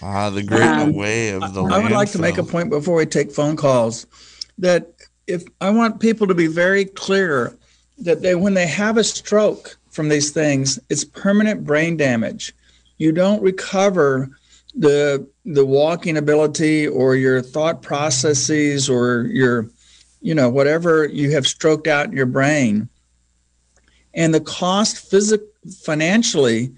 Ah, 0.00 0.30
the 0.30 0.42
great 0.42 0.62
Um, 0.62 0.94
way 0.94 1.30
of 1.30 1.54
the 1.54 1.62
I 1.64 1.78
would 1.78 1.92
like 1.92 2.12
to 2.12 2.18
make 2.18 2.38
a 2.38 2.44
point 2.44 2.70
before 2.70 2.96
we 2.96 3.06
take 3.06 3.32
phone 3.32 3.56
calls 3.56 4.06
that 4.58 4.92
if 5.26 5.42
I 5.60 5.70
want 5.70 6.00
people 6.00 6.26
to 6.26 6.34
be 6.34 6.46
very 6.46 6.84
clear 6.84 7.56
that 7.98 8.22
they 8.22 8.34
when 8.34 8.54
they 8.54 8.66
have 8.66 8.96
a 8.96 9.04
stroke 9.04 9.76
from 9.90 10.08
these 10.08 10.30
things, 10.30 10.78
it's 10.88 11.04
permanent 11.04 11.64
brain 11.64 11.96
damage. 11.96 12.54
You 12.98 13.12
don't 13.12 13.42
recover 13.42 14.30
the 14.74 15.26
the 15.44 15.66
walking 15.66 16.16
ability 16.16 16.86
or 16.86 17.16
your 17.16 17.42
thought 17.42 17.82
processes 17.82 18.88
or 18.88 19.22
your 19.32 19.68
you 20.20 20.34
know 20.34 20.48
whatever 20.48 21.06
you 21.06 21.30
have 21.32 21.46
stroked 21.46 21.86
out 21.88 22.06
in 22.06 22.12
your 22.12 22.26
brain 22.26 22.88
and 24.14 24.34
the 24.34 24.40
cost 24.40 25.10
physic 25.10 25.40
financially 25.82 26.72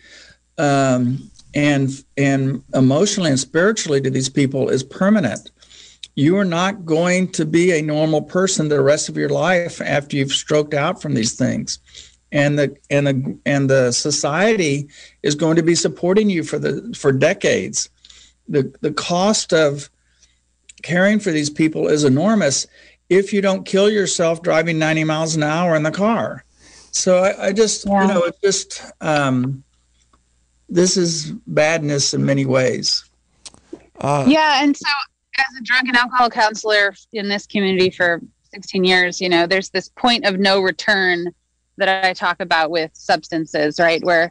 um, 0.60 1.30
and 1.54 2.04
and 2.16 2.62
emotionally 2.74 3.30
and 3.30 3.40
spiritually 3.40 4.00
to 4.02 4.10
these 4.10 4.28
people 4.28 4.68
is 4.68 4.82
permanent. 4.84 5.50
You 6.14 6.36
are 6.36 6.44
not 6.44 6.84
going 6.84 7.32
to 7.32 7.46
be 7.46 7.72
a 7.72 7.82
normal 7.82 8.22
person 8.22 8.68
the 8.68 8.82
rest 8.82 9.08
of 9.08 9.16
your 9.16 9.30
life 9.30 9.80
after 9.80 10.16
you've 10.16 10.32
stroked 10.32 10.74
out 10.74 11.00
from 11.00 11.14
these 11.14 11.34
things, 11.34 11.78
and 12.30 12.58
the 12.58 12.76
and 12.90 13.06
the 13.06 13.38
and 13.46 13.70
the 13.70 13.90
society 13.92 14.88
is 15.22 15.34
going 15.34 15.56
to 15.56 15.62
be 15.62 15.74
supporting 15.74 16.28
you 16.28 16.44
for 16.44 16.58
the 16.58 16.94
for 16.96 17.10
decades. 17.10 17.88
The 18.48 18.72
the 18.82 18.92
cost 18.92 19.52
of 19.52 19.88
caring 20.82 21.20
for 21.20 21.30
these 21.30 21.50
people 21.50 21.88
is 21.88 22.04
enormous 22.04 22.66
if 23.08 23.32
you 23.32 23.40
don't 23.40 23.66
kill 23.66 23.90
yourself 23.90 24.42
driving 24.42 24.78
90 24.78 25.04
miles 25.04 25.36
an 25.36 25.42
hour 25.42 25.74
in 25.74 25.82
the 25.82 25.90
car. 25.90 26.44
So 26.92 27.18
I, 27.18 27.48
I 27.48 27.52
just 27.52 27.86
Yeah. 27.86 28.02
you 28.02 28.08
know 28.14 28.22
it 28.24 28.36
just 28.42 28.82
um, 29.00 29.62
this 30.70 30.96
is 30.96 31.32
badness 31.46 32.14
in 32.14 32.24
many 32.24 32.46
ways. 32.46 33.04
Uh, 34.00 34.24
Yeah, 34.26 34.62
and 34.62 34.76
so 34.76 34.88
as 35.38 35.60
a 35.60 35.64
drug 35.64 35.88
and 35.88 35.96
alcohol 35.96 36.30
counselor 36.30 36.94
in 37.12 37.28
this 37.28 37.46
community 37.46 37.90
for 37.90 38.20
16 38.54 38.84
years, 38.84 39.20
you 39.20 39.28
know, 39.28 39.46
there's 39.46 39.70
this 39.70 39.88
point 39.88 40.24
of 40.24 40.38
no 40.38 40.60
return 40.60 41.26
that 41.76 42.04
I 42.04 42.12
talk 42.12 42.40
about 42.40 42.70
with 42.70 42.90
substances, 42.94 43.78
right? 43.78 44.02
Where 44.04 44.30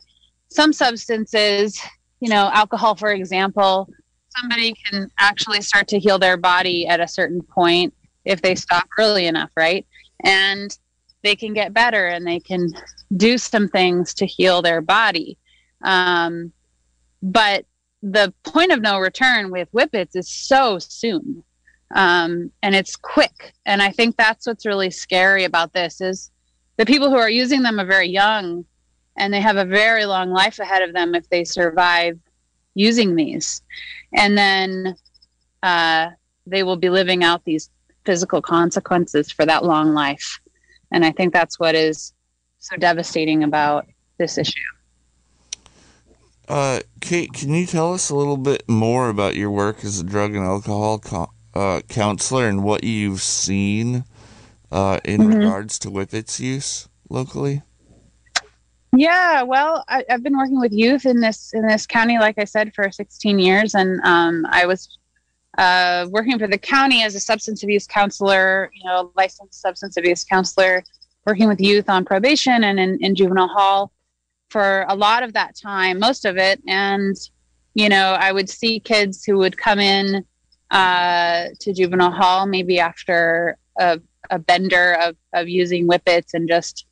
some 0.49 0.73
substances, 0.73 1.79
you 2.19 2.29
know, 2.29 2.49
alcohol, 2.53 2.95
for 2.95 3.11
example, 3.11 3.89
somebody 4.37 4.73
can 4.85 5.09
actually 5.19 5.61
start 5.61 5.87
to 5.89 5.99
heal 5.99 6.19
their 6.19 6.37
body 6.37 6.87
at 6.87 6.99
a 6.99 7.07
certain 7.07 7.41
point 7.41 7.93
if 8.25 8.41
they 8.41 8.55
stop 8.55 8.87
early 8.97 9.25
enough, 9.25 9.51
right? 9.55 9.85
And 10.23 10.75
they 11.23 11.35
can 11.35 11.53
get 11.53 11.73
better 11.73 12.07
and 12.07 12.25
they 12.25 12.39
can 12.39 12.71
do 13.17 13.37
some 13.37 13.67
things 13.67 14.13
to 14.15 14.25
heal 14.25 14.61
their 14.61 14.81
body. 14.81 15.37
Um, 15.83 16.51
but 17.21 17.65
the 18.01 18.33
point 18.43 18.71
of 18.71 18.81
no 18.81 18.99
return 18.99 19.51
with 19.51 19.69
whippets 19.71 20.15
is 20.15 20.29
so 20.29 20.79
soon. 20.79 21.43
Um, 21.95 22.51
and 22.61 22.75
it's 22.75 22.95
quick. 22.95 23.53
And 23.65 23.81
i 23.81 23.91
think 23.91 24.15
that's 24.15 24.47
what's 24.47 24.65
really 24.65 24.91
scary 24.91 25.43
about 25.43 25.73
this 25.73 26.01
is 26.01 26.31
the 26.77 26.85
people 26.85 27.09
who 27.09 27.17
are 27.17 27.29
using 27.29 27.61
them 27.61 27.79
are 27.79 27.85
very 27.85 28.07
young 28.07 28.65
and 29.17 29.33
they 29.33 29.41
have 29.41 29.57
a 29.57 29.65
very 29.65 30.05
long 30.05 30.29
life 30.29 30.59
ahead 30.59 30.81
of 30.81 30.93
them 30.93 31.13
if 31.13 31.27
they 31.29 31.43
survive 31.43 32.17
using 32.73 33.15
these. 33.15 33.61
And 34.13 34.37
then 34.37 34.95
uh, 35.61 36.11
they 36.45 36.63
will 36.63 36.77
be 36.77 36.89
living 36.89 37.23
out 37.23 37.43
these 37.43 37.69
physical 38.05 38.41
consequences 38.41 39.29
for 39.29 39.45
that 39.45 39.65
long 39.65 39.93
life. 39.93 40.39
And 40.91 41.03
i 41.05 41.11
think 41.11 41.33
that's 41.33 41.59
what 41.59 41.75
is 41.75 42.13
so 42.59 42.75
devastating 42.77 43.43
about 43.43 43.87
this 44.17 44.37
issue 44.37 44.59
Uh, 46.49 46.79
Kate, 46.99 47.31
can 47.31 47.53
you 47.53 47.67
tell 47.67 47.93
us 47.93 48.09
a 48.09 48.15
little 48.15 48.35
bit 48.37 48.67
more 48.67 49.07
about 49.09 49.35
your 49.35 49.51
work 49.51 49.85
as 49.85 49.99
a 49.99 50.03
drug 50.03 50.33
and 50.33 50.43
alcohol 50.43 50.97
co- 50.97 51.31
uh, 51.53 51.81
counselor 51.87 52.47
and 52.47 52.63
what 52.63 52.83
you've 52.83 53.21
seen 53.21 54.03
uh, 54.71 54.99
in 55.05 55.21
Mhm. 55.21 55.29
regards 55.29 55.77
to 55.77 55.89
whippets 55.91 56.39
use 56.39 56.89
locally? 57.07 57.61
Yeah, 58.97 59.43
well, 59.43 59.83
I, 59.87 60.03
I've 60.09 60.23
been 60.23 60.35
working 60.35 60.59
with 60.59 60.71
youth 60.73 61.05
in 61.05 61.19
this 61.19 61.53
in 61.53 61.67
this 61.67 61.85
county, 61.85 62.17
like 62.17 62.39
I 62.39 62.45
said, 62.45 62.73
for 62.73 62.91
16 62.91 63.37
years, 63.37 63.75
and 63.75 64.01
um, 64.03 64.47
I 64.49 64.65
was 64.65 64.97
uh, 65.59 66.07
working 66.09 66.39
for 66.39 66.47
the 66.47 66.57
county 66.57 67.03
as 67.03 67.13
a 67.13 67.19
substance 67.19 67.61
abuse 67.61 67.85
counselor, 67.85 68.71
you 68.73 68.83
know, 68.85 69.11
licensed 69.15 69.61
substance 69.61 69.97
abuse 69.97 70.23
counselor, 70.23 70.83
working 71.27 71.47
with 71.47 71.61
youth 71.61 71.89
on 71.89 72.03
probation 72.03 72.63
and 72.63 72.79
in, 72.79 72.97
in 73.03 73.13
juvenile 73.13 73.47
hall 73.47 73.91
for 74.49 74.85
a 74.87 74.95
lot 74.95 75.23
of 75.23 75.33
that 75.33 75.55
time, 75.55 75.99
most 75.99 76.25
of 76.25 76.37
it, 76.37 76.61
and 76.67 77.15
you 77.75 77.87
know, 77.87 78.13
I 78.19 78.31
would 78.31 78.49
see 78.49 78.79
kids 78.79 79.23
who 79.23 79.37
would 79.37 79.57
come 79.57 79.79
in 79.79 80.25
uh, 80.71 81.45
to 81.59 81.73
juvenile 81.73 82.11
hall 82.11 82.45
maybe 82.45 82.79
after 82.79 83.57
a, 83.79 83.99
a 84.29 84.39
bender 84.39 84.97
of 85.01 85.15
of 85.33 85.47
using 85.47 85.85
whippets 85.85 86.33
and 86.33 86.47
just 86.47 86.85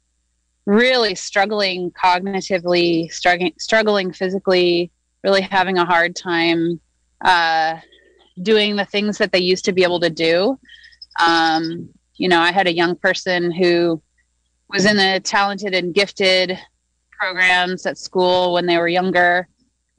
really 0.66 1.16
struggling 1.16 1.92
cognitively, 1.92 3.12
struggling, 3.12 3.54
struggling 3.58 4.12
physically, 4.12 4.92
really 5.24 5.42
having 5.42 5.78
a 5.78 5.86
hard 5.86 6.16
time 6.16 6.80
uh, 7.22 7.78
doing 8.44 8.76
the 8.76 8.86
things 8.86 9.18
that 9.18 9.32
they 9.32 9.40
used 9.40 9.66
to 9.66 9.72
be 9.72 9.84
able 9.84 10.00
to 10.02 10.10
do. 10.10 10.60
Um, 11.20 11.90
you 12.16 12.28
know, 12.28 12.40
I 12.40 12.52
had 12.52 12.68
a 12.68 12.74
young 12.74 12.96
person 12.96 13.52
who 13.52 14.02
was 14.70 14.86
in 14.86 14.98
the 14.98 15.22
talented 15.24 15.74
and 15.74 15.94
gifted 15.94 16.60
programs 17.20 17.86
at 17.86 17.98
school 17.98 18.54
when 18.54 18.66
they 18.66 18.78
were 18.78 18.88
younger 18.88 19.48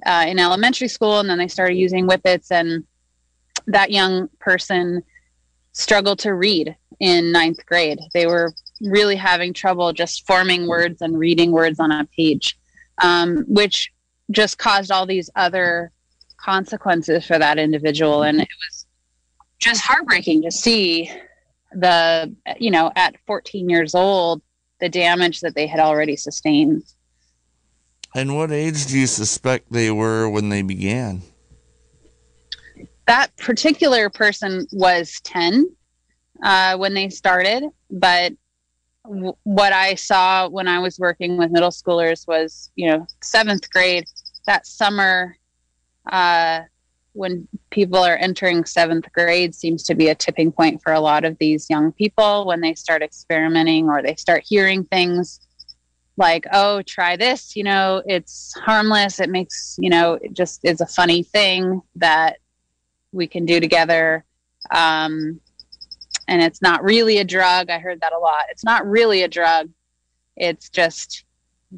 uh, 0.07 0.25
in 0.29 0.39
elementary 0.39 0.89
school, 0.89 1.21
and 1.21 1.29
then 1.29 1.39
they 1.39 1.49
started 1.49 1.75
using 1.75 2.07
whippets, 2.07 2.51
and 2.51 2.85
that 3.67 3.91
young 3.91 4.29
person 4.39 5.03
struggled 5.73 6.19
to 6.21 6.35
read 6.35 6.77
in 7.01 7.33
ninth 7.33 7.65
grade. 7.67 7.99
They 8.15 8.27
were 8.27 8.53
really 8.81 9.17
having 9.17 9.53
trouble 9.53 9.93
just 9.93 10.27
forming 10.27 10.67
words 10.67 11.03
and 11.03 11.19
reading 11.19 11.53
words 11.53 11.81
on 11.81 11.91
a 11.91 12.07
page, 12.17 12.59
um, 13.03 13.45
which 13.49 13.93
just 14.31 14.59
caused 14.59 14.91
all 14.91 15.07
these 15.07 15.31
other 15.37 15.93
consequences 16.37 17.27
for 17.27 17.39
that 17.39 17.59
individual. 17.59 18.23
And 18.23 18.41
it 18.41 18.49
was 18.69 18.87
just 19.59 19.81
heartbreaking 19.83 20.43
to 20.43 20.51
see 20.51 21.11
the, 21.73 22.35
you 22.59 22.71
know, 22.71 22.93
at 22.97 23.17
14 23.27 23.69
years 23.69 23.95
old, 23.95 24.43
the 24.81 24.89
damage 24.89 25.41
that 25.41 25.55
they 25.55 25.67
had 25.67 25.81
already 25.81 26.17
sustained. 26.17 26.83
And 28.19 28.35
what 28.35 28.51
age 28.51 28.87
do 28.87 28.99
you 28.99 29.07
suspect 29.07 29.71
they 29.71 29.93
were 29.93 30.29
when 30.29 30.49
they 30.49 30.63
began? 30.63 31.23
That 33.07 33.29
particular 33.37 34.11
person 34.11 34.67
was 34.73 35.21
10 35.23 35.71
uh, 36.43 36.77
when 36.79 36.95
they 36.95 37.11
started, 37.11 37.63
but 37.89 38.33
w- 39.05 39.37
what 39.45 39.73
I 39.73 39.95
saw 39.95 40.49
when 40.49 40.67
I 40.67 40.81
was 40.81 40.99
working 40.99 41.39
with 41.39 41.53
middle 41.53 41.71
schoolers 41.71 42.27
was, 42.27 42.73
you 42.75 42.91
know, 42.91 43.07
seventh 43.23 43.71
grade, 43.71 44.07
that 44.47 44.67
summer, 44.67 45.37
uh, 46.11 46.63
when 47.13 47.47
people 47.71 48.01
are 48.01 48.17
entering 48.17 48.65
seventh 48.65 49.13
grade, 49.13 49.55
seems 49.55 49.85
to 49.85 49.95
be 49.95 50.09
a 50.09 50.17
tipping 50.17 50.51
point 50.51 50.83
for 50.83 50.93
a 50.93 50.99
lot 50.99 51.25
of 51.25 51.39
these 51.39 51.71
young 51.71 51.93
people 51.93 52.47
when 52.47 52.63
they 52.63 52.75
start 52.75 53.01
experimenting 53.01 53.89
or 53.89 54.03
they 54.03 54.17
start 54.17 54.43
hearing 54.45 54.83
things 54.83 55.39
like, 56.19 56.47
oh, 56.53 56.83
try 56.83 57.17
this, 57.17 57.57
you 57.57 57.65
know, 57.65 58.03
it's 58.07 58.55
harmless. 58.59 59.21
It 59.21 59.31
makes, 59.31 59.77
you 59.81 59.91
know, 59.91 60.15
it 60.15 60.33
just 60.33 60.65
is 60.65 60.81
a 60.81 60.87
funny 60.87 61.23
thing 61.23 61.81
that 61.97 62.39
we 63.13 63.27
can 63.27 63.47
do 63.47 63.61
together. 63.61 64.25
Um, 64.71 65.41
and 66.27 66.43
it's 66.43 66.61
not 66.61 66.85
really 66.85 67.19
a 67.19 67.25
drug. 67.25 67.71
I 67.71 67.79
heard 67.79 68.01
that 68.03 68.13
a 68.13 68.19
lot. 68.19 68.45
It's 68.51 68.65
not 68.65 68.87
really 68.87 69.23
a 69.23 69.29
drug. 69.29 69.71
It's 70.37 70.69
just 70.69 71.25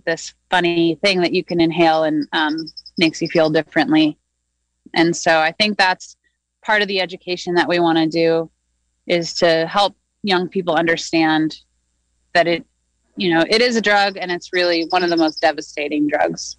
this 0.04 0.34
funny 0.50 0.96
thing 1.02 1.20
that 1.20 1.32
you 1.32 1.44
can 1.44 1.60
inhale 1.60 2.04
and 2.04 2.26
um, 2.32 2.56
makes 2.98 3.22
you 3.22 3.28
feel 3.28 3.50
differently. 3.50 4.18
And 4.94 5.16
so 5.16 5.38
I 5.38 5.52
think 5.52 5.78
that's 5.78 6.16
part 6.62 6.82
of 6.82 6.88
the 6.88 7.00
education 7.00 7.54
that 7.54 7.68
we 7.68 7.78
want 7.78 7.98
to 7.98 8.06
do 8.06 8.50
is 9.06 9.34
to 9.34 9.66
help 9.66 9.96
young 10.22 10.48
people 10.48 10.74
understand 10.74 11.56
that 12.34 12.46
it, 12.46 12.64
you 13.20 13.28
know, 13.28 13.44
it 13.50 13.60
is 13.60 13.76
a 13.76 13.82
drug 13.82 14.16
and 14.16 14.32
it's 14.32 14.50
really 14.50 14.86
one 14.88 15.04
of 15.04 15.10
the 15.10 15.16
most 15.16 15.42
devastating 15.42 16.08
drugs. 16.08 16.56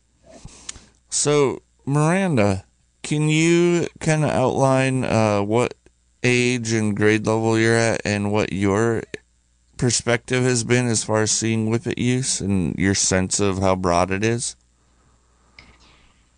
So, 1.10 1.64
Miranda, 1.86 2.66
can 3.02 3.30
you 3.30 3.88
kind 4.00 4.24
of 4.24 4.30
outline 4.30 5.04
uh, 5.04 5.42
what 5.42 5.74
age 6.22 6.72
and 6.72 6.96
grade 6.96 7.26
level 7.26 7.58
you're 7.58 7.76
at 7.76 8.02
and 8.06 8.32
what 8.32 8.54
your 8.54 9.02
perspective 9.78 10.44
has 10.44 10.64
been 10.64 10.86
as 10.86 11.04
far 11.04 11.24
as 11.24 11.32
seeing 11.32 11.68
whippet 11.68 11.98
use 11.98 12.40
and 12.40 12.76
your 12.76 12.94
sense 12.94 13.40
of 13.40 13.58
how 13.58 13.76
broad 13.76 14.12
it 14.12 14.24
is? 14.24 14.56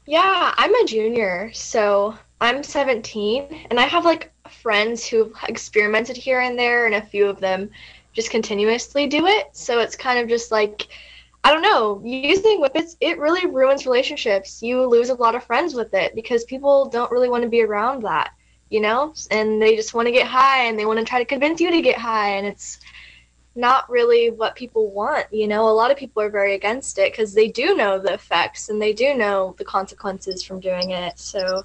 Yeah, 0.06 0.54
I'm 0.56 0.74
a 0.74 0.86
junior, 0.86 1.52
so 1.54 2.18
I'm 2.40 2.64
17, 2.64 3.68
and 3.70 3.78
I 3.78 3.84
have 3.84 4.06
like 4.06 4.32
friends 4.50 5.06
who've 5.06 5.36
experimented 5.50 6.16
here 6.16 6.40
and 6.40 6.58
there, 6.58 6.86
and 6.86 6.96
a 6.96 7.02
few 7.02 7.28
of 7.28 7.42
them 7.42 7.70
just 8.14 8.30
continuously 8.30 9.08
do 9.08 9.26
it. 9.28 9.48
So 9.54 9.80
it's 9.80 9.96
kind 9.96 10.20
of 10.20 10.30
just 10.30 10.52
like, 10.52 10.88
I 11.44 11.52
don't 11.52 11.62
know, 11.62 12.02
using 12.06 12.62
whippets, 12.62 12.96
it 13.02 13.20
really 13.20 13.46
ruins 13.48 13.86
relationships. 13.86 14.64
You 14.64 14.86
lose 14.86 15.10
a 15.10 15.16
lot 15.16 15.36
of 15.36 15.44
friends 15.44 15.74
with 15.74 15.94
it 15.94 16.16
because 16.16 16.46
people 16.46 16.88
don't 16.88 17.12
really 17.12 17.30
want 17.30 17.44
to 17.44 17.50
be 17.50 17.64
around 17.64 18.04
that, 18.04 18.32
you 18.70 18.80
know? 18.80 19.14
And 19.30 19.62
they 19.62 19.76
just 19.76 19.94
want 19.94 20.08
to 20.08 20.14
get 20.14 20.28
high 20.28 20.66
and 20.66 20.80
they 20.80 20.86
want 20.86 21.00
to 21.00 21.06
try 21.06 21.20
to 21.20 21.26
convince 21.26 21.60
you 21.60 21.72
to 21.72 21.82
get 21.82 21.98
high, 21.98 22.38
and 22.38 22.48
it's 22.48 22.80
not 23.56 23.90
really 23.90 24.32
what 24.32 24.56
people 24.56 24.90
want. 24.92 25.28
You 25.32 25.48
know, 25.48 25.68
a 25.68 25.72
lot 25.72 25.92
of 25.92 25.98
people 25.98 26.24
are 26.24 26.30
very 26.30 26.56
against 26.56 26.98
it 26.98 27.12
because 27.12 27.34
they 27.34 27.50
do 27.50 27.76
know 27.76 28.00
the 28.00 28.14
effects 28.14 28.70
and 28.70 28.82
they 28.82 28.94
do 28.94 29.14
know 29.14 29.54
the 29.58 29.66
consequences 29.66 30.44
from 30.44 30.60
doing 30.60 30.92
it. 30.92 31.20
So, 31.20 31.64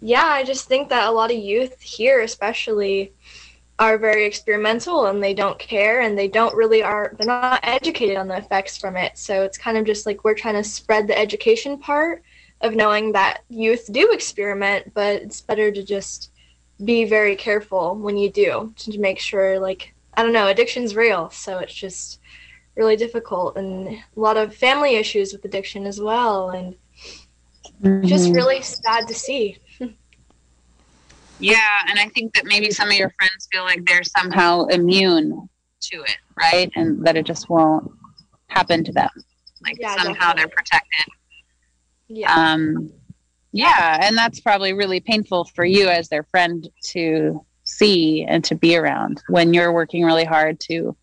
yeah, 0.00 0.24
I 0.26 0.44
just 0.44 0.66
think 0.66 0.88
that 0.88 1.08
a 1.08 1.12
lot 1.12 1.30
of 1.30 1.36
youth 1.36 1.80
here, 1.80 2.20
especially, 2.20 3.12
are 3.78 3.98
very 3.98 4.24
experimental 4.24 5.06
and 5.06 5.22
they 5.22 5.34
don't 5.34 5.58
care 5.58 6.02
and 6.02 6.16
they 6.16 6.28
don't 6.28 6.54
really 6.54 6.82
are 6.82 7.14
they're 7.18 7.26
not 7.26 7.58
educated 7.64 8.16
on 8.16 8.28
the 8.28 8.36
effects 8.36 8.78
from 8.78 8.96
it 8.96 9.18
so 9.18 9.42
it's 9.42 9.58
kind 9.58 9.76
of 9.76 9.84
just 9.84 10.06
like 10.06 10.22
we're 10.22 10.34
trying 10.34 10.54
to 10.54 10.62
spread 10.62 11.08
the 11.08 11.18
education 11.18 11.76
part 11.76 12.22
of 12.60 12.76
knowing 12.76 13.10
that 13.10 13.42
youth 13.48 13.92
do 13.92 14.12
experiment 14.12 14.92
but 14.94 15.20
it's 15.22 15.40
better 15.40 15.72
to 15.72 15.82
just 15.82 16.30
be 16.84 17.04
very 17.04 17.34
careful 17.34 17.96
when 17.96 18.16
you 18.16 18.30
do 18.30 18.72
to 18.76 18.96
make 18.98 19.18
sure 19.18 19.58
like 19.58 19.94
I 20.16 20.22
don't 20.22 20.32
know, 20.32 20.48
addiction's 20.48 20.94
real, 20.94 21.30
so 21.30 21.58
it's 21.58 21.74
just 21.74 22.20
really 22.76 22.96
difficult 22.96 23.56
and 23.56 23.88
a 23.88 24.02
lot 24.16 24.36
of 24.36 24.54
family 24.54 24.96
issues 24.96 25.32
with 25.32 25.44
addiction 25.44 25.86
as 25.86 26.00
well 26.00 26.50
and 26.50 26.74
mm-hmm. 27.82 28.06
just 28.06 28.32
really 28.32 28.62
sad 28.62 29.06
to 29.06 29.14
see. 29.14 29.58
Yeah, 31.38 31.82
and 31.88 31.98
I 31.98 32.08
think 32.08 32.34
that 32.34 32.44
maybe 32.44 32.70
some 32.70 32.88
of 32.88 32.94
your 32.94 33.12
friends 33.18 33.48
feel 33.50 33.64
like 33.64 33.84
they're 33.84 34.04
somehow 34.04 34.64
immune 34.66 35.48
to 35.80 35.96
it, 36.02 36.16
right? 36.36 36.70
And 36.76 37.04
that 37.06 37.16
it 37.16 37.26
just 37.26 37.48
won't 37.50 37.90
happen 38.48 38.84
to 38.84 38.92
them. 38.92 39.10
Like 39.62 39.76
yeah, 39.78 39.96
somehow 39.96 40.32
definitely. 40.32 40.40
they're 40.40 40.48
protected. 40.48 41.12
Yeah. 42.08 42.34
Um 42.34 42.92
yeah, 43.52 43.98
and 44.02 44.16
that's 44.18 44.40
probably 44.40 44.72
really 44.72 44.98
painful 45.00 45.44
for 45.44 45.64
you 45.64 45.88
as 45.88 46.08
their 46.08 46.24
friend 46.24 46.68
to 46.86 47.44
see 47.62 48.24
and 48.24 48.42
to 48.44 48.54
be 48.54 48.76
around 48.76 49.22
when 49.28 49.54
you're 49.54 49.72
working 49.72 50.04
really 50.04 50.24
hard 50.24 50.58
to 50.60 50.96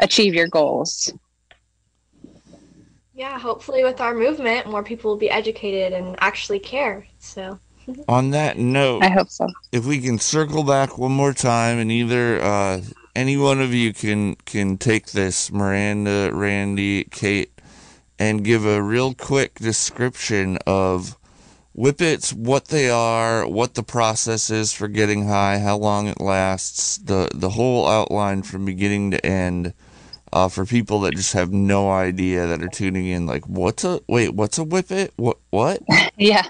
achieve 0.00 0.34
your 0.34 0.46
goals. 0.46 1.12
Yeah, 3.12 3.38
hopefully 3.38 3.84
with 3.84 4.00
our 4.00 4.14
movement, 4.14 4.68
more 4.68 4.82
people 4.82 5.10
will 5.10 5.18
be 5.18 5.30
educated 5.30 5.92
and 5.92 6.16
actually 6.20 6.58
care. 6.58 7.06
So. 7.18 7.58
On 8.08 8.30
that 8.30 8.58
note, 8.58 9.02
I 9.02 9.10
hope 9.10 9.30
so. 9.30 9.46
If 9.72 9.86
we 9.86 10.00
can 10.00 10.18
circle 10.18 10.64
back 10.64 10.98
one 10.98 11.12
more 11.12 11.32
time, 11.32 11.78
and 11.78 11.90
either 11.90 12.40
uh, 12.40 12.80
any 13.14 13.36
one 13.36 13.60
of 13.60 13.72
you 13.72 13.92
can 13.92 14.36
can 14.44 14.78
take 14.78 15.12
this, 15.12 15.50
Miranda, 15.52 16.30
Randy, 16.32 17.04
Kate, 17.04 17.52
and 18.18 18.44
give 18.44 18.64
a 18.64 18.82
real 18.82 19.14
quick 19.14 19.56
description 19.56 20.58
of 20.66 21.16
Whippets, 21.76 22.32
what 22.32 22.66
they 22.66 22.88
are, 22.88 23.46
what 23.46 23.74
the 23.74 23.82
process 23.82 24.48
is 24.50 24.72
for 24.72 24.88
getting 24.88 25.26
high, 25.26 25.58
how 25.58 25.76
long 25.76 26.06
it 26.06 26.20
lasts, 26.20 26.98
the 26.98 27.28
the 27.34 27.50
whole 27.50 27.86
outline 27.88 28.42
from 28.42 28.64
beginning 28.64 29.10
to 29.12 29.26
end. 29.26 29.74
Uh, 30.32 30.48
for 30.48 30.66
people 30.66 30.98
that 30.98 31.14
just 31.14 31.32
have 31.32 31.52
no 31.52 31.88
idea 31.92 32.44
that 32.48 32.60
are 32.60 32.68
tuning 32.68 33.06
in, 33.06 33.24
like, 33.24 33.46
what's 33.46 33.84
a 33.84 34.00
wait? 34.08 34.34
What's 34.34 34.58
a 34.58 34.64
whippet? 34.64 35.12
What 35.14 35.38
what? 35.50 35.80
yeah, 36.18 36.42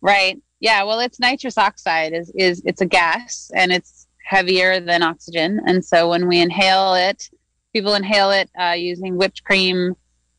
right. 0.00 0.40
Yeah. 0.62 0.82
Well, 0.84 1.00
it's 1.00 1.20
nitrous 1.20 1.58
oxide. 1.58 2.14
is 2.14 2.32
is 2.34 2.62
It's 2.64 2.80
a 2.80 2.86
gas 2.86 3.50
and 3.54 3.70
it's 3.70 4.06
heavier 4.24 4.80
than 4.80 5.02
oxygen, 5.02 5.60
and 5.66 5.84
so 5.84 6.08
when 6.08 6.26
we 6.26 6.40
inhale 6.40 6.94
it, 6.94 7.28
people 7.74 7.94
inhale 7.94 8.30
it 8.30 8.48
uh, 8.58 8.74
using 8.78 9.18
whipped 9.18 9.44
cream. 9.44 9.94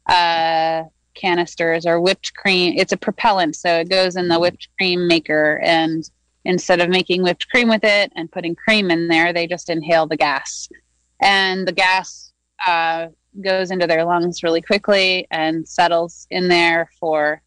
Uh, 0.08 0.84
canisters 1.14 1.86
or 1.86 2.00
whipped 2.00 2.34
cream. 2.34 2.74
It's 2.76 2.92
a 2.92 2.98
propellant, 2.98 3.56
so 3.56 3.80
it 3.80 3.90
goes 3.90 4.16
in 4.16 4.28
the 4.28 4.40
whipped 4.40 4.68
cream 4.78 5.08
maker. 5.08 5.62
And 5.64 6.04
instead 6.46 6.82
of 6.82 6.90
making 6.90 7.24
whipped 7.24 7.50
cream 7.50 7.70
with 7.70 7.84
it 7.84 8.12
and 8.16 8.32
putting 8.32 8.56
cream 8.56 8.92
in 8.92 9.08
there, 9.08 9.34
they 9.34 9.48
just 9.48 9.70
inhale 9.70 10.08
the 10.08 10.18
gas. 10.18 10.68
And 11.22 11.68
the 11.68 11.72
gas 11.72 12.34
uh, 12.66 13.08
goes 13.44 13.72
into 13.72 13.88
their 13.88 14.04
lungs 14.04 14.44
really 14.44 14.62
quickly 14.62 15.28
and 15.32 15.68
settles 15.68 16.28
in 16.30 16.48
there 16.48 16.90
for 17.00 17.42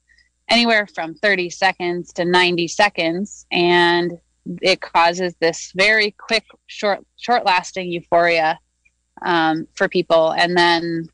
anywhere 0.48 0.86
from 0.86 1.14
30 1.14 1.50
seconds 1.50 2.12
to 2.14 2.24
90 2.24 2.68
seconds. 2.68 3.46
And 3.50 4.18
it 4.62 4.80
causes 4.80 5.34
this 5.40 5.72
very 5.74 6.12
quick, 6.12 6.44
short, 6.66 7.04
short 7.16 7.44
lasting 7.44 7.90
euphoria 7.90 8.58
um, 9.22 9.66
for 9.74 9.88
people. 9.88 10.32
And 10.32 10.56
then 10.56 11.08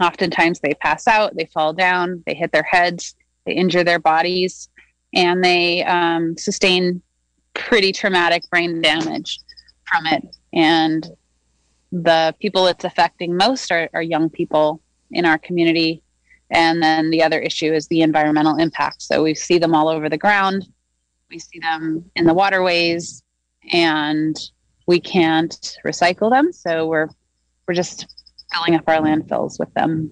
Oftentimes 0.00 0.60
they 0.60 0.74
pass 0.74 1.06
out, 1.06 1.36
they 1.36 1.46
fall 1.46 1.72
down, 1.72 2.22
they 2.26 2.34
hit 2.34 2.52
their 2.52 2.62
heads, 2.62 3.14
they 3.46 3.52
injure 3.52 3.84
their 3.84 3.98
bodies, 3.98 4.68
and 5.14 5.44
they 5.44 5.84
um, 5.84 6.36
sustain 6.36 7.02
pretty 7.54 7.92
traumatic 7.92 8.48
brain 8.50 8.80
damage 8.80 9.38
from 9.90 10.06
it. 10.06 10.36
And 10.52 11.06
the 11.92 12.34
people 12.40 12.66
it's 12.66 12.84
affecting 12.84 13.36
most 13.36 13.70
are, 13.70 13.88
are 13.92 14.02
young 14.02 14.30
people 14.30 14.82
in 15.10 15.24
our 15.24 15.38
community. 15.38 16.02
And 16.52 16.82
then 16.82 17.10
the 17.10 17.22
other 17.22 17.40
issue 17.40 17.72
is 17.72 17.88
the 17.88 18.02
environmental 18.02 18.56
impact. 18.56 19.02
So 19.02 19.22
we 19.22 19.34
see 19.34 19.58
them 19.58 19.74
all 19.74 19.88
over 19.88 20.08
the 20.08 20.18
ground, 20.18 20.68
we 21.30 21.38
see 21.38 21.58
them 21.58 22.04
in 22.14 22.26
the 22.26 22.34
waterways, 22.34 23.22
and 23.72 24.38
we 24.86 25.00
can't 25.00 25.78
recycle 25.84 26.30
them. 26.30 26.52
So 26.52 26.86
we're 26.86 27.08
we're 27.66 27.74
just 27.74 28.06
filling 28.52 28.74
up 28.74 28.84
our 28.86 28.98
landfills 28.98 29.58
with 29.58 29.72
them. 29.74 30.10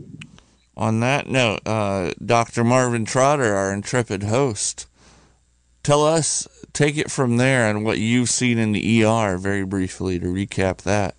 On 0.76 1.01
that 1.01 1.26
note, 1.26 1.61
uh, 1.66 2.12
Dr. 2.24 2.64
Marvin 2.64 3.05
Trotter, 3.05 3.55
our 3.55 3.72
intrepid 3.72 4.22
host, 4.22 4.86
tell 5.82 6.07
us, 6.07 6.49
take 6.72 6.97
it 6.97 7.11
from 7.11 7.36
there 7.36 7.68
and 7.68 7.84
what 7.84 7.99
you've 7.99 8.30
seen 8.30 8.57
in 8.57 8.72
the 8.72 9.05
ER 9.05 9.36
very 9.36 9.64
briefly 9.64 10.18
to 10.18 10.26
recap 10.26 10.78
that. 10.82 11.16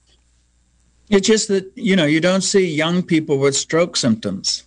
It's 1.09 1.27
just 1.27 1.49
that, 1.49 1.69
you 1.75 1.95
know, 1.95 2.05
you 2.05 2.21
don't 2.21 2.41
see 2.41 2.65
young 2.65 3.03
people 3.03 3.37
with 3.37 3.55
stroke 3.55 3.97
symptoms. 3.97 4.63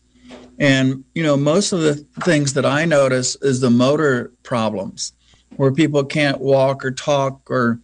And, 0.58 1.04
you 1.14 1.22
know, 1.22 1.36
most 1.36 1.72
of 1.72 1.80
the 1.80 1.94
things 2.22 2.54
that 2.54 2.66
I 2.66 2.84
notice 2.84 3.36
is 3.42 3.60
the 3.60 3.70
motor 3.70 4.32
problems 4.42 5.12
where 5.56 5.72
people 5.72 6.04
can't 6.04 6.40
walk 6.40 6.84
or 6.84 6.90
talk 6.90 7.50
or, 7.50 7.80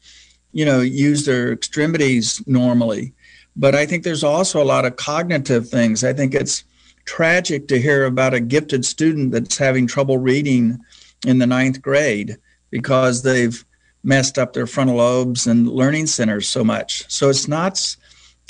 you 0.53 0.65
know, 0.65 0.81
use 0.81 1.25
their 1.25 1.53
extremities 1.53 2.43
normally. 2.47 3.13
But 3.57 3.75
I 3.75 3.87
think 3.87 4.05
there's 4.05 4.25
also 4.25 4.63
a 4.63 4.65
lot 4.65 4.85
of 4.85 4.97
cognitive 4.97 5.69
things. 5.69 6.05
I 6.05 6.13
think 6.13 6.35
it's 6.35 6.65
tragic 7.05 7.69
to 7.69 7.81
hear 7.81 8.05
about 8.05 8.35
a 8.35 8.41
gifted 8.41 8.85
student 8.85 9.33
that's 9.33 9.59
having 9.59 9.87
trouble 9.87 10.19
reading 10.19 10.79
in 11.27 11.39
the 11.39 11.47
ninth 11.47 11.83
grade 11.83 12.37
because 12.71 13.23
they've 13.23 13.65
messed 14.03 14.39
up 14.39 14.53
their 14.53 14.67
frontal 14.67 14.97
lobes 14.97 15.47
and 15.47 15.69
learning 15.69 16.07
centers 16.07 16.49
so 16.49 16.65
much. 16.65 17.05
So 17.11 17.29
it's 17.29 17.49
not 17.49 17.97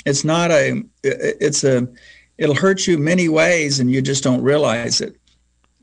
it's 0.05 0.23
not 0.23 0.51
a 0.51 0.83
it's 1.03 1.63
a 1.63 1.87
it'll 2.41 2.55
hurt 2.55 2.87
you 2.87 2.97
many 2.97 3.29
ways 3.29 3.79
and 3.79 3.91
you 3.91 4.01
just 4.01 4.23
don't 4.23 4.41
realize 4.41 4.99
it. 4.99 5.15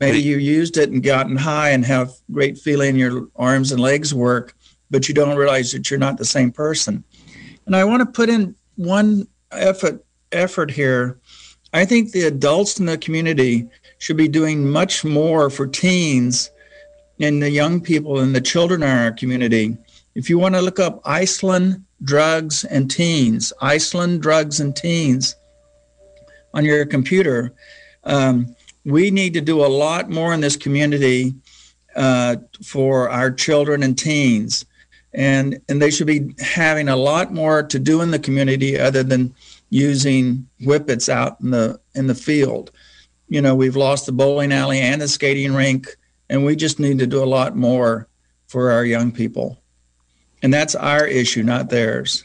Maybe 0.01 0.21
you 0.21 0.37
used 0.37 0.75
it 0.77 0.89
and 0.89 1.01
gotten 1.01 1.37
high 1.37 1.69
and 1.69 1.85
have 1.85 2.11
great 2.31 2.57
feeling 2.57 2.97
your 2.97 3.29
arms 3.37 3.71
and 3.71 3.79
legs 3.79 4.13
work, 4.13 4.53
but 4.91 5.07
you 5.07 5.13
don't 5.15 5.37
realize 5.37 5.71
that 5.71 5.89
you're 5.89 5.99
not 5.99 6.17
the 6.17 6.25
same 6.25 6.51
person. 6.51 7.01
And 7.65 7.77
I 7.77 7.85
want 7.85 8.01
to 8.01 8.05
put 8.05 8.27
in 8.27 8.55
one 8.75 9.25
effort 9.51 10.03
effort 10.33 10.69
here. 10.69 11.17
I 11.73 11.85
think 11.85 12.11
the 12.11 12.23
adults 12.23 12.77
in 12.77 12.87
the 12.87 12.97
community 12.97 13.69
should 13.97 14.17
be 14.17 14.27
doing 14.27 14.69
much 14.69 15.05
more 15.05 15.49
for 15.49 15.65
teens 15.65 16.51
and 17.21 17.41
the 17.41 17.49
young 17.49 17.79
people 17.79 18.19
and 18.19 18.35
the 18.35 18.41
children 18.41 18.83
in 18.83 18.89
our 18.89 19.11
community. 19.13 19.77
If 20.13 20.29
you 20.29 20.37
want 20.37 20.55
to 20.55 20.61
look 20.61 20.79
up 20.79 21.01
Iceland 21.05 21.85
drugs 22.03 22.65
and 22.65 22.91
teens, 22.91 23.53
Iceland 23.61 24.21
drugs 24.21 24.59
and 24.59 24.75
teens 24.75 25.35
on 26.53 26.65
your 26.65 26.85
computer, 26.85 27.53
um, 28.03 28.55
we 28.85 29.11
need 29.11 29.33
to 29.33 29.41
do 29.41 29.63
a 29.63 29.67
lot 29.67 30.09
more 30.09 30.33
in 30.33 30.41
this 30.41 30.55
community 30.55 31.33
uh, 31.95 32.37
for 32.63 33.09
our 33.09 33.31
children 33.31 33.83
and 33.83 33.97
teens 33.97 34.65
and 35.13 35.59
and 35.67 35.81
they 35.81 35.89
should 35.89 36.07
be 36.07 36.33
having 36.39 36.87
a 36.87 36.95
lot 36.95 37.33
more 37.33 37.63
to 37.63 37.79
do 37.79 38.01
in 38.01 38.11
the 38.11 38.19
community 38.19 38.79
other 38.79 39.03
than 39.03 39.33
using 39.69 40.47
whippets 40.61 41.09
out 41.09 41.39
in 41.41 41.51
the 41.51 41.79
in 41.95 42.07
the 42.07 42.15
field. 42.15 42.71
You 43.27 43.41
know, 43.41 43.55
we've 43.55 43.75
lost 43.75 44.05
the 44.05 44.11
bowling 44.11 44.51
alley 44.51 44.79
and 44.79 45.01
the 45.01 45.07
skating 45.07 45.53
rink, 45.53 45.87
and 46.29 46.45
we 46.45 46.55
just 46.55 46.79
need 46.79 46.99
to 46.99 47.07
do 47.07 47.23
a 47.23 47.25
lot 47.25 47.55
more 47.55 48.07
for 48.47 48.71
our 48.71 48.83
young 48.83 49.11
people. 49.11 49.59
And 50.41 50.53
that's 50.53 50.73
our 50.73 51.05
issue, 51.05 51.43
not 51.43 51.69
theirs. 51.69 52.23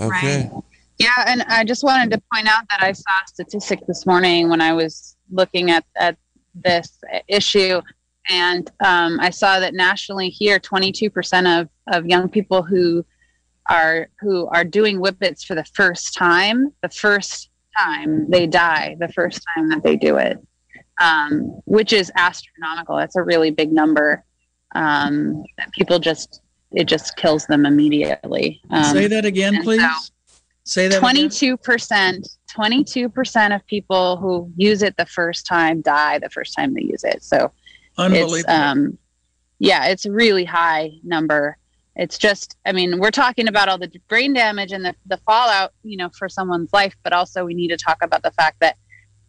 Okay. 0.00 0.50
Right. 0.52 0.62
Yeah, 0.98 1.24
and 1.26 1.42
I 1.42 1.64
just 1.64 1.82
wanted 1.82 2.10
to 2.12 2.22
point 2.32 2.46
out 2.46 2.64
that 2.70 2.82
I 2.82 2.92
saw 2.92 3.10
a 3.24 3.28
statistic 3.28 3.80
this 3.86 4.06
morning 4.06 4.48
when 4.48 4.60
I 4.60 4.72
was 4.72 5.16
looking 5.30 5.70
at, 5.70 5.84
at 5.96 6.16
this 6.54 6.98
issue. 7.28 7.80
And 8.28 8.70
um, 8.84 9.18
I 9.20 9.30
saw 9.30 9.58
that 9.58 9.74
nationally 9.74 10.28
here, 10.28 10.60
22% 10.60 11.60
of, 11.60 11.68
of 11.88 12.06
young 12.06 12.28
people 12.28 12.62
who 12.62 13.04
are 13.68 14.08
who 14.20 14.46
are 14.48 14.64
doing 14.64 14.98
whippets 14.98 15.44
for 15.44 15.54
the 15.54 15.64
first 15.64 16.14
time, 16.14 16.72
the 16.82 16.88
first 16.88 17.50
time 17.78 18.28
they 18.30 18.46
die, 18.46 18.96
the 18.98 19.08
first 19.08 19.42
time 19.54 19.68
that 19.68 19.82
they 19.82 19.96
do 19.96 20.16
it, 20.16 20.38
um, 21.00 21.60
which 21.64 21.92
is 21.92 22.10
astronomical. 22.16 22.96
That's 22.96 23.16
a 23.16 23.22
really 23.22 23.50
big 23.50 23.72
number. 23.72 24.24
Um, 24.74 25.44
people 25.72 25.98
just 25.98 26.42
it 26.72 26.84
just 26.84 27.16
kills 27.16 27.46
them 27.46 27.66
immediately. 27.66 28.60
Um, 28.70 28.84
Say 28.84 29.06
that 29.06 29.24
again, 29.24 29.62
please. 29.62 29.82
So 29.82 30.11
Say 30.64 30.88
that. 30.88 31.00
Twenty-two 31.00 31.56
percent. 31.56 32.28
Twenty-two 32.50 33.08
percent 33.08 33.52
of 33.52 33.66
people 33.66 34.16
who 34.16 34.52
use 34.56 34.82
it 34.82 34.96
the 34.96 35.06
first 35.06 35.46
time 35.46 35.80
die 35.80 36.18
the 36.18 36.30
first 36.30 36.54
time 36.54 36.74
they 36.74 36.82
use 36.82 37.04
it. 37.04 37.22
So, 37.22 37.50
it's, 37.98 38.48
um, 38.48 38.98
yeah, 39.58 39.86
it's 39.86 40.06
a 40.06 40.12
really 40.12 40.44
high 40.44 40.92
number. 41.02 41.56
It's 41.94 42.16
just, 42.16 42.56
I 42.64 42.72
mean, 42.72 42.98
we're 42.98 43.10
talking 43.10 43.48
about 43.48 43.68
all 43.68 43.76
the 43.76 43.90
brain 44.08 44.32
damage 44.32 44.72
and 44.72 44.84
the, 44.84 44.94
the 45.04 45.18
fallout, 45.18 45.72
you 45.82 45.98
know, 45.98 46.08
for 46.16 46.28
someone's 46.28 46.72
life, 46.72 46.96
but 47.02 47.12
also 47.12 47.44
we 47.44 47.52
need 47.52 47.68
to 47.68 47.76
talk 47.76 47.98
about 48.02 48.22
the 48.22 48.30
fact 48.30 48.60
that 48.60 48.76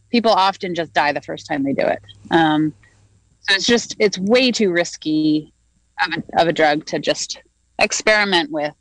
people 0.10 0.32
often 0.32 0.74
just 0.74 0.94
die 0.94 1.12
the 1.12 1.20
first 1.20 1.46
time 1.46 1.64
they 1.64 1.74
do 1.74 1.86
it. 1.86 2.02
Um, 2.32 2.74
so 3.42 3.56
it's 3.56 3.66
just, 3.66 3.98
it's 4.00 4.18
way 4.18 4.50
too 4.50 4.72
risky 4.72 5.52
of 6.06 6.14
a, 6.14 6.42
of 6.42 6.48
a 6.48 6.54
drug 6.54 6.86
to 6.86 7.00
just 7.00 7.42
experiment 7.80 8.50
with. 8.50 8.74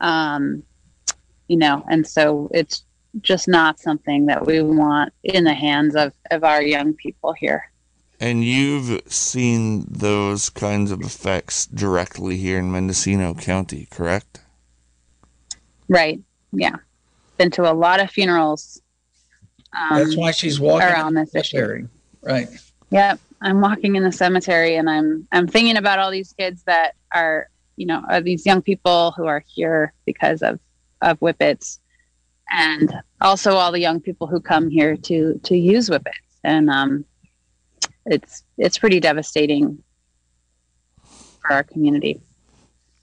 Um, 0.00 0.62
you 1.48 1.56
know, 1.56 1.84
and 1.90 2.06
so 2.06 2.50
it's 2.52 2.84
just 3.20 3.48
not 3.48 3.80
something 3.80 4.26
that 4.26 4.46
we 4.46 4.62
want 4.62 5.12
in 5.24 5.44
the 5.44 5.54
hands 5.54 5.96
of, 5.96 6.12
of 6.30 6.44
our 6.44 6.62
young 6.62 6.94
people 6.94 7.32
here. 7.32 7.70
And 8.20 8.44
you've 8.44 9.00
seen 9.10 9.86
those 9.88 10.50
kinds 10.50 10.90
of 10.90 11.00
effects 11.02 11.66
directly 11.66 12.36
here 12.36 12.58
in 12.58 12.70
Mendocino 12.70 13.34
County, 13.34 13.86
correct? 13.90 14.40
Right. 15.88 16.20
Yeah. 16.52 16.76
Been 17.36 17.50
to 17.52 17.70
a 17.70 17.72
lot 17.72 18.00
of 18.00 18.10
funerals. 18.10 18.82
Um, 19.72 19.98
That's 19.98 20.16
why 20.16 20.32
she's 20.32 20.58
walking 20.58 20.88
around 20.88 21.14
this 21.14 21.30
cemetery. 21.30 21.80
Issue. 21.80 21.88
Right. 22.22 22.48
Yep. 22.90 23.20
I'm 23.40 23.60
walking 23.60 23.94
in 23.94 24.02
the 24.02 24.10
cemetery 24.10 24.74
and 24.74 24.90
I'm 24.90 25.28
I'm 25.30 25.46
thinking 25.46 25.76
about 25.76 26.00
all 26.00 26.10
these 26.10 26.32
kids 26.32 26.64
that 26.64 26.96
are, 27.14 27.48
you 27.76 27.86
know, 27.86 28.02
are 28.08 28.20
these 28.20 28.44
young 28.44 28.62
people 28.62 29.12
who 29.16 29.26
are 29.26 29.44
here 29.46 29.92
because 30.04 30.42
of 30.42 30.58
of 31.02 31.18
whippets. 31.18 31.80
And 32.50 32.92
also 33.20 33.52
all 33.52 33.72
the 33.72 33.80
young 33.80 34.00
people 34.00 34.26
who 34.26 34.40
come 34.40 34.70
here 34.70 34.96
to 34.96 35.38
to 35.44 35.56
use 35.56 35.88
whippets. 35.88 36.38
And 36.44 36.70
um, 36.70 37.04
it's 38.06 38.42
it's 38.56 38.78
pretty 38.78 39.00
devastating 39.00 39.82
for 41.40 41.52
our 41.52 41.62
community. 41.62 42.20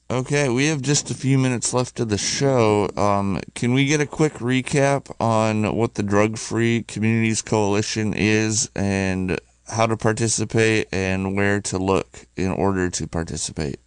Okay 0.09 0.49
we 0.49 0.67
have 0.67 0.81
just 0.81 1.09
a 1.09 1.15
few 1.15 1.37
minutes 1.37 1.73
left 1.73 1.99
of 1.99 2.09
the 2.09 2.17
show. 2.17 2.89
Um, 2.95 3.39
can 3.55 3.73
we 3.73 3.85
get 3.85 4.01
a 4.01 4.05
quick 4.05 4.33
recap 4.33 5.13
on 5.19 5.75
what 5.75 5.95
the 5.95 6.03
drug 6.03 6.37
free 6.37 6.83
communities 6.83 7.41
coalition 7.41 8.13
is 8.13 8.69
and 8.75 9.39
how 9.67 9.87
to 9.87 9.97
participate 9.97 10.87
and 10.91 11.35
where 11.35 11.59
to 11.61 11.77
look 11.79 12.27
in 12.35 12.51
order 12.51 12.89
to 12.89 13.07
participate? 13.07 13.79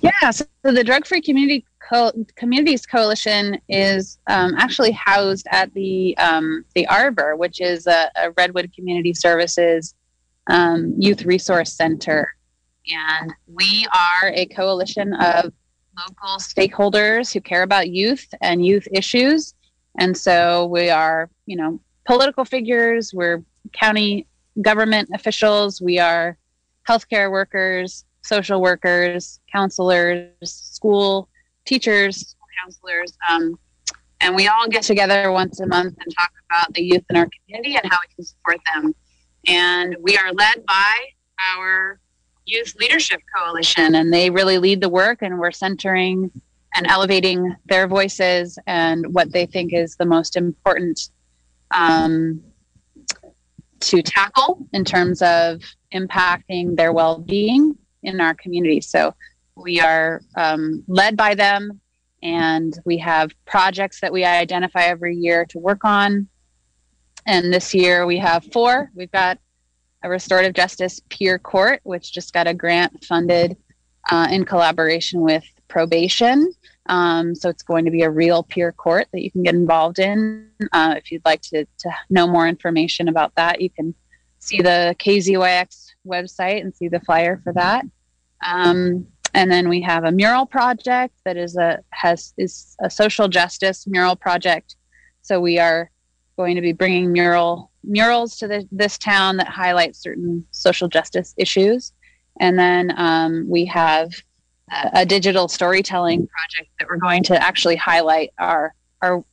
Yeah 0.00 0.30
so 0.30 0.44
the 0.62 0.84
drug 0.84 1.06
free 1.06 1.20
community 1.20 1.64
Co- 1.88 2.12
Communities 2.36 2.84
Coalition 2.86 3.58
is 3.68 4.18
um, 4.26 4.54
actually 4.58 4.92
housed 4.92 5.46
at 5.50 5.72
the 5.74 6.16
um, 6.18 6.64
the 6.74 6.86
Arbor, 6.88 7.36
which 7.36 7.60
is 7.60 7.86
a, 7.86 8.10
a 8.16 8.30
Redwood 8.32 8.72
Community 8.74 9.14
Services 9.14 9.94
um, 10.48 10.94
Youth 10.98 11.24
Resource 11.24 11.72
Center, 11.72 12.34
and 12.88 13.32
we 13.46 13.86
are 13.94 14.30
a 14.30 14.46
coalition 14.46 15.14
of 15.14 15.52
local 15.98 16.38
stakeholders 16.38 17.32
who 17.32 17.40
care 17.40 17.62
about 17.62 17.88
youth 17.88 18.26
and 18.40 18.64
youth 18.64 18.86
issues. 18.92 19.54
And 19.98 20.16
so 20.16 20.66
we 20.66 20.90
are, 20.90 21.28
you 21.46 21.56
know, 21.56 21.80
political 22.06 22.44
figures. 22.44 23.12
We're 23.12 23.42
county 23.72 24.26
government 24.62 25.08
officials. 25.14 25.80
We 25.80 25.98
are 25.98 26.38
healthcare 26.88 27.30
workers, 27.30 28.04
social 28.22 28.60
workers, 28.60 29.40
counselors, 29.52 30.28
school 30.44 31.28
teachers, 31.68 32.34
counselors, 32.62 33.16
um, 33.30 33.58
and 34.20 34.34
we 34.34 34.48
all 34.48 34.66
get 34.68 34.82
together 34.82 35.30
once 35.30 35.60
a 35.60 35.66
month 35.66 35.96
and 36.00 36.14
talk 36.16 36.32
about 36.50 36.72
the 36.74 36.82
youth 36.82 37.04
in 37.10 37.16
our 37.16 37.28
community 37.28 37.76
and 37.76 37.84
how 37.90 37.98
we 38.02 38.14
can 38.14 38.24
support 38.24 38.58
them. 38.74 38.94
And 39.46 39.96
we 40.00 40.16
are 40.16 40.32
led 40.32 40.66
by 40.66 40.94
our 41.54 42.00
Youth 42.46 42.74
Leadership 42.80 43.20
Coalition, 43.36 43.94
and 43.94 44.12
they 44.12 44.30
really 44.30 44.58
lead 44.58 44.80
the 44.80 44.88
work, 44.88 45.18
and 45.20 45.38
we're 45.38 45.50
centering 45.50 46.30
and 46.74 46.86
elevating 46.86 47.54
their 47.66 47.86
voices 47.86 48.58
and 48.66 49.14
what 49.14 49.32
they 49.32 49.46
think 49.46 49.72
is 49.72 49.96
the 49.96 50.06
most 50.06 50.36
important 50.36 51.10
um, 51.70 52.42
to 53.80 54.02
tackle 54.02 54.66
in 54.72 54.84
terms 54.84 55.22
of 55.22 55.62
impacting 55.94 56.76
their 56.76 56.92
well 56.92 57.18
being 57.18 57.76
in 58.02 58.20
our 58.20 58.34
community. 58.34 58.80
So 58.80 59.14
we 59.62 59.80
are 59.80 60.22
um, 60.36 60.84
led 60.86 61.16
by 61.16 61.34
them, 61.34 61.80
and 62.22 62.78
we 62.84 62.98
have 62.98 63.32
projects 63.44 64.00
that 64.00 64.12
we 64.12 64.24
identify 64.24 64.84
every 64.84 65.16
year 65.16 65.44
to 65.46 65.58
work 65.58 65.84
on. 65.84 66.28
And 67.26 67.52
this 67.52 67.74
year 67.74 68.06
we 68.06 68.18
have 68.18 68.44
four. 68.52 68.90
We've 68.94 69.12
got 69.12 69.38
a 70.02 70.08
restorative 70.08 70.54
justice 70.54 71.00
peer 71.08 71.38
court, 71.38 71.80
which 71.82 72.12
just 72.12 72.32
got 72.32 72.46
a 72.46 72.54
grant 72.54 73.04
funded 73.04 73.56
uh, 74.10 74.28
in 74.30 74.44
collaboration 74.44 75.20
with 75.20 75.44
probation. 75.68 76.52
Um, 76.86 77.34
so 77.34 77.50
it's 77.50 77.62
going 77.62 77.84
to 77.84 77.90
be 77.90 78.02
a 78.02 78.10
real 78.10 78.42
peer 78.42 78.72
court 78.72 79.08
that 79.12 79.22
you 79.22 79.30
can 79.30 79.42
get 79.42 79.54
involved 79.54 79.98
in. 79.98 80.50
Uh, 80.72 80.94
if 80.96 81.12
you'd 81.12 81.24
like 81.24 81.42
to, 81.42 81.66
to 81.80 81.90
know 82.08 82.26
more 82.26 82.48
information 82.48 83.08
about 83.08 83.34
that, 83.34 83.60
you 83.60 83.68
can 83.68 83.94
see 84.38 84.62
the 84.62 84.96
KZYX 84.98 85.90
website 86.06 86.62
and 86.62 86.74
see 86.74 86.88
the 86.88 87.00
flyer 87.00 87.40
for 87.44 87.52
that. 87.52 87.84
Um, 88.46 89.06
and 89.34 89.50
then 89.50 89.68
we 89.68 89.80
have 89.82 90.04
a 90.04 90.12
mural 90.12 90.46
project 90.46 91.14
that 91.24 91.36
is 91.36 91.56
a 91.56 91.80
has 91.90 92.32
is 92.38 92.76
a 92.82 92.90
social 92.90 93.28
justice 93.28 93.86
mural 93.86 94.16
project. 94.16 94.76
So 95.22 95.40
we 95.40 95.58
are 95.58 95.90
going 96.36 96.54
to 96.54 96.62
be 96.62 96.72
bringing 96.72 97.12
mural 97.12 97.70
murals 97.84 98.36
to 98.38 98.48
the, 98.48 98.66
this 98.70 98.98
town 98.98 99.36
that 99.38 99.48
highlight 99.48 99.96
certain 99.96 100.44
social 100.50 100.88
justice 100.88 101.34
issues. 101.36 101.92
And 102.40 102.58
then 102.58 102.92
um, 102.96 103.48
we 103.48 103.64
have 103.66 104.12
a, 104.70 104.90
a, 105.00 105.06
digital 105.06 105.48
storytelling 105.48 106.28
project 106.28 106.70
that 106.78 106.88
we're 106.88 106.96
going 106.96 107.22
to 107.24 107.42
actually 107.42 107.76
highlight 107.76 108.32
our 108.38 108.74
our 109.02 109.24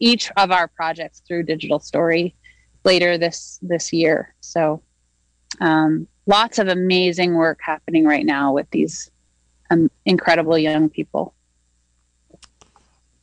each 0.00 0.30
of 0.36 0.50
our 0.50 0.68
projects 0.68 1.22
through 1.26 1.44
digital 1.44 1.78
story 1.78 2.34
later 2.84 3.18
this 3.18 3.58
this 3.62 3.92
year. 3.92 4.34
So 4.40 4.82
um, 5.60 6.06
lots 6.26 6.58
of 6.58 6.68
amazing 6.68 7.34
work 7.34 7.60
happening 7.62 8.04
right 8.04 8.26
now 8.26 8.52
with 8.52 8.68
these 8.70 9.10
um, 9.70 9.90
incredible 10.04 10.58
young 10.58 10.88
people. 10.88 11.34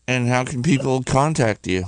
And 0.08 0.28
how 0.28 0.44
can 0.44 0.62
people 0.62 1.04
contact 1.04 1.68
you? 1.68 1.86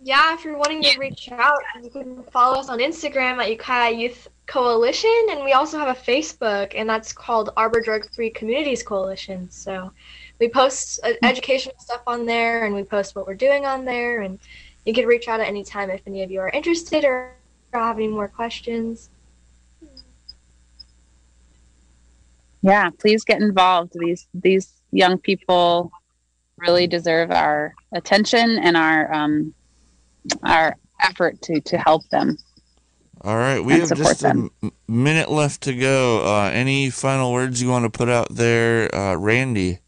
Yeah, 0.00 0.34
if 0.34 0.44
you're 0.44 0.56
wanting 0.56 0.82
to 0.82 0.98
reach 1.00 1.32
out, 1.32 1.58
you 1.82 1.90
can 1.90 2.22
follow 2.24 2.60
us 2.60 2.68
on 2.68 2.78
Instagram 2.78 3.38
at 3.38 3.50
Ukiah 3.50 3.92
Youth 3.92 4.28
Coalition, 4.46 5.26
and 5.30 5.44
we 5.44 5.52
also 5.52 5.78
have 5.78 5.88
a 5.88 5.98
Facebook, 5.98 6.74
and 6.76 6.88
that's 6.88 7.12
called 7.12 7.50
Arbor 7.56 7.80
Drug 7.80 8.08
Free 8.14 8.30
Communities 8.30 8.84
Coalition. 8.84 9.50
So 9.50 9.90
we 10.38 10.48
post 10.48 11.00
uh, 11.02 11.14
educational 11.24 11.74
stuff 11.80 12.02
on 12.06 12.24
there, 12.24 12.66
and 12.66 12.74
we 12.74 12.84
post 12.84 13.16
what 13.16 13.26
we're 13.26 13.34
doing 13.34 13.66
on 13.66 13.84
there, 13.84 14.20
and 14.20 14.38
you 14.84 14.92
can 14.92 15.06
reach 15.06 15.26
out 15.26 15.40
at 15.40 15.48
any 15.48 15.64
time 15.64 15.90
if 15.90 16.02
any 16.06 16.22
of 16.22 16.30
you 16.30 16.38
are 16.38 16.50
interested 16.50 17.04
or 17.04 17.34
have 17.72 17.96
any 17.96 18.06
more 18.06 18.28
questions. 18.28 19.10
Yeah 22.62 22.90
please 22.98 23.24
get 23.24 23.40
involved. 23.40 23.92
These 23.98 24.26
these 24.34 24.72
young 24.92 25.18
people 25.18 25.90
really 26.58 26.86
deserve 26.86 27.30
our 27.30 27.74
attention 27.92 28.58
and 28.58 28.76
our 28.76 29.12
um, 29.12 29.54
our 30.42 30.76
effort 31.00 31.40
to 31.42 31.60
to 31.60 31.76
help 31.76 32.08
them 32.08 32.38
all 33.22 33.36
right 33.36 33.60
we 33.64 33.72
have 33.72 33.88
just 33.94 34.20
them. 34.20 34.50
a 34.62 34.70
minute 34.86 35.30
left 35.30 35.62
to 35.62 35.74
go. 35.74 36.24
Uh, 36.24 36.50
any 36.52 36.90
final 36.90 37.32
words 37.32 37.60
you 37.62 37.68
want 37.68 37.84
to 37.84 37.90
put 37.90 38.08
out 38.08 38.28
there? 38.30 38.94
Uh, 38.94 39.16
randy? 39.16 39.78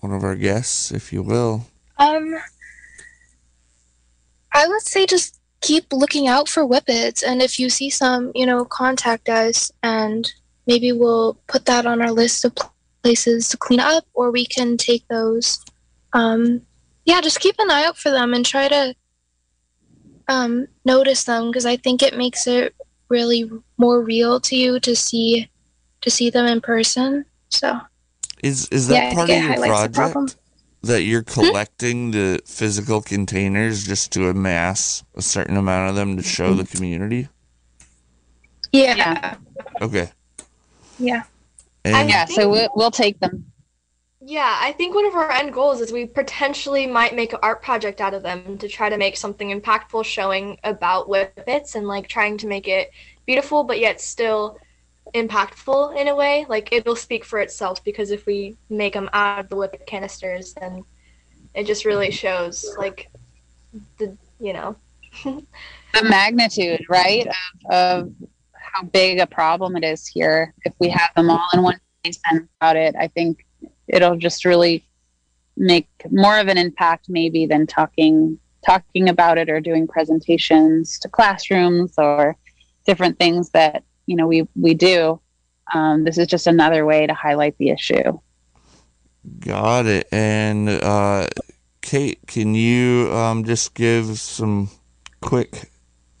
One 0.00 0.12
of 0.12 0.22
our 0.22 0.34
guests 0.34 0.90
if 0.92 1.12
you 1.12 1.22
will. 1.22 1.66
Um 1.98 2.36
i 4.52 4.66
would 4.66 4.82
say 4.82 5.06
just 5.06 5.37
keep 5.60 5.92
looking 5.92 6.28
out 6.28 6.48
for 6.48 6.64
whippets 6.64 7.22
and 7.22 7.42
if 7.42 7.58
you 7.58 7.68
see 7.68 7.90
some 7.90 8.30
you 8.34 8.46
know 8.46 8.64
contact 8.64 9.28
us 9.28 9.72
and 9.82 10.32
maybe 10.66 10.92
we'll 10.92 11.34
put 11.48 11.64
that 11.66 11.86
on 11.86 12.00
our 12.00 12.12
list 12.12 12.44
of 12.44 12.52
places 13.02 13.48
to 13.48 13.56
clean 13.56 13.80
up 13.80 14.04
or 14.14 14.30
we 14.30 14.46
can 14.46 14.76
take 14.76 15.06
those 15.08 15.64
um, 16.12 16.60
yeah 17.04 17.20
just 17.20 17.40
keep 17.40 17.56
an 17.58 17.70
eye 17.70 17.84
out 17.84 17.96
for 17.96 18.10
them 18.10 18.34
and 18.34 18.46
try 18.46 18.68
to 18.68 18.94
um, 20.28 20.68
notice 20.84 21.24
them 21.24 21.50
because 21.50 21.66
I 21.66 21.76
think 21.76 22.02
it 22.02 22.16
makes 22.16 22.46
it 22.46 22.74
really 23.08 23.50
more 23.78 24.02
real 24.02 24.38
to 24.40 24.56
you 24.56 24.78
to 24.80 24.94
see 24.94 25.50
to 26.02 26.10
see 26.10 26.30
them 26.30 26.46
in 26.46 26.60
person. 26.60 27.24
So 27.48 27.80
Is 28.42 28.68
is 28.68 28.88
that 28.88 28.94
Yeah, 28.94 29.14
part 29.14 29.30
of 29.30 29.36
your 29.36 29.54
project? 29.54 30.36
That 30.82 31.02
you're 31.02 31.22
hmm? 31.22 31.32
collecting 31.32 32.10
the 32.12 32.40
physical 32.44 33.02
containers 33.02 33.84
just 33.84 34.12
to 34.12 34.28
amass 34.28 35.04
a 35.14 35.22
certain 35.22 35.56
amount 35.56 35.90
of 35.90 35.96
them 35.96 36.16
to 36.16 36.22
show 36.22 36.54
the 36.54 36.62
mm-hmm. 36.62 36.76
community? 36.76 37.28
yeah, 38.72 38.94
Yeah. 38.96 39.36
Okay. 39.80 40.10
yeah. 40.98 41.22
And 41.84 42.08
Yeah, 42.08 42.26
so 42.26 42.48
we'll, 42.48 42.68
we'll 42.74 42.90
take 42.90 43.18
them. 43.20 43.46
Yeah, 44.20 44.58
I 44.60 44.72
think 44.72 44.94
one 44.94 45.06
of 45.06 45.14
our 45.14 45.30
end 45.30 45.54
goals 45.54 45.80
is 45.80 45.90
we 45.90 46.04
potentially 46.04 46.86
might 46.86 47.16
make 47.16 47.32
an 47.32 47.38
art 47.42 47.62
project 47.62 48.00
out 48.00 48.12
of 48.12 48.22
them 48.22 48.58
to 48.58 48.68
try 48.68 48.90
to 48.90 48.98
make 48.98 49.16
something 49.16 49.58
impactful 49.58 50.04
showing 50.04 50.58
about 50.64 51.08
whippets 51.08 51.74
and 51.74 51.86
like 51.86 52.08
trying 52.08 52.36
to 52.38 52.46
make 52.46 52.68
it 52.68 52.90
beautiful 53.24 53.64
but 53.64 53.78
yet 53.78 54.02
still 54.02 54.58
impactful 55.14 55.96
in 55.96 56.08
a 56.08 56.14
way. 56.14 56.46
Like 56.48 56.72
it'll 56.72 56.96
speak 56.96 57.24
for 57.24 57.38
itself 57.40 57.82
because 57.84 58.10
if 58.10 58.26
we 58.26 58.56
make 58.68 58.94
them 58.94 59.10
out 59.12 59.40
of 59.40 59.48
the 59.48 59.56
whippet 59.56 59.86
canisters 59.86 60.54
then 60.54 60.84
it 61.54 61.66
just 61.66 61.84
really 61.84 62.10
shows 62.10 62.64
like 62.78 63.10
the 63.98 64.16
you 64.38 64.52
know 64.52 64.76
The 65.94 66.04
magnitude, 66.04 66.84
right, 66.88 67.26
of, 67.26 67.70
of 67.70 68.12
how 68.52 68.82
big 68.82 69.18
a 69.18 69.26
problem 69.26 69.76
it 69.76 69.84
is 69.84 70.06
here. 70.06 70.54
If 70.64 70.74
we 70.78 70.88
have 70.90 71.10
them 71.16 71.30
all 71.30 71.48
in 71.54 71.62
one 71.62 71.80
place 72.04 72.20
and 72.30 72.46
about 72.60 72.76
it, 72.76 72.94
I 72.98 73.08
think 73.08 73.46
it'll 73.88 74.16
just 74.16 74.44
really 74.44 74.84
make 75.56 75.88
more 76.10 76.38
of 76.38 76.48
an 76.48 76.58
impact 76.58 77.06
maybe 77.08 77.46
than 77.46 77.66
talking 77.66 78.38
talking 78.66 79.08
about 79.08 79.38
it 79.38 79.48
or 79.48 79.60
doing 79.60 79.86
presentations 79.86 80.98
to 80.98 81.08
classrooms 81.08 81.94
or 81.96 82.36
different 82.86 83.18
things 83.18 83.50
that 83.50 83.82
you 84.08 84.16
know 84.16 84.26
we 84.26 84.48
we 84.56 84.74
do. 84.74 85.20
Um, 85.74 86.04
this 86.04 86.16
is 86.16 86.26
just 86.26 86.46
another 86.46 86.86
way 86.86 87.06
to 87.06 87.12
highlight 87.12 87.56
the 87.58 87.70
issue. 87.70 88.18
got 89.40 89.84
it. 89.84 90.08
And 90.10 90.68
uh, 90.68 91.28
Kate, 91.82 92.18
can 92.26 92.54
you 92.54 93.12
um, 93.12 93.44
just 93.44 93.74
give 93.74 94.18
some 94.18 94.70
quick 95.20 95.70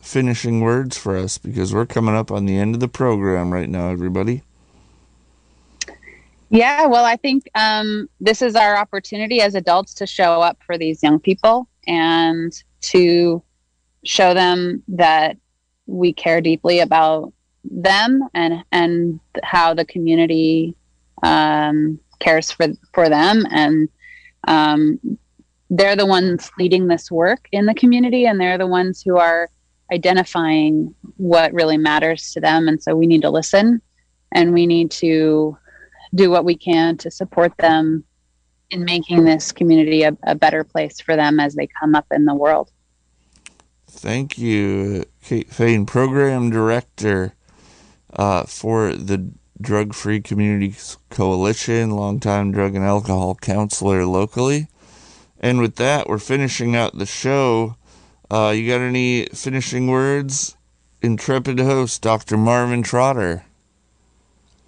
finishing 0.08 0.60
words 0.60 0.96
for 0.96 1.16
us 1.16 1.36
because 1.36 1.74
we're 1.74 1.86
coming 1.86 2.14
up 2.14 2.30
on 2.30 2.46
the 2.46 2.56
end 2.56 2.74
of 2.74 2.80
the 2.80 2.88
program 2.88 3.52
right 3.52 3.68
now, 3.68 3.90
everybody. 3.90 4.42
Yeah, 6.50 6.86
well, 6.86 7.04
I 7.04 7.16
think 7.16 7.48
um, 7.54 8.08
this 8.18 8.40
is 8.40 8.56
our 8.56 8.76
opportunity 8.78 9.42
as 9.42 9.54
adults 9.54 9.92
to 9.94 10.06
show 10.06 10.40
up 10.40 10.58
for 10.64 10.78
these 10.78 11.02
young 11.02 11.20
people 11.20 11.68
and 11.86 12.52
to 12.80 13.42
show 14.04 14.32
them 14.32 14.82
that 14.88 15.36
we 15.86 16.14
care 16.14 16.40
deeply 16.40 16.80
about 16.80 17.34
them 17.64 18.22
and 18.34 18.64
and 18.72 19.20
how 19.42 19.74
the 19.74 19.84
community 19.84 20.74
um, 21.22 21.98
cares 22.20 22.50
for 22.50 22.68
for 22.92 23.08
them. 23.08 23.44
And 23.50 23.88
um, 24.46 25.18
they're 25.70 25.96
the 25.96 26.06
ones 26.06 26.50
leading 26.58 26.86
this 26.86 27.10
work 27.10 27.48
in 27.52 27.66
the 27.66 27.74
community 27.74 28.26
and 28.26 28.40
they're 28.40 28.58
the 28.58 28.66
ones 28.66 29.02
who 29.02 29.18
are 29.18 29.50
identifying 29.92 30.94
what 31.16 31.52
really 31.52 31.76
matters 31.76 32.32
to 32.32 32.40
them. 32.40 32.68
And 32.68 32.82
so 32.82 32.94
we 32.94 33.06
need 33.06 33.22
to 33.22 33.30
listen 33.30 33.80
and 34.32 34.52
we 34.52 34.66
need 34.66 34.90
to 34.92 35.56
do 36.14 36.30
what 36.30 36.44
we 36.44 36.56
can 36.56 36.96
to 36.98 37.10
support 37.10 37.56
them 37.58 38.04
in 38.70 38.84
making 38.84 39.24
this 39.24 39.50
community 39.50 40.02
a, 40.02 40.16
a 40.24 40.34
better 40.34 40.62
place 40.62 41.00
for 41.00 41.16
them 41.16 41.40
as 41.40 41.54
they 41.54 41.68
come 41.80 41.94
up 41.94 42.06
in 42.10 42.24
the 42.24 42.34
world. 42.34 42.70
Thank 43.86 44.38
you, 44.38 45.04
Kate 45.22 45.50
Fagan, 45.50 45.86
Program 45.86 46.50
Director 46.50 47.34
uh, 48.14 48.44
for 48.44 48.94
the 48.94 49.30
Drug 49.60 49.94
Free 49.94 50.20
Communities 50.20 50.98
Coalition, 51.10 51.90
longtime 51.90 52.52
drug 52.52 52.74
and 52.74 52.84
alcohol 52.84 53.34
counselor 53.34 54.04
locally. 54.06 54.68
And 55.40 55.60
with 55.60 55.76
that, 55.76 56.08
we're 56.08 56.18
finishing 56.18 56.76
out 56.76 56.98
the 56.98 57.06
show. 57.06 57.76
Uh, 58.30 58.52
you 58.54 58.68
got 58.68 58.80
any 58.80 59.26
finishing 59.26 59.88
words? 59.88 60.56
Intrepid 61.02 61.58
host, 61.60 62.02
Dr. 62.02 62.36
Marvin 62.36 62.82
Trotter. 62.82 63.44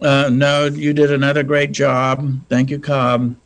Uh, 0.01 0.30
no, 0.32 0.66
you 0.66 0.93
did 0.93 1.12
another 1.12 1.43
great 1.43 1.72
job. 1.72 2.41
Thank 2.49 2.70
you, 2.70 2.78
Cobb. 2.78 3.36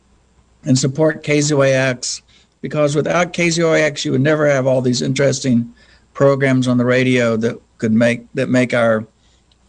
And 0.63 0.77
support 0.77 1.23
KZYX 1.23 2.21
because 2.61 2.95
without 2.95 3.33
KZYX, 3.33 4.05
you 4.05 4.11
would 4.11 4.21
never 4.21 4.47
have 4.47 4.65
all 4.65 4.81
these 4.81 5.01
interesting 5.01 5.71
programs 6.13 6.67
on 6.67 6.77
the 6.77 6.85
radio 6.85 7.37
that 7.37 7.61
could 7.77 7.91
make 7.91 8.31
that 8.33 8.49
make 8.49 8.73
our 8.73 9.05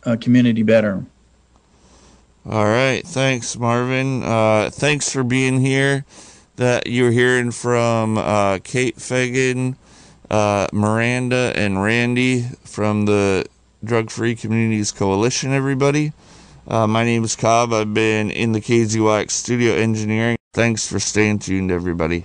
uh, 0.06 0.16
community 0.16 0.62
better. 0.62 1.04
All 2.48 2.64
right. 2.64 3.02
Thanks, 3.04 3.58
Marvin. 3.58 4.22
Uh, 4.22 4.70
thanks 4.72 5.10
for 5.10 5.24
being 5.24 5.60
here. 5.60 6.04
That 6.56 6.86
you're 6.86 7.10
hearing 7.10 7.50
from 7.50 8.16
uh, 8.16 8.60
Kate 8.64 8.96
Fagan, 8.96 9.76
uh, 10.30 10.68
Miranda, 10.72 11.52
and 11.54 11.82
Randy 11.82 12.46
from 12.64 13.04
the 13.04 13.44
Drug 13.84 14.10
Free 14.10 14.34
Communities 14.34 14.90
Coalition, 14.90 15.52
everybody. 15.52 16.12
Uh, 16.66 16.86
my 16.86 17.04
name 17.04 17.24
is 17.24 17.36
Cobb. 17.36 17.74
I've 17.74 17.92
been 17.92 18.30
in 18.30 18.52
the 18.52 18.60
KZYX 18.60 19.30
studio 19.30 19.74
engineering. 19.74 20.38
Thanks 20.54 20.88
for 20.88 20.98
staying 20.98 21.40
tuned, 21.40 21.70
everybody. 21.70 22.24